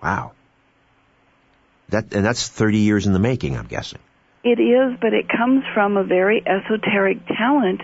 Wow. 0.02 0.32
That 1.90 2.14
and 2.14 2.26
that's 2.26 2.48
30 2.48 2.80
years 2.80 3.06
in 3.06 3.14
the 3.14 3.20
making, 3.20 3.58
I'm 3.58 3.68
guessing. 3.68 4.00
It 4.44 4.60
is, 4.60 4.98
but 5.02 5.14
it 5.14 5.28
comes 5.28 5.64
from 5.74 5.98
a 5.98 6.04
very 6.04 6.42
esoteric 6.46 7.28
talent 7.28 7.82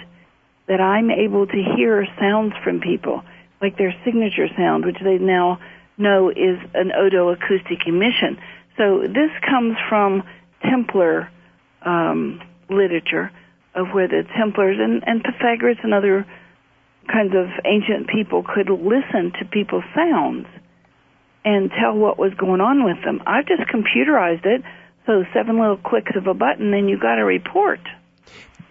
that 0.67 0.79
I'm 0.79 1.11
able 1.11 1.45
to 1.45 1.63
hear 1.75 2.07
sounds 2.19 2.53
from 2.63 2.79
people, 2.79 3.23
like 3.61 3.77
their 3.77 3.93
signature 4.05 4.47
sound, 4.55 4.85
which 4.85 4.97
they 5.03 5.17
now 5.17 5.59
know 5.97 6.29
is 6.29 6.57
an 6.73 6.91
otoacoustic 6.91 7.87
emission. 7.87 8.39
So 8.77 9.01
this 9.01 9.31
comes 9.47 9.75
from 9.89 10.23
Templar 10.63 11.29
um, 11.81 12.41
literature 12.69 13.31
of 13.75 13.87
where 13.93 14.07
the 14.07 14.23
Templars 14.37 14.77
and, 14.79 15.03
and 15.05 15.23
Pythagoras 15.23 15.77
and 15.83 15.93
other 15.93 16.25
kinds 17.11 17.33
of 17.35 17.47
ancient 17.65 18.07
people 18.07 18.43
could 18.43 18.69
listen 18.69 19.33
to 19.39 19.45
people's 19.45 19.83
sounds 19.93 20.47
and 21.43 21.69
tell 21.79 21.93
what 21.93 22.17
was 22.17 22.33
going 22.33 22.61
on 22.61 22.83
with 22.83 23.03
them. 23.03 23.21
I've 23.27 23.45
just 23.45 23.63
computerized 23.69 24.45
it, 24.45 24.63
so 25.05 25.23
seven 25.33 25.59
little 25.59 25.77
clicks 25.77 26.15
of 26.15 26.25
a 26.25 26.33
button 26.33 26.73
and 26.73 26.89
you 26.89 26.99
got 26.99 27.19
a 27.19 27.25
report. 27.25 27.79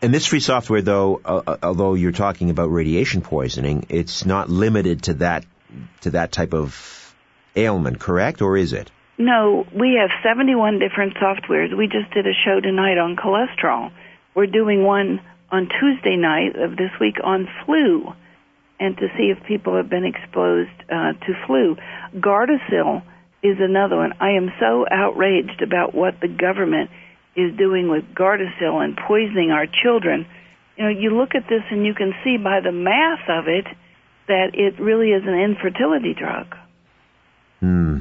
And 0.03 0.13
this 0.13 0.27
free 0.27 0.41
software, 0.41 0.83
though, 0.83 1.21
uh, 1.25 1.43
uh, 1.47 1.57
although 1.63 1.95
you're 1.95 2.13
talking 2.13 2.51
about 2.51 2.73
radiation 2.73 3.23
poisoning, 3.23 3.87
it's 3.89 4.27
not 4.27 4.51
limited 4.51 5.05
to 5.05 5.15
that 5.15 5.47
to 6.03 6.11
that 6.11 6.31
type 6.31 6.53
of 6.53 7.15
ailment, 7.57 8.01
correct? 8.01 8.43
Or 8.43 8.57
is 8.57 8.73
it? 8.73 8.91
No, 9.17 9.67
we 9.73 9.99
have 10.01 10.11
71 10.23 10.79
different 10.79 11.15
softwares. 11.15 11.77
We 11.77 11.87
just 11.87 12.13
did 12.13 12.27
a 12.27 12.35
show 12.45 12.61
tonight 12.61 12.99
on 12.99 13.17
cholesterol. 13.17 13.93
We're 14.35 14.47
doing 14.47 14.83
one 14.83 15.21
on 15.51 15.69
Tuesday 15.69 16.17
night 16.17 16.57
of 16.57 16.77
this 16.77 16.91
week 17.01 17.17
on 17.23 17.49
flu 17.65 18.13
and 18.81 18.97
to 18.97 19.07
see 19.17 19.31
if 19.31 19.47
people 19.47 19.77
have 19.77 19.89
been 19.89 20.05
exposed 20.05 20.71
uh, 20.91 21.13
to 21.13 21.47
flu. 21.47 21.77
Gardasil 22.17 23.03
is 23.43 23.57
another 23.61 23.97
one. 23.97 24.13
I 24.21 24.31
am 24.31 24.51
so 24.59 24.85
outraged 24.91 25.63
about 25.63 25.95
what 25.95 26.21
the 26.21 26.29
government 26.29 26.91
is 27.37 27.57
doing 27.57 27.89
with 27.89 28.05
Gardasil 28.15 28.83
and 28.83 28.97
poisoning 28.97 29.51
our 29.51 29.67
children. 29.67 30.27
You 30.77 30.85
know, 30.85 30.91
you 30.91 31.11
look 31.17 31.35
at 31.35 31.49
this 31.49 31.63
and 31.71 31.87
you 31.87 31.95
can 31.95 32.15
see 32.25 32.37
by 32.37 32.61
the 32.61 32.73
math 32.73 33.29
of 33.29 33.47
it 33.47 33.67
that 34.27 34.55
it 34.55 34.81
really 34.81 35.11
is 35.11 35.23
an 35.25 35.35
infertility 35.35 36.15
drug. 36.15 36.57
Hmm. 37.61 37.99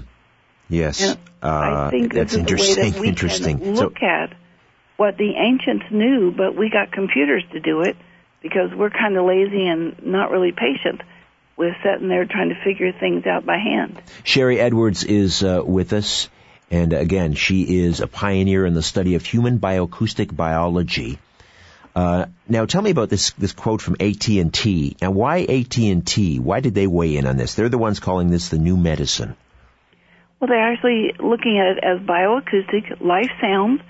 Yes. 0.70 1.02
Uh, 1.02 1.16
I 1.42 1.90
think 1.92 2.14
that's 2.14 2.34
interesting. 2.34 2.94
that 2.94 3.04
interesting. 3.04 3.76
Look 3.76 4.00
so, 4.00 4.06
at 4.06 4.34
what 4.98 5.18
the 5.18 5.36
ancients 5.36 5.86
knew, 5.92 6.32
but 6.32 6.56
we 6.56 6.70
got 6.70 6.92
computers 6.92 7.44
to 7.52 7.60
do 7.60 7.82
it 7.82 7.96
because 8.42 8.72
we're 8.76 8.90
kind 8.90 9.18
of 9.18 9.26
lazy 9.26 9.66
and 9.68 10.06
not 10.06 10.32
really 10.32 10.52
patient 10.52 11.02
with 11.56 11.74
sitting 11.84 12.10
there 12.10 12.26
trying 12.26 12.50
to 12.50 12.64
figure 12.64 12.92
things 12.92 13.26
out 13.26 13.46
by 13.46 13.58
hand. 13.58 14.02
Sharry 14.24 14.58
Edwards 14.58 15.04
is 15.04 15.44
uh, 15.44 15.62
with 15.64 15.94
us, 15.94 16.30
and 16.72 16.94
again, 16.94 17.36
she 17.36 17.84
is 17.84 18.02
a 18.02 18.08
pioneer 18.08 18.66
in 18.66 18.74
the 18.74 18.82
study 18.82 19.16
of 19.16 19.26
human 19.26 19.60
bioacoustic 19.60 20.36
biology. 20.36 21.20
Uh, 21.96 22.26
now, 22.48 22.66
tell 22.66 22.82
me 22.82 22.90
about 22.90 23.10
this 23.10 23.32
this 23.34 23.54
quote 23.54 23.80
from 23.80 23.98
AT 24.00 24.28
and 24.28 24.52
T. 24.52 24.98
Now, 25.00 25.12
why 25.12 25.42
AT 25.42 25.78
and 25.78 26.06
T? 26.06 26.40
Why 26.40 26.60
did 26.60 26.74
they 26.74 26.88
weigh 26.88 27.18
in 27.18 27.28
on 27.28 27.38
this? 27.38 27.54
They're 27.54 27.70
the 27.70 27.78
ones 27.78 28.00
calling 28.00 28.32
this 28.32 28.50
the 28.50 28.58
new 28.58 28.76
medicine. 28.76 29.36
Well, 30.40 30.48
they're 30.48 30.74
actually 30.74 31.14
looking 31.20 31.60
at 31.60 31.78
it 31.78 31.84
as 31.84 32.00
bioacoustic 32.00 33.00
life 33.00 33.30
sounds, 33.40 33.82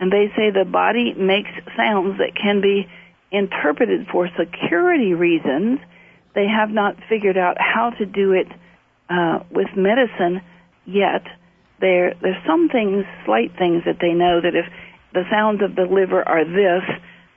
and 0.00 0.10
they 0.10 0.32
say 0.34 0.50
the 0.50 0.64
body 0.64 1.14
makes 1.14 1.50
sounds 1.76 2.18
that 2.18 2.34
can 2.34 2.60
be 2.60 2.88
interpreted 3.30 4.06
for 4.10 4.28
security 4.38 5.14
reasons. 5.14 5.78
They 6.34 6.46
have 6.48 6.70
not 6.70 6.96
figured 7.08 7.36
out 7.36 7.56
how 7.60 7.90
to 7.90 8.06
do 8.06 8.32
it 8.32 8.48
uh, 9.10 9.40
with 9.50 9.68
medicine 9.76 10.40
yet. 10.86 11.22
There, 11.80 12.14
there's 12.20 12.42
some 12.46 12.68
things, 12.68 13.04
slight 13.24 13.52
things 13.58 13.84
that 13.84 13.98
they 14.00 14.12
know 14.12 14.40
that 14.40 14.54
if 14.54 14.66
the 15.12 15.24
sounds 15.30 15.62
of 15.62 15.76
the 15.76 15.82
liver 15.82 16.26
are 16.26 16.44
this, 16.44 16.82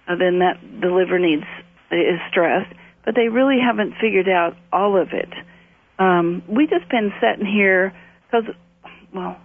uh, 0.07 0.15
then 0.15 0.39
that 0.39 0.59
the 0.81 0.89
liver 0.89 1.19
needs 1.19 1.45
is 1.91 2.19
stressed. 2.29 2.73
But 3.05 3.15
they 3.15 3.27
really 3.27 3.59
haven't 3.59 3.95
figured 3.99 4.29
out 4.29 4.55
all 4.71 4.99
of 4.99 5.09
it. 5.11 5.29
Um, 5.99 6.43
we 6.47 6.67
just 6.67 6.89
been 6.89 7.11
sitting 7.19 7.45
here 7.45 7.93
because, 8.25 8.45
well, 9.13 9.37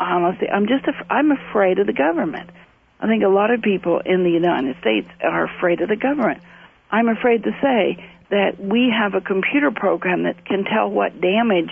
honestly, 0.00 0.48
I'm 0.48 0.66
just 0.66 0.86
af- 0.86 1.06
I'm 1.08 1.30
afraid 1.30 1.78
of 1.78 1.86
the 1.86 1.92
government. 1.92 2.50
I 3.04 3.06
think 3.06 3.22
a 3.22 3.28
lot 3.28 3.50
of 3.50 3.60
people 3.60 4.00
in 4.00 4.24
the 4.24 4.30
United 4.30 4.76
States 4.80 5.06
are 5.20 5.44
afraid 5.44 5.82
of 5.82 5.90
the 5.90 5.96
government. 5.96 6.40
I'm 6.90 7.08
afraid 7.08 7.42
to 7.44 7.50
say 7.60 8.02
that 8.30 8.58
we 8.58 8.88
have 8.88 9.12
a 9.12 9.20
computer 9.20 9.70
program 9.70 10.22
that 10.22 10.42
can 10.46 10.64
tell 10.64 10.88
what 10.88 11.20
damage 11.20 11.68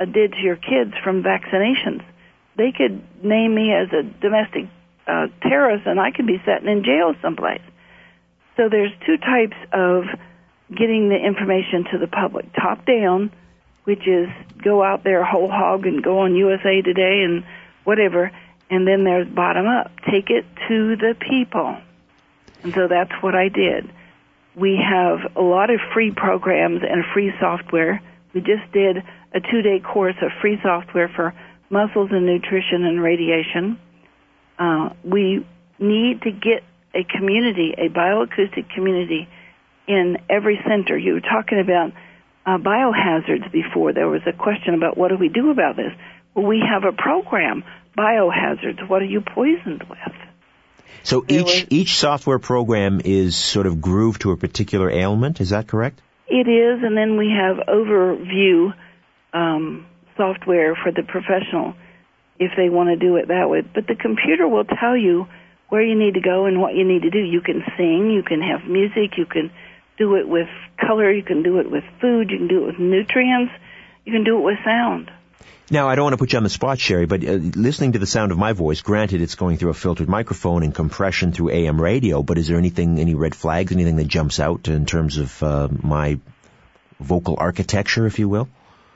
did 0.00 0.32
to 0.32 0.40
your 0.42 0.56
kids 0.56 0.90
from 1.04 1.22
vaccinations. 1.22 2.02
They 2.56 2.72
could 2.76 3.04
name 3.22 3.54
me 3.54 3.70
as 3.72 3.86
a 3.92 4.02
domestic 4.02 4.66
uh, 5.06 5.28
terrorist, 5.42 5.86
and 5.86 6.00
I 6.00 6.10
could 6.10 6.26
be 6.26 6.42
sitting 6.44 6.66
in 6.66 6.82
jail 6.82 7.14
someplace. 7.22 7.62
So 8.56 8.68
there's 8.68 8.90
two 9.06 9.16
types 9.16 9.56
of 9.72 10.10
getting 10.74 11.08
the 11.08 11.22
information 11.22 11.84
to 11.92 11.98
the 11.98 12.08
public: 12.08 12.52
top 12.52 12.84
down, 12.84 13.30
which 13.84 14.08
is 14.08 14.26
go 14.58 14.82
out 14.82 15.04
there 15.04 15.22
whole 15.22 15.48
hog 15.48 15.86
and 15.86 16.02
go 16.02 16.18
on 16.26 16.34
USA 16.34 16.82
Today 16.82 17.22
and 17.22 17.44
whatever, 17.84 18.32
and 18.70 18.86
then 18.86 19.04
there's 19.04 19.28
bottom 19.28 19.66
up. 19.66 19.90
Take 20.10 20.30
it 20.30 20.44
to 20.68 20.96
the 20.96 21.14
people. 21.20 21.76
And 22.62 22.72
so 22.74 22.88
that's 22.88 23.12
what 23.22 23.34
I 23.34 23.48
did. 23.48 23.90
We 24.56 24.80
have 24.82 25.36
a 25.36 25.42
lot 25.42 25.70
of 25.70 25.80
free 25.92 26.12
programs 26.12 26.82
and 26.82 27.04
free 27.12 27.32
software. 27.40 28.00
We 28.32 28.40
just 28.40 28.70
did 28.72 28.98
a 29.32 29.40
two 29.40 29.62
day 29.62 29.80
course 29.80 30.16
of 30.22 30.30
free 30.40 30.58
software 30.62 31.08
for 31.08 31.34
muscles 31.70 32.10
and 32.12 32.24
nutrition 32.24 32.84
and 32.84 33.02
radiation. 33.02 33.78
Uh, 34.58 34.90
we 35.02 35.44
need 35.78 36.22
to 36.22 36.30
get 36.30 36.62
a 36.94 37.04
community, 37.04 37.74
a 37.76 37.88
bioacoustic 37.88 38.70
community 38.74 39.28
in 39.86 40.16
every 40.30 40.58
center. 40.66 40.96
You 40.96 41.14
were 41.14 41.20
talking 41.20 41.60
about 41.60 41.92
uh, 42.46 42.58
biohazards 42.58 43.50
before. 43.50 43.92
There 43.92 44.08
was 44.08 44.22
a 44.26 44.32
question 44.32 44.74
about 44.74 44.96
what 44.96 45.08
do 45.08 45.16
we 45.16 45.28
do 45.28 45.50
about 45.50 45.76
this? 45.76 45.92
Well, 46.34 46.46
we 46.46 46.60
have 46.60 46.84
a 46.84 46.92
program 46.92 47.64
biohazards. 47.96 48.88
What 48.88 49.02
are 49.02 49.06
you 49.06 49.20
poisoned 49.20 49.84
with? 49.88 49.98
So 51.02 51.24
each 51.28 51.44
was, 51.44 51.66
each 51.70 51.96
software 51.96 52.38
program 52.38 53.00
is 53.04 53.36
sort 53.36 53.66
of 53.66 53.80
grooved 53.80 54.22
to 54.22 54.32
a 54.32 54.36
particular 54.36 54.90
ailment. 54.90 55.40
Is 55.40 55.50
that 55.50 55.66
correct? 55.66 56.00
It 56.26 56.48
is, 56.48 56.82
and 56.82 56.96
then 56.96 57.18
we 57.18 57.30
have 57.30 57.58
overview 57.66 58.72
um, 59.34 59.86
software 60.16 60.74
for 60.74 60.90
the 60.92 61.02
professional 61.02 61.74
if 62.38 62.52
they 62.56 62.68
want 62.68 62.88
to 62.88 62.96
do 62.96 63.16
it 63.16 63.28
that 63.28 63.48
way. 63.50 63.60
But 63.60 63.86
the 63.86 63.94
computer 63.94 64.48
will 64.48 64.64
tell 64.64 64.96
you 64.96 65.26
where 65.68 65.82
you 65.82 65.94
need 65.94 66.14
to 66.14 66.20
go 66.20 66.46
and 66.46 66.60
what 66.60 66.74
you 66.74 66.84
need 66.84 67.02
to 67.02 67.10
do. 67.10 67.18
You 67.18 67.40
can 67.40 67.62
sing, 67.76 68.10
you 68.10 68.22
can 68.22 68.40
have 68.40 68.68
music, 68.68 69.18
you 69.18 69.26
can 69.26 69.52
do 69.98 70.16
it 70.16 70.28
with 70.28 70.48
color, 70.80 71.12
you 71.12 71.22
can 71.22 71.42
do 71.42 71.58
it 71.58 71.70
with 71.70 71.84
food, 72.00 72.30
you 72.30 72.38
can 72.38 72.48
do 72.48 72.64
it 72.64 72.66
with 72.66 72.78
nutrients, 72.78 73.52
you 74.04 74.12
can 74.12 74.24
do 74.24 74.38
it 74.38 74.42
with 74.42 74.58
sound. 74.64 75.10
Now, 75.70 75.88
I 75.88 75.94
don't 75.94 76.04
want 76.04 76.12
to 76.14 76.18
put 76.18 76.32
you 76.32 76.36
on 76.36 76.42
the 76.42 76.50
spot, 76.50 76.78
Sharry, 76.78 77.08
but 77.08 77.24
uh, 77.24 77.32
listening 77.32 77.92
to 77.92 77.98
the 77.98 78.06
sound 78.06 78.32
of 78.32 78.38
my 78.38 78.52
voice, 78.52 78.82
granted 78.82 79.22
it's 79.22 79.34
going 79.34 79.56
through 79.56 79.70
a 79.70 79.74
filtered 79.74 80.08
microphone 80.08 80.62
and 80.62 80.74
compression 80.74 81.32
through 81.32 81.50
AM 81.50 81.80
radio, 81.80 82.22
but 82.22 82.36
is 82.36 82.48
there 82.48 82.58
anything, 82.58 82.98
any 82.98 83.14
red 83.14 83.34
flags, 83.34 83.72
anything 83.72 83.96
that 83.96 84.06
jumps 84.06 84.40
out 84.40 84.68
in 84.68 84.84
terms 84.84 85.16
of 85.16 85.42
uh, 85.42 85.68
my 85.82 86.18
vocal 87.00 87.36
architecture, 87.38 88.06
if 88.06 88.18
you 88.18 88.28
will? 88.28 88.48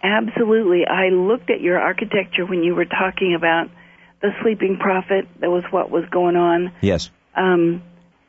Absolutely. 0.02 0.86
I 0.86 1.08
looked 1.08 1.50
at 1.50 1.60
your 1.60 1.78
architecture 1.78 2.44
when 2.44 2.62
you 2.62 2.74
were 2.74 2.84
talking 2.84 3.34
about 3.34 3.70
the 4.20 4.30
sleeping 4.42 4.76
prophet. 4.78 5.26
That 5.40 5.50
was 5.50 5.64
what 5.70 5.90
was 5.90 6.04
going 6.10 6.36
on. 6.36 6.72
Yes. 6.80 7.10
Um, 7.34 7.82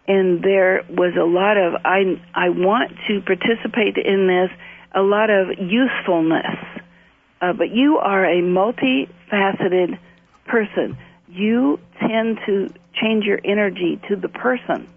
and 0.08 0.42
there 0.42 0.84
was 0.90 1.14
a 1.16 1.24
lot 1.24 1.58
of 1.58 1.82
I 1.86 2.20
I 2.34 2.50
want 2.50 2.92
to 3.08 3.22
participate 3.22 3.98
in 3.98 4.28
this, 4.28 4.50
a 4.94 5.02
lot 5.02 5.30
of 5.30 5.50
usefulness. 5.60 6.58
Uh, 7.42 7.54
but 7.54 7.70
you 7.70 7.98
are 7.98 8.26
a 8.26 8.42
multifaceted 8.42 9.98
person. 10.46 10.98
You 11.28 11.80
tend 12.00 12.40
to 12.46 12.74
change 12.94 13.26
your 13.26 13.40
energy 13.44 14.00
to 14.10 14.16
the 14.16 14.30
person 14.30 14.90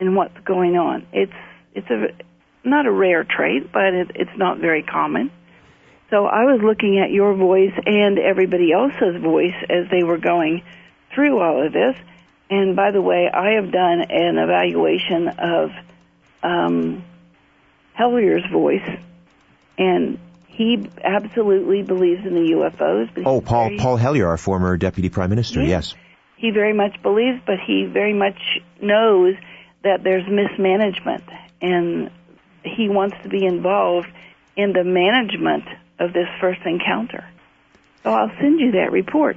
and 0.00 0.16
what's 0.16 0.38
going 0.40 0.76
on. 0.76 1.06
It's 1.12 1.32
it's 1.74 1.88
a 1.90 2.08
not 2.64 2.86
a 2.86 2.90
rare 2.90 3.24
trait, 3.24 3.72
but 3.72 3.94
it, 3.94 4.10
it's 4.14 4.36
not 4.36 4.58
very 4.58 4.82
common. 4.82 5.30
So 6.10 6.26
I 6.26 6.44
was 6.44 6.60
looking 6.62 6.98
at 6.98 7.10
your 7.10 7.34
voice 7.34 7.72
and 7.86 8.18
everybody 8.18 8.72
else's 8.72 9.20
voice 9.20 9.54
as 9.68 9.90
they 9.90 10.02
were 10.02 10.18
going 10.18 10.62
through 11.14 11.40
all 11.40 11.64
of 11.66 11.72
this. 11.72 11.96
And 12.50 12.76
by 12.76 12.90
the 12.90 13.00
way, 13.00 13.30
I 13.32 13.52
have 13.52 13.72
done 13.72 14.02
an 14.02 14.38
evaluation 14.38 15.28
of 15.28 15.72
um, 16.42 17.04
Hellyer's 17.94 18.44
voice, 18.50 18.88
and 19.78 20.18
he 20.54 20.88
absolutely 21.02 21.82
believes 21.82 22.24
in 22.24 22.34
the 22.34 22.52
UFOs. 22.52 23.10
Oh, 23.26 23.40
Paul 23.40 23.66
very, 23.66 23.78
Paul 23.78 23.96
Hellyer, 23.96 24.28
our 24.28 24.36
former 24.36 24.76
deputy 24.76 25.08
prime 25.08 25.30
minister. 25.30 25.60
Yeah, 25.60 25.68
yes, 25.68 25.94
he 26.36 26.50
very 26.50 26.72
much 26.72 27.02
believes, 27.02 27.40
but 27.44 27.56
he 27.58 27.86
very 27.86 28.14
much 28.14 28.38
knows 28.80 29.34
that 29.82 30.04
there's 30.04 30.26
mismanagement, 30.28 31.24
and 31.60 32.10
he 32.62 32.88
wants 32.88 33.16
to 33.22 33.28
be 33.28 33.44
involved 33.44 34.08
in 34.56 34.72
the 34.72 34.84
management 34.84 35.64
of 35.98 36.12
this 36.12 36.28
first 36.40 36.60
encounter. 36.64 37.24
So 38.02 38.12
I'll 38.12 38.32
send 38.38 38.60
you 38.60 38.72
that 38.72 38.92
report. 38.92 39.36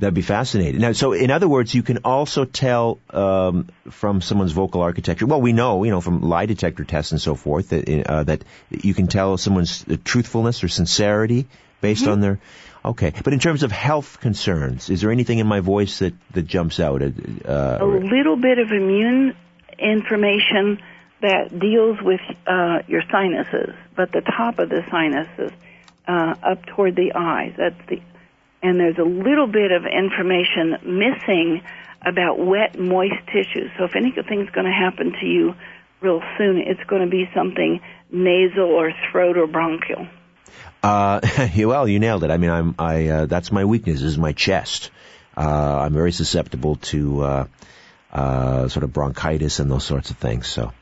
That'd 0.00 0.14
be 0.14 0.22
fascinating. 0.22 0.80
Now, 0.80 0.92
so 0.92 1.12
in 1.12 1.30
other 1.30 1.46
words, 1.46 1.72
you 1.72 1.84
can 1.84 1.98
also 1.98 2.44
tell 2.44 2.98
um, 3.10 3.68
from 3.90 4.20
someone's 4.20 4.50
vocal 4.50 4.82
architecture. 4.82 5.26
Well, 5.26 5.40
we 5.40 5.52
know, 5.52 5.84
you 5.84 5.90
know, 5.92 6.00
from 6.00 6.20
lie 6.20 6.46
detector 6.46 6.84
tests 6.84 7.12
and 7.12 7.20
so 7.20 7.36
forth, 7.36 7.68
that 7.68 8.06
uh, 8.06 8.24
that 8.24 8.44
you 8.70 8.92
can 8.92 9.06
tell 9.06 9.36
someone's 9.36 9.84
truthfulness 10.04 10.64
or 10.64 10.68
sincerity 10.68 11.46
based 11.80 12.02
mm-hmm. 12.02 12.12
on 12.12 12.20
their. 12.20 12.40
Okay, 12.84 13.14
but 13.22 13.32
in 13.32 13.38
terms 13.38 13.62
of 13.62 13.72
health 13.72 14.20
concerns, 14.20 14.90
is 14.90 15.00
there 15.00 15.10
anything 15.10 15.38
in 15.38 15.46
my 15.46 15.60
voice 15.60 16.00
that 16.00 16.12
that 16.32 16.46
jumps 16.46 16.80
out? 16.80 17.00
Uh, 17.00 17.78
a 17.80 17.86
little 17.86 18.36
bit 18.36 18.58
of 18.58 18.72
immune 18.72 19.36
information 19.78 20.82
that 21.22 21.58
deals 21.58 21.98
with 22.02 22.20
uh, 22.46 22.80
your 22.88 23.02
sinuses, 23.10 23.74
but 23.96 24.12
the 24.12 24.20
top 24.20 24.58
of 24.58 24.68
the 24.68 24.84
sinuses 24.90 25.52
uh, 26.06 26.34
up 26.42 26.66
toward 26.66 26.96
the 26.96 27.12
eyes. 27.14 27.54
That's 27.56 27.86
the, 27.88 28.02
and 28.64 28.80
there's 28.80 28.98
a 28.98 29.04
little 29.04 29.46
bit 29.46 29.72
of 29.72 29.84
information 29.84 30.78
missing 30.82 31.62
about 32.04 32.38
wet, 32.38 32.78
moist 32.78 33.14
tissues. 33.26 33.70
So 33.78 33.84
if 33.84 33.94
anything's 33.94 34.50
going 34.50 34.66
to 34.66 34.72
happen 34.72 35.12
to 35.20 35.26
you 35.26 35.54
real 36.00 36.22
soon, 36.38 36.58
it's 36.58 36.82
going 36.84 37.02
to 37.02 37.10
be 37.10 37.28
something 37.34 37.80
nasal 38.10 38.64
or 38.64 38.92
throat 39.10 39.36
or 39.36 39.46
bronchial. 39.46 40.06
Uh, 40.82 41.20
well, 41.58 41.86
you 41.86 41.98
nailed 41.98 42.24
it. 42.24 42.30
I 42.30 42.38
mean, 42.38 42.50
I'm, 42.50 42.74
I, 42.78 43.08
uh, 43.08 43.26
that's 43.26 43.52
my 43.52 43.66
weakness 43.66 44.00
is 44.00 44.16
my 44.16 44.32
chest. 44.32 44.90
Uh, 45.36 45.40
I'm 45.40 45.92
very 45.92 46.12
susceptible 46.12 46.76
to, 46.76 47.22
uh, 47.22 47.46
uh, 48.12 48.68
sort 48.68 48.84
of 48.84 48.92
bronchitis 48.92 49.60
and 49.60 49.70
those 49.70 49.84
sorts 49.84 50.10
of 50.10 50.16
things. 50.16 50.46
So 50.46 50.72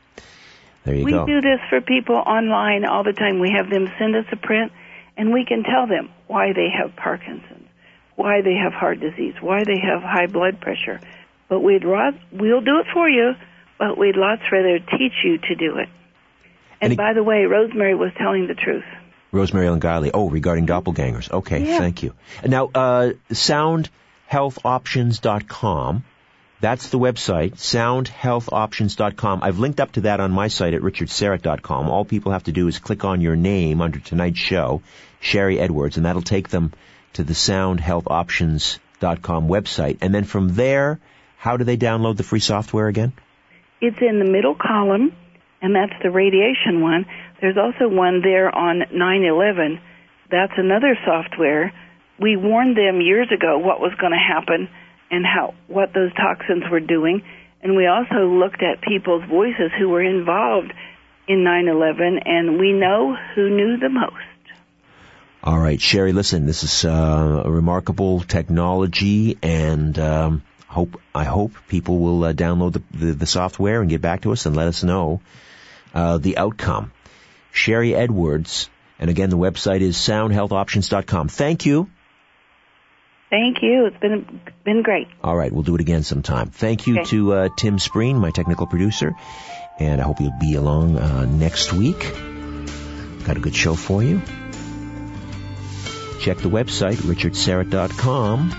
there 0.85 0.95
you 0.95 1.03
we 1.03 1.11
go. 1.11 1.25
We 1.25 1.33
do 1.33 1.41
this 1.41 1.59
for 1.69 1.81
people 1.81 2.15
online 2.15 2.85
all 2.85 3.03
the 3.03 3.13
time. 3.13 3.39
We 3.39 3.51
have 3.57 3.69
them 3.69 3.91
send 3.99 4.15
us 4.15 4.25
a 4.31 4.37
print 4.37 4.71
and 5.17 5.33
we 5.33 5.45
can 5.45 5.63
tell 5.63 5.87
them 5.87 6.09
why 6.27 6.53
they 6.53 6.69
have 6.69 6.95
Parkinson's, 6.95 7.67
why 8.15 8.41
they 8.41 8.55
have 8.55 8.73
heart 8.73 8.99
disease, 8.99 9.35
why 9.41 9.63
they 9.63 9.77
have 9.79 10.01
high 10.01 10.25
blood 10.27 10.59
pressure. 10.61 10.99
But 11.49 11.61
we'd 11.61 11.85
rather, 11.85 12.19
we'll 12.31 12.61
do 12.61 12.79
it 12.79 12.87
for 12.93 13.09
you, 13.09 13.33
but 13.77 13.97
we'd 13.97 14.15
lots 14.15 14.43
rather 14.51 14.79
teach 14.79 15.13
you 15.23 15.37
to 15.37 15.55
do 15.55 15.77
it. 15.77 15.89
And, 16.81 16.91
and 16.91 16.97
by 16.97 17.13
the 17.13 17.23
way, 17.23 17.45
Rosemary 17.45 17.95
was 17.95 18.11
telling 18.17 18.47
the 18.47 18.55
truth. 18.55 18.83
Rosemary 19.31 19.67
Ellen 19.67 19.79
Guiley. 19.79 20.11
Oh, 20.13 20.29
regarding 20.29 20.67
doppelgangers. 20.67 21.31
Okay, 21.31 21.65
yeah. 21.65 21.79
thank 21.79 22.03
you. 22.03 22.13
Now, 22.45 22.69
uh, 22.73 23.13
soundhealthoptions.com 23.31 26.03
that's 26.63 26.91
the 26.91 26.97
website, 26.97 27.55
soundhealthoptions.com. 27.55 29.43
I've 29.43 29.59
linked 29.59 29.81
up 29.81 29.91
to 29.91 30.01
that 30.01 30.21
on 30.21 30.31
my 30.31 30.47
site 30.47 30.73
at 30.73 30.81
richardsyrett.com. 30.81 31.89
All 31.89 32.05
people 32.05 32.31
have 32.31 32.45
to 32.45 32.53
do 32.53 32.69
is 32.69 32.79
click 32.79 33.03
on 33.03 33.19
your 33.19 33.35
name 33.35 33.81
under 33.81 33.99
tonight's 33.99 34.39
show, 34.39 34.81
Sharry 35.21 35.59
Edwards, 35.59 35.97
and 35.97 36.05
that'll 36.05 36.21
take 36.21 36.47
them 36.47 36.71
to 37.13 37.23
the 37.23 37.33
soundhealthoptions.com 37.33 39.47
website. 39.47 39.97
And 40.01 40.13
then 40.13 40.23
from 40.23 40.49
there, 40.49 40.99
how 41.37 41.57
do 41.57 41.63
they 41.63 41.77
download 41.77 42.17
the 42.17 42.23
free 42.23 42.39
software 42.39 42.87
again? 42.87 43.13
It's 43.81 44.01
in 44.01 44.19
the 44.19 44.25
middle 44.25 44.55
column, 44.55 45.11
and 45.61 45.75
that's 45.75 45.93
the 46.01 46.11
radiation 46.11 46.81
one. 46.81 47.05
There's 47.41 47.57
also 47.57 47.87
one 47.89 48.21
there 48.21 48.49
on 48.53 48.83
911. 48.91 49.79
That's 50.31 50.53
another 50.57 50.97
software. 51.05 51.73
We 52.19 52.37
warned 52.37 52.77
them 52.77 53.01
years 53.01 53.29
ago 53.31 53.57
what 53.57 53.81
was 53.81 53.93
going 53.99 54.13
to 54.13 54.17
happen 54.17 54.69
and 55.11 55.25
how 55.25 55.53
what 55.67 55.93
those 55.93 56.13
toxins 56.13 56.63
were 56.71 56.79
doing. 56.79 57.21
And 57.61 57.75
we 57.75 57.87
also 57.87 58.27
looked 58.27 58.63
at 58.63 58.81
people's 58.81 59.25
voices 59.29 59.71
who 59.77 59.89
were 59.89 60.01
involved 60.01 60.71
in 61.27 61.43
9/11, 61.43 62.21
and 62.25 62.57
we 62.59 62.71
know 62.73 63.15
who 63.35 63.49
knew 63.49 63.77
the 63.77 63.89
most. 63.89 64.23
All 65.45 65.59
right, 65.59 65.77
Sharry, 65.77 66.13
Listen, 66.13 66.45
this 66.45 66.63
is 66.63 66.85
uh, 66.85 67.41
a 67.43 67.51
remarkable 67.51 68.21
technology, 68.21 69.37
and 69.43 69.99
um, 69.99 70.43
hope 70.67 71.01
I 71.13 71.25
hope 71.25 71.51
people 71.67 71.99
will 71.99 72.23
uh, 72.23 72.33
download 72.33 72.71
the, 72.71 72.83
the, 72.97 73.11
the, 73.11 73.25
software 73.25 73.81
and 73.81 73.89
get 73.89 73.99
back 73.99 74.21
to 74.21 74.31
us 74.31 74.45
and 74.45 74.55
let 74.55 74.67
us 74.67 74.85
know 74.85 75.19
uh, 75.93 76.17
the 76.17 76.37
outcome. 76.37 76.93
Sharry 77.53 77.93
Edwards, 77.93 78.69
and 78.99 79.09
again, 79.09 79.29
the 79.29 79.37
website 79.37 79.81
is 79.81 79.97
soundhealthoptions.com. 79.97 81.27
Thank 81.27 81.65
you. 81.65 81.89
Thank 83.29 83.57
you. 83.61 83.87
It's 83.87 83.99
been 83.99 84.39
been 84.63 84.81
great. 84.81 85.07
All 85.21 85.35
right, 85.35 85.51
we'll 85.51 85.63
do 85.63 85.75
it 85.75 85.81
again 85.81 86.03
sometime. 86.03 86.51
Thank 86.51 86.87
you 86.87 87.01
okay. 87.01 87.09
to 87.09 87.33
uh, 87.33 87.49
Tim 87.57 87.79
Spreen, 87.79 88.15
my 88.15 88.31
technical 88.31 88.65
producer, 88.65 89.13
and 89.77 89.99
I 89.99 90.05
hope 90.05 90.21
you'll 90.21 90.39
be 90.39 90.55
along 90.55 90.97
uh, 90.97 91.25
next 91.25 91.73
week. 91.73 91.99
Got 93.25 93.35
a 93.35 93.41
good 93.41 93.55
show 93.55 93.75
for 93.75 94.01
you. 94.01 94.21
Check 96.23 96.37
the 96.37 96.49
website 96.49 96.95
richardsyrett.com 96.95 98.49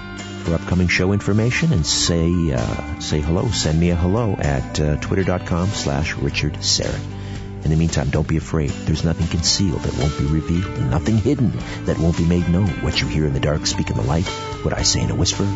for 0.43 0.55
upcoming 0.55 0.87
show 0.87 1.13
information 1.13 1.73
and 1.73 1.87
say 1.87 2.53
uh, 2.53 3.01
say 3.01 3.21
hello. 3.21 3.49
Send 3.49 3.81
me 3.81 3.89
a 3.89 3.97
hello 3.97 4.37
at 4.39 4.79
uh, 4.79 4.97
twitter.com 4.99 5.69
slash 5.69 6.13
richardsyrett. 6.15 7.65
In 7.65 7.71
the 7.71 7.77
meantime, 7.77 8.11
don't 8.11 8.29
be 8.29 8.37
afraid. 8.37 8.69
There's 8.69 9.03
nothing 9.03 9.29
concealed 9.29 9.81
that 9.81 9.99
won't 9.99 10.19
be 10.19 10.27
revealed, 10.27 10.79
nothing 10.91 11.17
hidden 11.17 11.59
that 11.87 11.99
won't 11.99 12.19
be 12.19 12.27
made 12.27 12.47
known. 12.51 12.69
What 12.83 13.01
you 13.01 13.07
hear 13.07 13.25
in 13.25 13.33
the 13.33 13.41
dark, 13.41 13.65
speak 13.65 13.89
in 13.89 13.97
the 13.97 14.03
light. 14.03 14.29
What 14.63 14.77
I 14.77 14.83
say 14.83 15.01
in 15.01 15.11
a 15.11 15.15
whisper, 15.15 15.49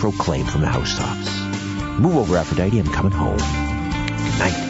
proclaim 0.00 0.46
from 0.46 0.62
the 0.62 0.66
housetops. 0.66 1.30
Move 2.00 2.16
over, 2.16 2.36
Aphrodite. 2.36 2.76
I'm 2.76 2.90
coming 2.90 3.12
home. 3.12 3.36
Good 3.36 4.38
night. 4.40 4.65